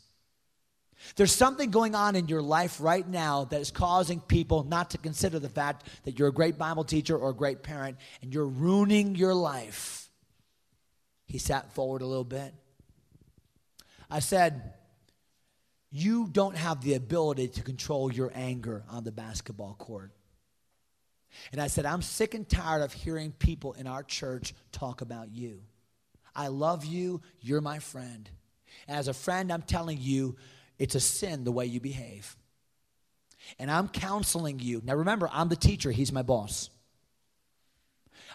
There's 1.15 1.31
something 1.31 1.71
going 1.71 1.93
on 1.93 2.15
in 2.15 2.27
your 2.27 2.41
life 2.41 2.77
right 2.79 3.08
now 3.08 3.45
that 3.45 3.62
is 3.62 3.69
causing 3.69 4.19
people 4.19 4.63
not 4.63 4.91
to 4.91 4.97
consider 4.97 5.39
the 5.39 5.49
fact 5.49 5.88
that 6.03 6.17
you're 6.17 6.29
a 6.29 6.34
great 6.34 6.58
Bible 6.58 6.84
teacher 6.84 7.17
or 7.17 7.29
a 7.29 7.36
great 7.36 7.63
parent 7.63 7.97
and 8.21 8.34
you're 8.34 8.47
ruining 8.47 9.15
your 9.15 9.34
life. 9.34 10.10
He 11.27 11.38
sat 11.38 11.73
forward 11.73 12.01
a 12.01 12.08
little 12.08 12.23
bit. 12.23 12.53
I 14.10 14.19
said, 14.19 14.73
You 15.91 16.27
don't 16.31 16.55
have 16.55 16.81
the 16.81 16.93
ability 16.93 17.49
to 17.49 17.62
control 17.62 18.12
your 18.12 18.31
anger 18.34 18.84
on 18.89 19.03
the 19.03 19.12
basketball 19.12 19.75
court. 19.77 20.12
And 21.52 21.62
I 21.62 21.67
said, 21.67 21.86
I'm 21.86 22.02
sick 22.02 22.34
and 22.34 22.48
tired 22.48 22.82
of 22.82 22.93
hearing 22.93 23.32
people 23.32 23.74
in 23.74 23.88
our 23.88 24.04
church 24.04 24.54
talk 24.71 25.02
about 25.02 25.32
you. 25.32 25.62
I 26.36 26.48
love 26.48 26.86
you. 26.86 27.21
You're 27.41 27.62
my 27.62 27.80
friend. 27.80 28.30
as 28.88 29.08
a 29.08 29.13
friend, 29.13 29.52
I'm 29.52 29.62
telling 29.62 29.98
you, 30.00 30.36
it's 30.78 30.95
a 30.95 31.00
sin 31.00 31.43
the 31.43 31.52
way 31.52 31.65
you 31.65 31.80
behave. 31.80 32.36
And 33.60 33.71
I'm 33.71 33.88
counseling 33.88 34.60
you. 34.60 34.82
Now 34.84 34.95
remember, 34.95 35.30
I'm 35.32 35.50
the 35.50 35.56
teacher, 35.56 35.91
he's 35.91 36.12
my 36.12 36.24
boss. 36.24 36.69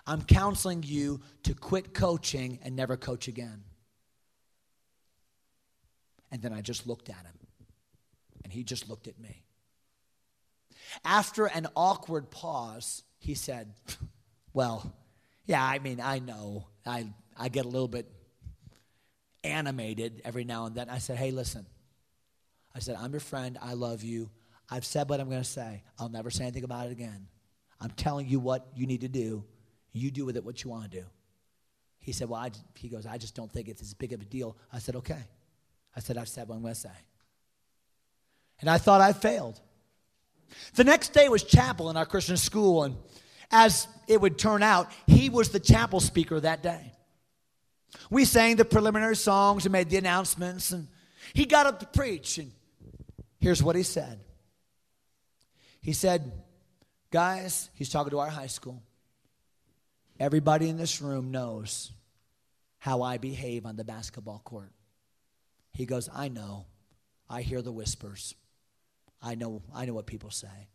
I'm 0.06 0.22
counseling 0.22 0.82
you 0.82 1.20
to 1.42 1.54
quit 1.54 1.92
coaching 1.92 2.58
and 2.62 2.74
never 2.74 2.96
coach 2.96 3.28
again. 3.28 3.64
And 6.30 6.40
then 6.40 6.52
I 6.52 6.60
just 6.60 6.86
looked 6.86 7.10
at 7.10 7.16
him, 7.16 7.38
and 8.44 8.52
he 8.52 8.62
just 8.62 8.88
looked 8.88 9.08
at 9.08 9.18
me. 9.18 9.42
After 11.04 11.46
an 11.46 11.66
awkward 11.76 12.30
pause, 12.30 13.02
he 13.18 13.34
said, 13.34 13.72
Well, 14.52 14.92
yeah, 15.46 15.64
I 15.64 15.78
mean, 15.78 16.00
I 16.00 16.18
know. 16.18 16.66
I, 16.86 17.06
I 17.36 17.48
get 17.48 17.64
a 17.64 17.68
little 17.68 17.88
bit 17.88 18.10
animated 19.44 20.22
every 20.24 20.44
now 20.44 20.66
and 20.66 20.74
then. 20.74 20.88
I 20.88 20.98
said, 20.98 21.16
Hey, 21.16 21.30
listen. 21.30 21.66
I 22.74 22.78
said, 22.78 22.96
I'm 22.98 23.10
your 23.10 23.20
friend. 23.20 23.58
I 23.60 23.74
love 23.74 24.02
you. 24.02 24.30
I've 24.70 24.84
said 24.84 25.08
what 25.08 25.20
I'm 25.20 25.28
going 25.28 25.42
to 25.42 25.48
say. 25.48 25.82
I'll 25.98 26.08
never 26.08 26.30
say 26.30 26.44
anything 26.44 26.64
about 26.64 26.86
it 26.86 26.92
again. 26.92 27.26
I'm 27.80 27.90
telling 27.90 28.28
you 28.28 28.38
what 28.38 28.68
you 28.76 28.86
need 28.86 29.00
to 29.00 29.08
do. 29.08 29.44
You 29.92 30.10
do 30.10 30.24
with 30.24 30.36
it 30.36 30.44
what 30.44 30.62
you 30.62 30.70
want 30.70 30.90
to 30.90 31.00
do. 31.00 31.04
He 31.98 32.12
said, 32.12 32.28
Well, 32.28 32.40
I, 32.40 32.50
he 32.76 32.88
goes, 32.88 33.06
I 33.06 33.18
just 33.18 33.34
don't 33.34 33.52
think 33.52 33.68
it's 33.68 33.82
as 33.82 33.94
big 33.94 34.12
of 34.12 34.20
a 34.20 34.24
deal. 34.24 34.56
I 34.72 34.78
said, 34.78 34.96
Okay. 34.96 35.22
I 35.96 36.00
said, 36.00 36.16
I've 36.16 36.28
said 36.28 36.46
what 36.48 36.54
I'm 36.54 36.62
going 36.62 36.74
to 36.74 36.80
say. 36.80 36.88
And 38.60 38.70
I 38.70 38.78
thought 38.78 39.00
I 39.00 39.12
failed. 39.12 39.60
The 40.74 40.84
next 40.84 41.12
day 41.12 41.28
was 41.28 41.42
chapel 41.42 41.90
in 41.90 41.96
our 41.96 42.06
Christian 42.06 42.36
school, 42.36 42.84
and 42.84 42.96
As 43.50 43.88
it 44.06 44.20
would 44.20 44.38
turn 44.38 44.62
out, 44.62 44.92
he 45.06 45.28
was 45.28 45.48
the 45.48 45.58
chapel 45.58 45.98
speaker 45.98 46.38
that 46.38 46.62
day. 46.62 46.92
We 48.08 48.24
sang 48.24 48.56
the 48.56 48.64
preliminary 48.64 49.16
songs 49.16 49.64
and 49.66 49.72
made 49.72 49.90
the 49.90 49.96
announcements, 49.96 50.70
and 50.70 50.86
he 51.34 51.44
got 51.46 51.66
up 51.66 51.80
to 51.80 51.86
preach. 51.86 52.38
And 52.38 52.52
here's 53.38 53.62
what 53.62 53.74
he 53.74 53.82
said 53.82 54.20
He 55.80 55.92
said, 55.92 56.32
Guys, 57.10 57.70
he's 57.74 57.88
talking 57.88 58.10
to 58.10 58.20
our 58.20 58.30
high 58.30 58.46
school. 58.46 58.82
Everybody 60.20 60.68
in 60.68 60.76
this 60.76 61.00
room 61.00 61.30
knows 61.30 61.92
how 62.78 63.02
I 63.02 63.18
behave 63.18 63.66
on 63.66 63.76
the 63.76 63.84
basketball 63.84 64.42
court. 64.44 64.70
He 65.72 65.86
goes, 65.86 66.08
I 66.14 66.28
know. 66.28 66.66
I 67.28 67.42
hear 67.42 67.62
the 67.62 67.72
whispers. 67.72 68.34
I 69.22 69.34
know, 69.34 69.62
I 69.74 69.84
know 69.84 69.94
what 69.94 70.06
people 70.06 70.30
say. 70.30 70.68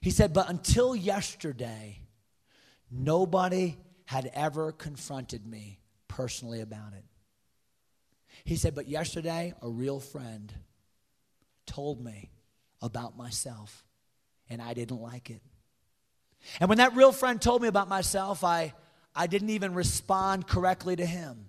He 0.00 0.10
said, 0.10 0.32
but 0.32 0.48
until 0.48 0.94
yesterday, 0.94 2.00
nobody 2.90 3.76
had 4.06 4.30
ever 4.34 4.72
confronted 4.72 5.46
me 5.46 5.80
personally 6.08 6.60
about 6.60 6.92
it. 6.96 7.04
He 8.44 8.56
said, 8.56 8.74
but 8.74 8.88
yesterday, 8.88 9.54
a 9.60 9.68
real 9.68 10.00
friend 10.00 10.52
told 11.66 12.02
me 12.02 12.30
about 12.80 13.16
myself, 13.16 13.84
and 14.48 14.62
I 14.62 14.72
didn't 14.72 15.00
like 15.00 15.30
it. 15.30 15.42
And 16.58 16.68
when 16.68 16.78
that 16.78 16.96
real 16.96 17.12
friend 17.12 17.40
told 17.40 17.60
me 17.60 17.68
about 17.68 17.88
myself, 17.88 18.42
I, 18.44 18.72
I 19.14 19.26
didn't 19.26 19.50
even 19.50 19.74
respond 19.74 20.46
correctly 20.46 20.96
to 20.96 21.04
him. 21.04 21.46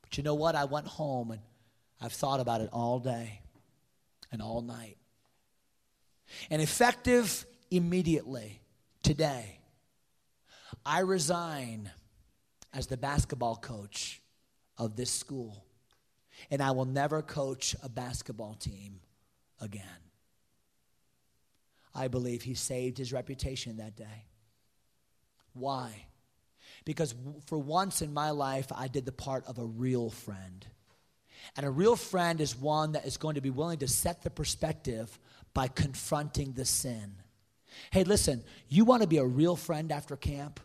But 0.00 0.16
you 0.16 0.22
know 0.22 0.34
what? 0.34 0.54
I 0.54 0.64
went 0.64 0.86
home 0.86 1.32
and 1.32 1.42
I've 2.00 2.12
thought 2.12 2.40
about 2.40 2.62
it 2.62 2.70
all 2.72 2.98
day 2.98 3.40
and 4.32 4.42
all 4.42 4.62
night. 4.62 4.96
And 6.50 6.60
effective 6.62 7.46
immediately 7.70 8.60
today, 9.02 9.58
I 10.84 11.00
resign 11.00 11.90
as 12.72 12.86
the 12.86 12.96
basketball 12.96 13.56
coach 13.56 14.20
of 14.76 14.96
this 14.96 15.10
school, 15.10 15.64
and 16.50 16.62
I 16.62 16.72
will 16.72 16.84
never 16.84 17.22
coach 17.22 17.76
a 17.82 17.88
basketball 17.88 18.54
team 18.54 19.00
again. 19.60 19.82
I 21.94 22.08
believe 22.08 22.42
he 22.42 22.54
saved 22.54 22.98
his 22.98 23.12
reputation 23.12 23.76
that 23.76 23.96
day. 23.96 24.26
Why? 25.52 26.06
Because 26.84 27.14
for 27.46 27.56
once 27.56 28.02
in 28.02 28.12
my 28.12 28.30
life, 28.30 28.66
I 28.74 28.88
did 28.88 29.06
the 29.06 29.12
part 29.12 29.44
of 29.46 29.58
a 29.58 29.64
real 29.64 30.10
friend. 30.10 30.66
And 31.56 31.64
a 31.64 31.70
real 31.70 31.96
friend 31.96 32.40
is 32.40 32.56
one 32.56 32.92
that 32.92 33.06
is 33.06 33.16
going 33.16 33.34
to 33.34 33.40
be 33.40 33.50
willing 33.50 33.78
to 33.78 33.88
set 33.88 34.22
the 34.22 34.30
perspective 34.30 35.18
by 35.52 35.68
confronting 35.68 36.52
the 36.52 36.64
sin. 36.64 37.14
Hey, 37.90 38.04
listen, 38.04 38.42
you 38.68 38.84
want 38.84 39.02
to 39.02 39.08
be 39.08 39.18
a 39.18 39.24
real 39.24 39.56
friend 39.56 39.90
after 39.92 40.16
camp? 40.16 40.60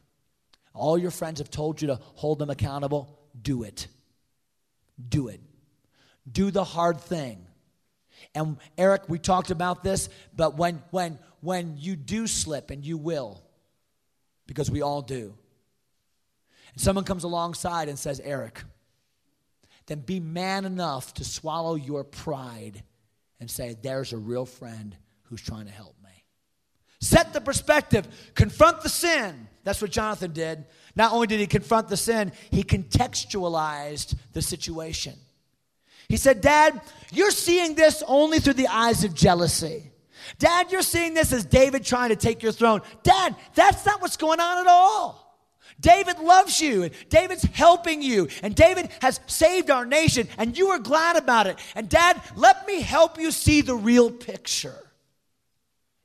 All 0.73 0.97
your 0.97 1.11
friends 1.11 1.39
have 1.39 1.49
told 1.49 1.81
you 1.81 1.89
to 1.89 1.99
hold 2.15 2.39
them 2.39 2.49
accountable. 2.49 3.19
Do 3.39 3.63
it. 3.63 3.87
Do 5.07 5.27
it. 5.27 5.41
Do 6.31 6.51
the 6.51 6.63
hard 6.63 6.99
thing. 7.01 7.45
And 8.35 8.57
Eric, 8.77 9.03
we 9.07 9.17
talked 9.17 9.49
about 9.49 9.83
this, 9.83 10.09
but 10.35 10.57
when 10.57 10.81
when 10.91 11.17
when 11.41 11.77
you 11.77 11.95
do 11.95 12.27
slip 12.27 12.69
and 12.69 12.85
you 12.85 12.97
will, 12.97 13.41
because 14.45 14.69
we 14.69 14.81
all 14.81 15.01
do. 15.01 15.33
And 16.73 16.81
someone 16.81 17.05
comes 17.05 17.23
alongside 17.23 17.87
and 17.87 17.97
says, 17.97 18.19
Eric, 18.19 18.63
then 19.89 19.99
be 19.99 20.19
man 20.19 20.65
enough 20.65 21.15
to 21.15 21.25
swallow 21.25 21.73
your 21.73 22.03
pride 22.03 22.83
and 23.39 23.49
say, 23.49 23.75
There's 23.81 24.13
a 24.13 24.17
real 24.17 24.45
friend 24.45 24.95
who's 25.23 25.41
trying 25.41 25.65
to 25.65 25.71
help 25.71 25.95
me. 26.03 26.09
Set 27.01 27.33
the 27.33 27.41
perspective, 27.41 28.07
confront 28.35 28.81
the 28.81 28.89
sin. 28.89 29.47
That's 29.63 29.81
what 29.81 29.91
Jonathan 29.91 30.31
did. 30.31 30.65
Not 30.95 31.11
only 31.11 31.27
did 31.27 31.39
he 31.39 31.47
confront 31.47 31.87
the 31.87 31.97
sin, 31.97 32.31
he 32.51 32.63
contextualized 32.63 34.15
the 34.33 34.41
situation. 34.41 35.15
He 36.07 36.17
said, 36.17 36.41
Dad, 36.41 36.81
you're 37.11 37.31
seeing 37.31 37.75
this 37.75 38.03
only 38.07 38.39
through 38.39 38.53
the 38.53 38.67
eyes 38.67 39.03
of 39.03 39.13
jealousy. 39.13 39.91
Dad, 40.37 40.71
you're 40.71 40.81
seeing 40.81 41.13
this 41.13 41.33
as 41.33 41.45
David 41.45 41.83
trying 41.83 42.09
to 42.09 42.15
take 42.15 42.43
your 42.43 42.51
throne. 42.51 42.81
Dad, 43.03 43.35
that's 43.55 43.85
not 43.85 44.01
what's 44.01 44.17
going 44.17 44.39
on 44.39 44.59
at 44.59 44.67
all. 44.67 45.28
David 45.79 46.19
loves 46.19 46.59
you, 46.59 46.83
and 46.83 46.93
David's 47.09 47.43
helping 47.43 48.01
you, 48.01 48.27
and 48.43 48.53
David 48.53 48.89
has 49.01 49.19
saved 49.27 49.69
our 49.69 49.85
nation, 49.85 50.27
and 50.37 50.57
you 50.57 50.67
are 50.69 50.79
glad 50.79 51.15
about 51.15 51.47
it. 51.47 51.57
And 51.75 51.87
Dad, 51.87 52.21
let 52.35 52.67
me 52.67 52.81
help 52.81 53.19
you 53.19 53.31
see 53.31 53.61
the 53.61 53.75
real 53.75 54.11
picture. 54.11 54.75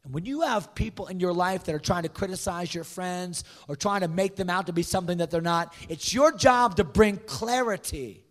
And 0.05 0.13
when 0.13 0.27
you 0.27 0.43
have 0.43 0.75
people 0.75 1.07
in 1.07 1.19
your 1.19 1.33
life 1.33 1.65
that 1.65 1.75
are 1.75 1.81
trying 1.81 2.03
to 2.03 2.11
criticize 2.11 2.75
your 2.75 2.85
friends 2.85 3.43
or 3.69 3.75
trying 3.75 4.03
to 4.03 4.09
make 4.09 4.37
them 4.37 4.51
out 4.51 4.67
to 4.67 4.73
be 4.73 4.83
something 4.83 5.19
that 5.19 5.31
they're 5.31 5.41
not, 5.41 5.75
it's 5.89 6.13
your 6.13 6.31
job 6.31 6.77
to 6.77 6.85
bring 6.85 7.17
clarity 7.17 8.23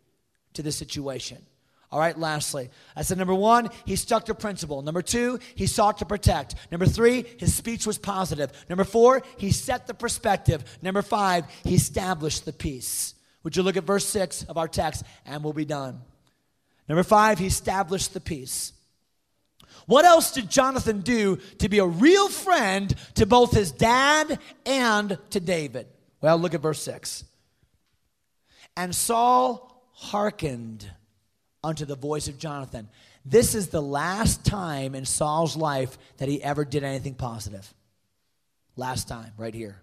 to 0.53 0.61
the 0.61 0.71
situation. 0.71 1.43
All 1.93 1.99
right, 1.99 2.17
lastly, 2.17 2.71
I 2.95 3.03
said 3.03 3.19
number 3.19 3.35
one, 3.35 3.69
he 3.85 3.95
stuck 3.95 4.25
to 4.25 4.33
principle. 4.33 4.81
Number 4.81 5.03
two, 5.03 5.37
he 5.53 5.67
sought 5.67 5.99
to 5.99 6.05
protect. 6.05 6.55
Number 6.71 6.87
three, 6.87 7.23
his 7.37 7.53
speech 7.53 7.85
was 7.85 7.99
positive. 7.99 8.51
Number 8.67 8.83
four, 8.83 9.21
he 9.37 9.51
set 9.51 9.85
the 9.85 9.93
perspective. 9.93 10.63
Number 10.81 11.03
five, 11.03 11.45
he 11.63 11.75
established 11.75 12.45
the 12.45 12.51
peace. 12.51 13.13
Would 13.43 13.55
you 13.55 13.61
look 13.61 13.77
at 13.77 13.83
verse 13.83 14.07
six 14.07 14.41
of 14.41 14.57
our 14.57 14.67
text 14.67 15.03
and 15.23 15.43
we'll 15.43 15.53
be 15.53 15.65
done. 15.65 16.01
Number 16.89 17.03
five, 17.03 17.37
he 17.37 17.45
established 17.45 18.15
the 18.15 18.19
peace. 18.19 18.73
What 19.85 20.03
else 20.03 20.31
did 20.31 20.49
Jonathan 20.49 21.01
do 21.01 21.35
to 21.59 21.69
be 21.69 21.77
a 21.77 21.85
real 21.85 22.27
friend 22.27 22.91
to 23.13 23.27
both 23.27 23.51
his 23.51 23.71
dad 23.71 24.39
and 24.65 25.19
to 25.29 25.39
David? 25.39 25.85
Well, 26.21 26.39
look 26.39 26.55
at 26.55 26.61
verse 26.61 26.81
6. 26.81 27.23
And 28.75 28.95
Saul 28.95 29.91
hearkened 29.91 30.89
unto 31.63 31.85
the 31.85 31.95
voice 31.95 32.27
of 32.27 32.37
Jonathan. 32.37 32.89
This 33.25 33.55
is 33.55 33.69
the 33.69 33.81
last 33.81 34.45
time 34.45 34.95
in 34.95 35.05
Saul's 35.05 35.55
life 35.55 35.97
that 36.17 36.27
he 36.27 36.43
ever 36.43 36.65
did 36.65 36.83
anything 36.83 37.15
positive. 37.15 37.73
Last 38.75 39.07
time, 39.07 39.31
right 39.37 39.53
here. 39.53 39.81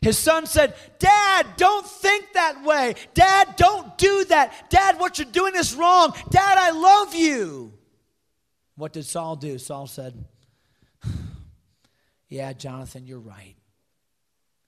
His 0.00 0.18
son 0.18 0.46
said, 0.46 0.74
Dad, 0.98 1.46
don't 1.56 1.86
think 1.86 2.32
that 2.34 2.62
way. 2.64 2.94
Dad, 3.14 3.54
don't 3.56 3.96
do 3.98 4.24
that. 4.26 4.70
Dad, 4.70 4.98
what 4.98 5.18
you're 5.18 5.26
doing 5.26 5.54
is 5.56 5.74
wrong. 5.74 6.12
Dad, 6.30 6.58
I 6.58 6.70
love 6.70 7.14
you. 7.14 7.72
What 8.76 8.92
did 8.92 9.06
Saul 9.06 9.36
do? 9.36 9.58
Saul 9.58 9.86
said, 9.86 10.24
Yeah, 12.28 12.52
Jonathan, 12.52 13.06
you're 13.06 13.18
right. 13.18 13.56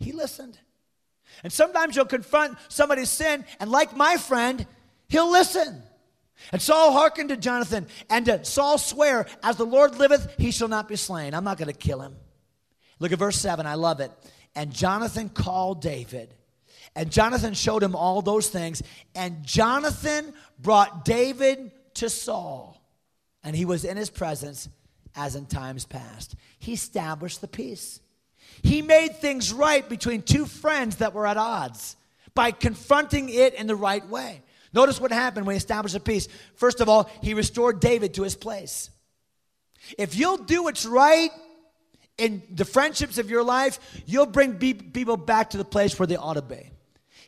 He 0.00 0.12
listened. 0.12 0.58
And 1.44 1.52
sometimes 1.52 1.94
you'll 1.94 2.06
confront 2.06 2.58
somebody's 2.68 3.10
sin, 3.10 3.44
and 3.60 3.70
like 3.70 3.96
my 3.96 4.16
friend, 4.16 4.66
he'll 5.08 5.30
listen. 5.30 5.82
And 6.52 6.60
Saul 6.60 6.92
hearkened 6.92 7.28
to 7.28 7.36
Jonathan, 7.36 7.86
and 8.08 8.26
to 8.26 8.44
Saul 8.44 8.78
swear, 8.78 9.26
As 9.42 9.56
the 9.56 9.66
Lord 9.66 9.96
liveth, 9.96 10.34
he 10.38 10.50
shall 10.50 10.68
not 10.68 10.88
be 10.88 10.96
slain. 10.96 11.34
I'm 11.34 11.44
not 11.44 11.58
going 11.58 11.70
to 11.70 11.76
kill 11.76 12.00
him. 12.00 12.16
Look 12.98 13.12
at 13.12 13.18
verse 13.18 13.36
7. 13.36 13.66
I 13.66 13.74
love 13.74 14.00
it. 14.00 14.10
And 14.54 14.72
Jonathan 14.72 15.28
called 15.28 15.80
David. 15.80 16.34
And 16.96 17.10
Jonathan 17.10 17.54
showed 17.54 17.82
him 17.82 17.94
all 17.94 18.20
those 18.20 18.48
things. 18.48 18.82
And 19.14 19.44
Jonathan 19.44 20.32
brought 20.58 21.04
David 21.04 21.70
to 21.94 22.10
Saul. 22.10 22.82
And 23.44 23.54
he 23.54 23.64
was 23.64 23.84
in 23.84 23.96
his 23.96 24.10
presence 24.10 24.68
as 25.14 25.36
in 25.36 25.46
times 25.46 25.84
past. 25.84 26.34
He 26.58 26.72
established 26.72 27.40
the 27.40 27.48
peace. 27.48 28.00
He 28.62 28.82
made 28.82 29.16
things 29.16 29.52
right 29.52 29.88
between 29.88 30.22
two 30.22 30.46
friends 30.46 30.96
that 30.96 31.14
were 31.14 31.26
at 31.26 31.36
odds 31.36 31.96
by 32.34 32.50
confronting 32.50 33.28
it 33.28 33.54
in 33.54 33.66
the 33.66 33.76
right 33.76 34.06
way. 34.08 34.42
Notice 34.72 35.00
what 35.00 35.12
happened 35.12 35.46
when 35.46 35.54
he 35.54 35.58
established 35.58 35.96
a 35.96 36.00
peace. 36.00 36.28
First 36.54 36.80
of 36.80 36.88
all, 36.88 37.10
he 37.22 37.34
restored 37.34 37.80
David 37.80 38.14
to 38.14 38.22
his 38.22 38.36
place. 38.36 38.90
If 39.98 40.14
you'll 40.14 40.36
do 40.36 40.64
what's 40.64 40.86
right 40.86 41.30
in 42.18 42.42
the 42.50 42.64
friendships 42.64 43.18
of 43.18 43.30
your 43.30 43.42
life, 43.42 43.78
you'll 44.06 44.26
bring 44.26 44.54
people 44.58 45.16
back 45.16 45.50
to 45.50 45.56
the 45.56 45.64
place 45.64 45.98
where 45.98 46.06
they 46.06 46.16
ought 46.16 46.34
to 46.34 46.42
be. 46.42 46.70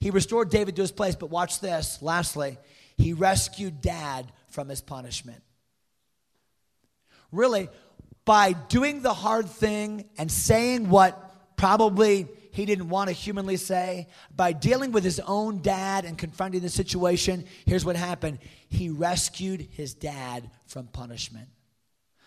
He 0.01 0.11
restored 0.11 0.51
David 0.51 0.76
to 0.76 0.82
his 0.82 0.93
place, 0.93 1.16
but 1.16 1.30
watch 1.30 1.61
this. 1.61 2.01
Lastly, 2.03 2.59
he 2.97 3.12
rescued 3.12 3.80
dad 3.80 4.30
from 4.49 4.68
his 4.68 4.80
punishment. 4.80 5.43
Really, 7.30 7.68
by 8.24 8.53
doing 8.53 9.03
the 9.03 9.14
hard 9.14 9.49
thing 9.49 10.09
and 10.18 10.30
saying 10.30 10.90
what 10.90 11.57
probably 11.57 12.28
he 12.53 12.66
didn't 12.66 12.90
want 12.90 13.09
to 13.09 13.14
humanly 13.14 13.57
say. 13.57 14.09
By 14.34 14.53
dealing 14.53 14.92
with 14.92 15.03
his 15.03 15.20
own 15.20 15.62
dad 15.62 16.05
and 16.05 16.16
confronting 16.16 16.61
the 16.61 16.68
situation, 16.68 17.46
here's 17.64 17.84
what 17.84 17.96
happened 17.96 18.38
he 18.68 18.90
rescued 18.90 19.68
his 19.72 19.94
dad 19.94 20.50
from 20.66 20.86
punishment. 20.86 21.48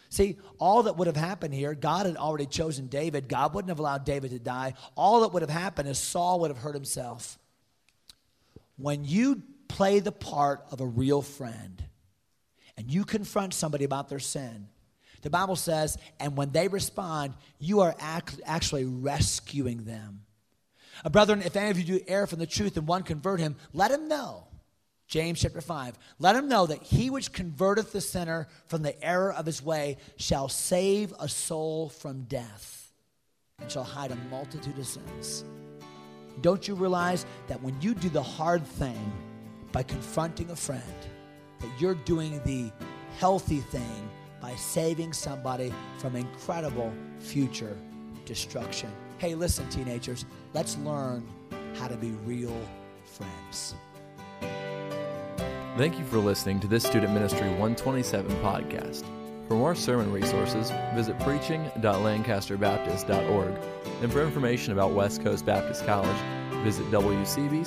See, 0.09 0.37
all 0.59 0.83
that 0.83 0.97
would 0.97 1.07
have 1.07 1.15
happened 1.15 1.53
here, 1.53 1.75
God 1.75 2.05
had 2.07 2.17
already 2.17 2.47
chosen 2.47 2.87
David. 2.87 3.27
God 3.27 3.53
wouldn't 3.53 3.69
have 3.69 3.79
allowed 3.79 4.03
David 4.03 4.31
to 4.31 4.39
die. 4.39 4.73
All 4.95 5.21
that 5.21 5.33
would 5.33 5.41
have 5.41 5.49
happened 5.49 5.89
is 5.89 5.99
Saul 5.99 6.39
would 6.39 6.51
have 6.51 6.57
hurt 6.57 6.75
himself. 6.75 7.37
When 8.77 9.05
you 9.05 9.43
play 9.67 9.99
the 9.99 10.11
part 10.11 10.65
of 10.71 10.81
a 10.81 10.85
real 10.85 11.21
friend 11.21 11.83
and 12.77 12.89
you 12.89 13.05
confront 13.05 13.53
somebody 13.53 13.85
about 13.85 14.09
their 14.09 14.19
sin, 14.19 14.69
The 15.25 15.31
Bible 15.31 15.55
says, 15.55 15.97
and 16.19 16.37
when 16.37 16.51
they 16.51 16.67
respond, 16.67 17.33
you 17.57 17.79
are 17.79 17.95
ac- 17.99 18.43
actually 18.45 18.85
rescuing 18.85 19.83
them. 19.83 20.21
Uh, 21.03 21.09
brethren, 21.09 21.41
if 21.41 21.55
any 21.55 21.71
of 21.71 21.79
you 21.79 21.97
do 21.97 22.05
err 22.07 22.27
from 22.27 22.37
the 22.37 22.45
truth 22.45 22.77
and 22.77 22.85
one 22.87 23.01
convert 23.01 23.39
him, 23.39 23.55
let 23.73 23.89
him 23.89 24.07
know. 24.07 24.43
James 25.07 25.41
chapter 25.41 25.61
5. 25.61 25.97
Let 26.19 26.35
him 26.35 26.47
know 26.47 26.67
that 26.67 26.83
he 26.83 27.09
which 27.09 27.31
converteth 27.31 27.91
the 27.91 28.01
sinner 28.01 28.47
from 28.67 28.83
the 28.83 29.03
error 29.03 29.33
of 29.33 29.47
his 29.47 29.63
way 29.63 29.97
shall 30.17 30.47
save 30.47 31.11
a 31.19 31.27
soul 31.27 31.89
from 31.89 32.25
death 32.25 32.93
and 33.59 33.71
shall 33.71 33.83
hide 33.83 34.11
a 34.11 34.29
multitude 34.29 34.77
of 34.77 34.85
sins. 34.85 35.43
Don't 36.41 36.67
you 36.67 36.75
realize 36.75 37.25
that 37.47 37.63
when 37.63 37.75
you 37.81 37.95
do 37.95 38.09
the 38.09 38.21
hard 38.21 38.63
thing 38.63 39.11
by 39.71 39.81
confronting 39.81 40.51
a 40.51 40.55
friend, 40.55 40.83
that 41.61 41.81
you're 41.81 41.95
doing 41.95 42.39
the 42.45 42.71
healthy 43.17 43.61
thing 43.61 44.11
by 44.45 44.55
saving 44.55 45.11
somebody 45.11 45.73
from 45.97 46.15
incredible 46.15 46.93
future 47.17 47.75
destruction? 48.25 48.91
Hey, 49.17 49.33
listen, 49.33 49.67
teenagers, 49.69 50.23
let's 50.53 50.77
learn 50.77 51.27
how 51.73 51.87
to 51.87 51.97
be 51.97 52.11
real 52.25 52.55
friends. 53.05 53.73
Thank 55.77 55.97
you 55.97 56.05
for 56.05 56.19
listening 56.19 56.59
to 56.59 56.67
this 56.67 56.83
Student 56.83 57.11
Ministry 57.11 57.47
127 57.47 58.29
podcast. 58.43 59.03
For 59.47 59.55
more 59.55 59.73
sermon 59.73 60.11
resources, 60.11 60.71
visit 60.93 61.19
preaching.lancasterbaptist.org. 61.21 63.53
And 64.03 64.13
for 64.13 64.23
information 64.23 64.73
about 64.73 64.91
West 64.91 65.23
Coast 65.23 65.43
Baptist 65.47 65.87
College, 65.87 66.17
visit 66.63 66.85
wcbc.edu. 66.91 67.65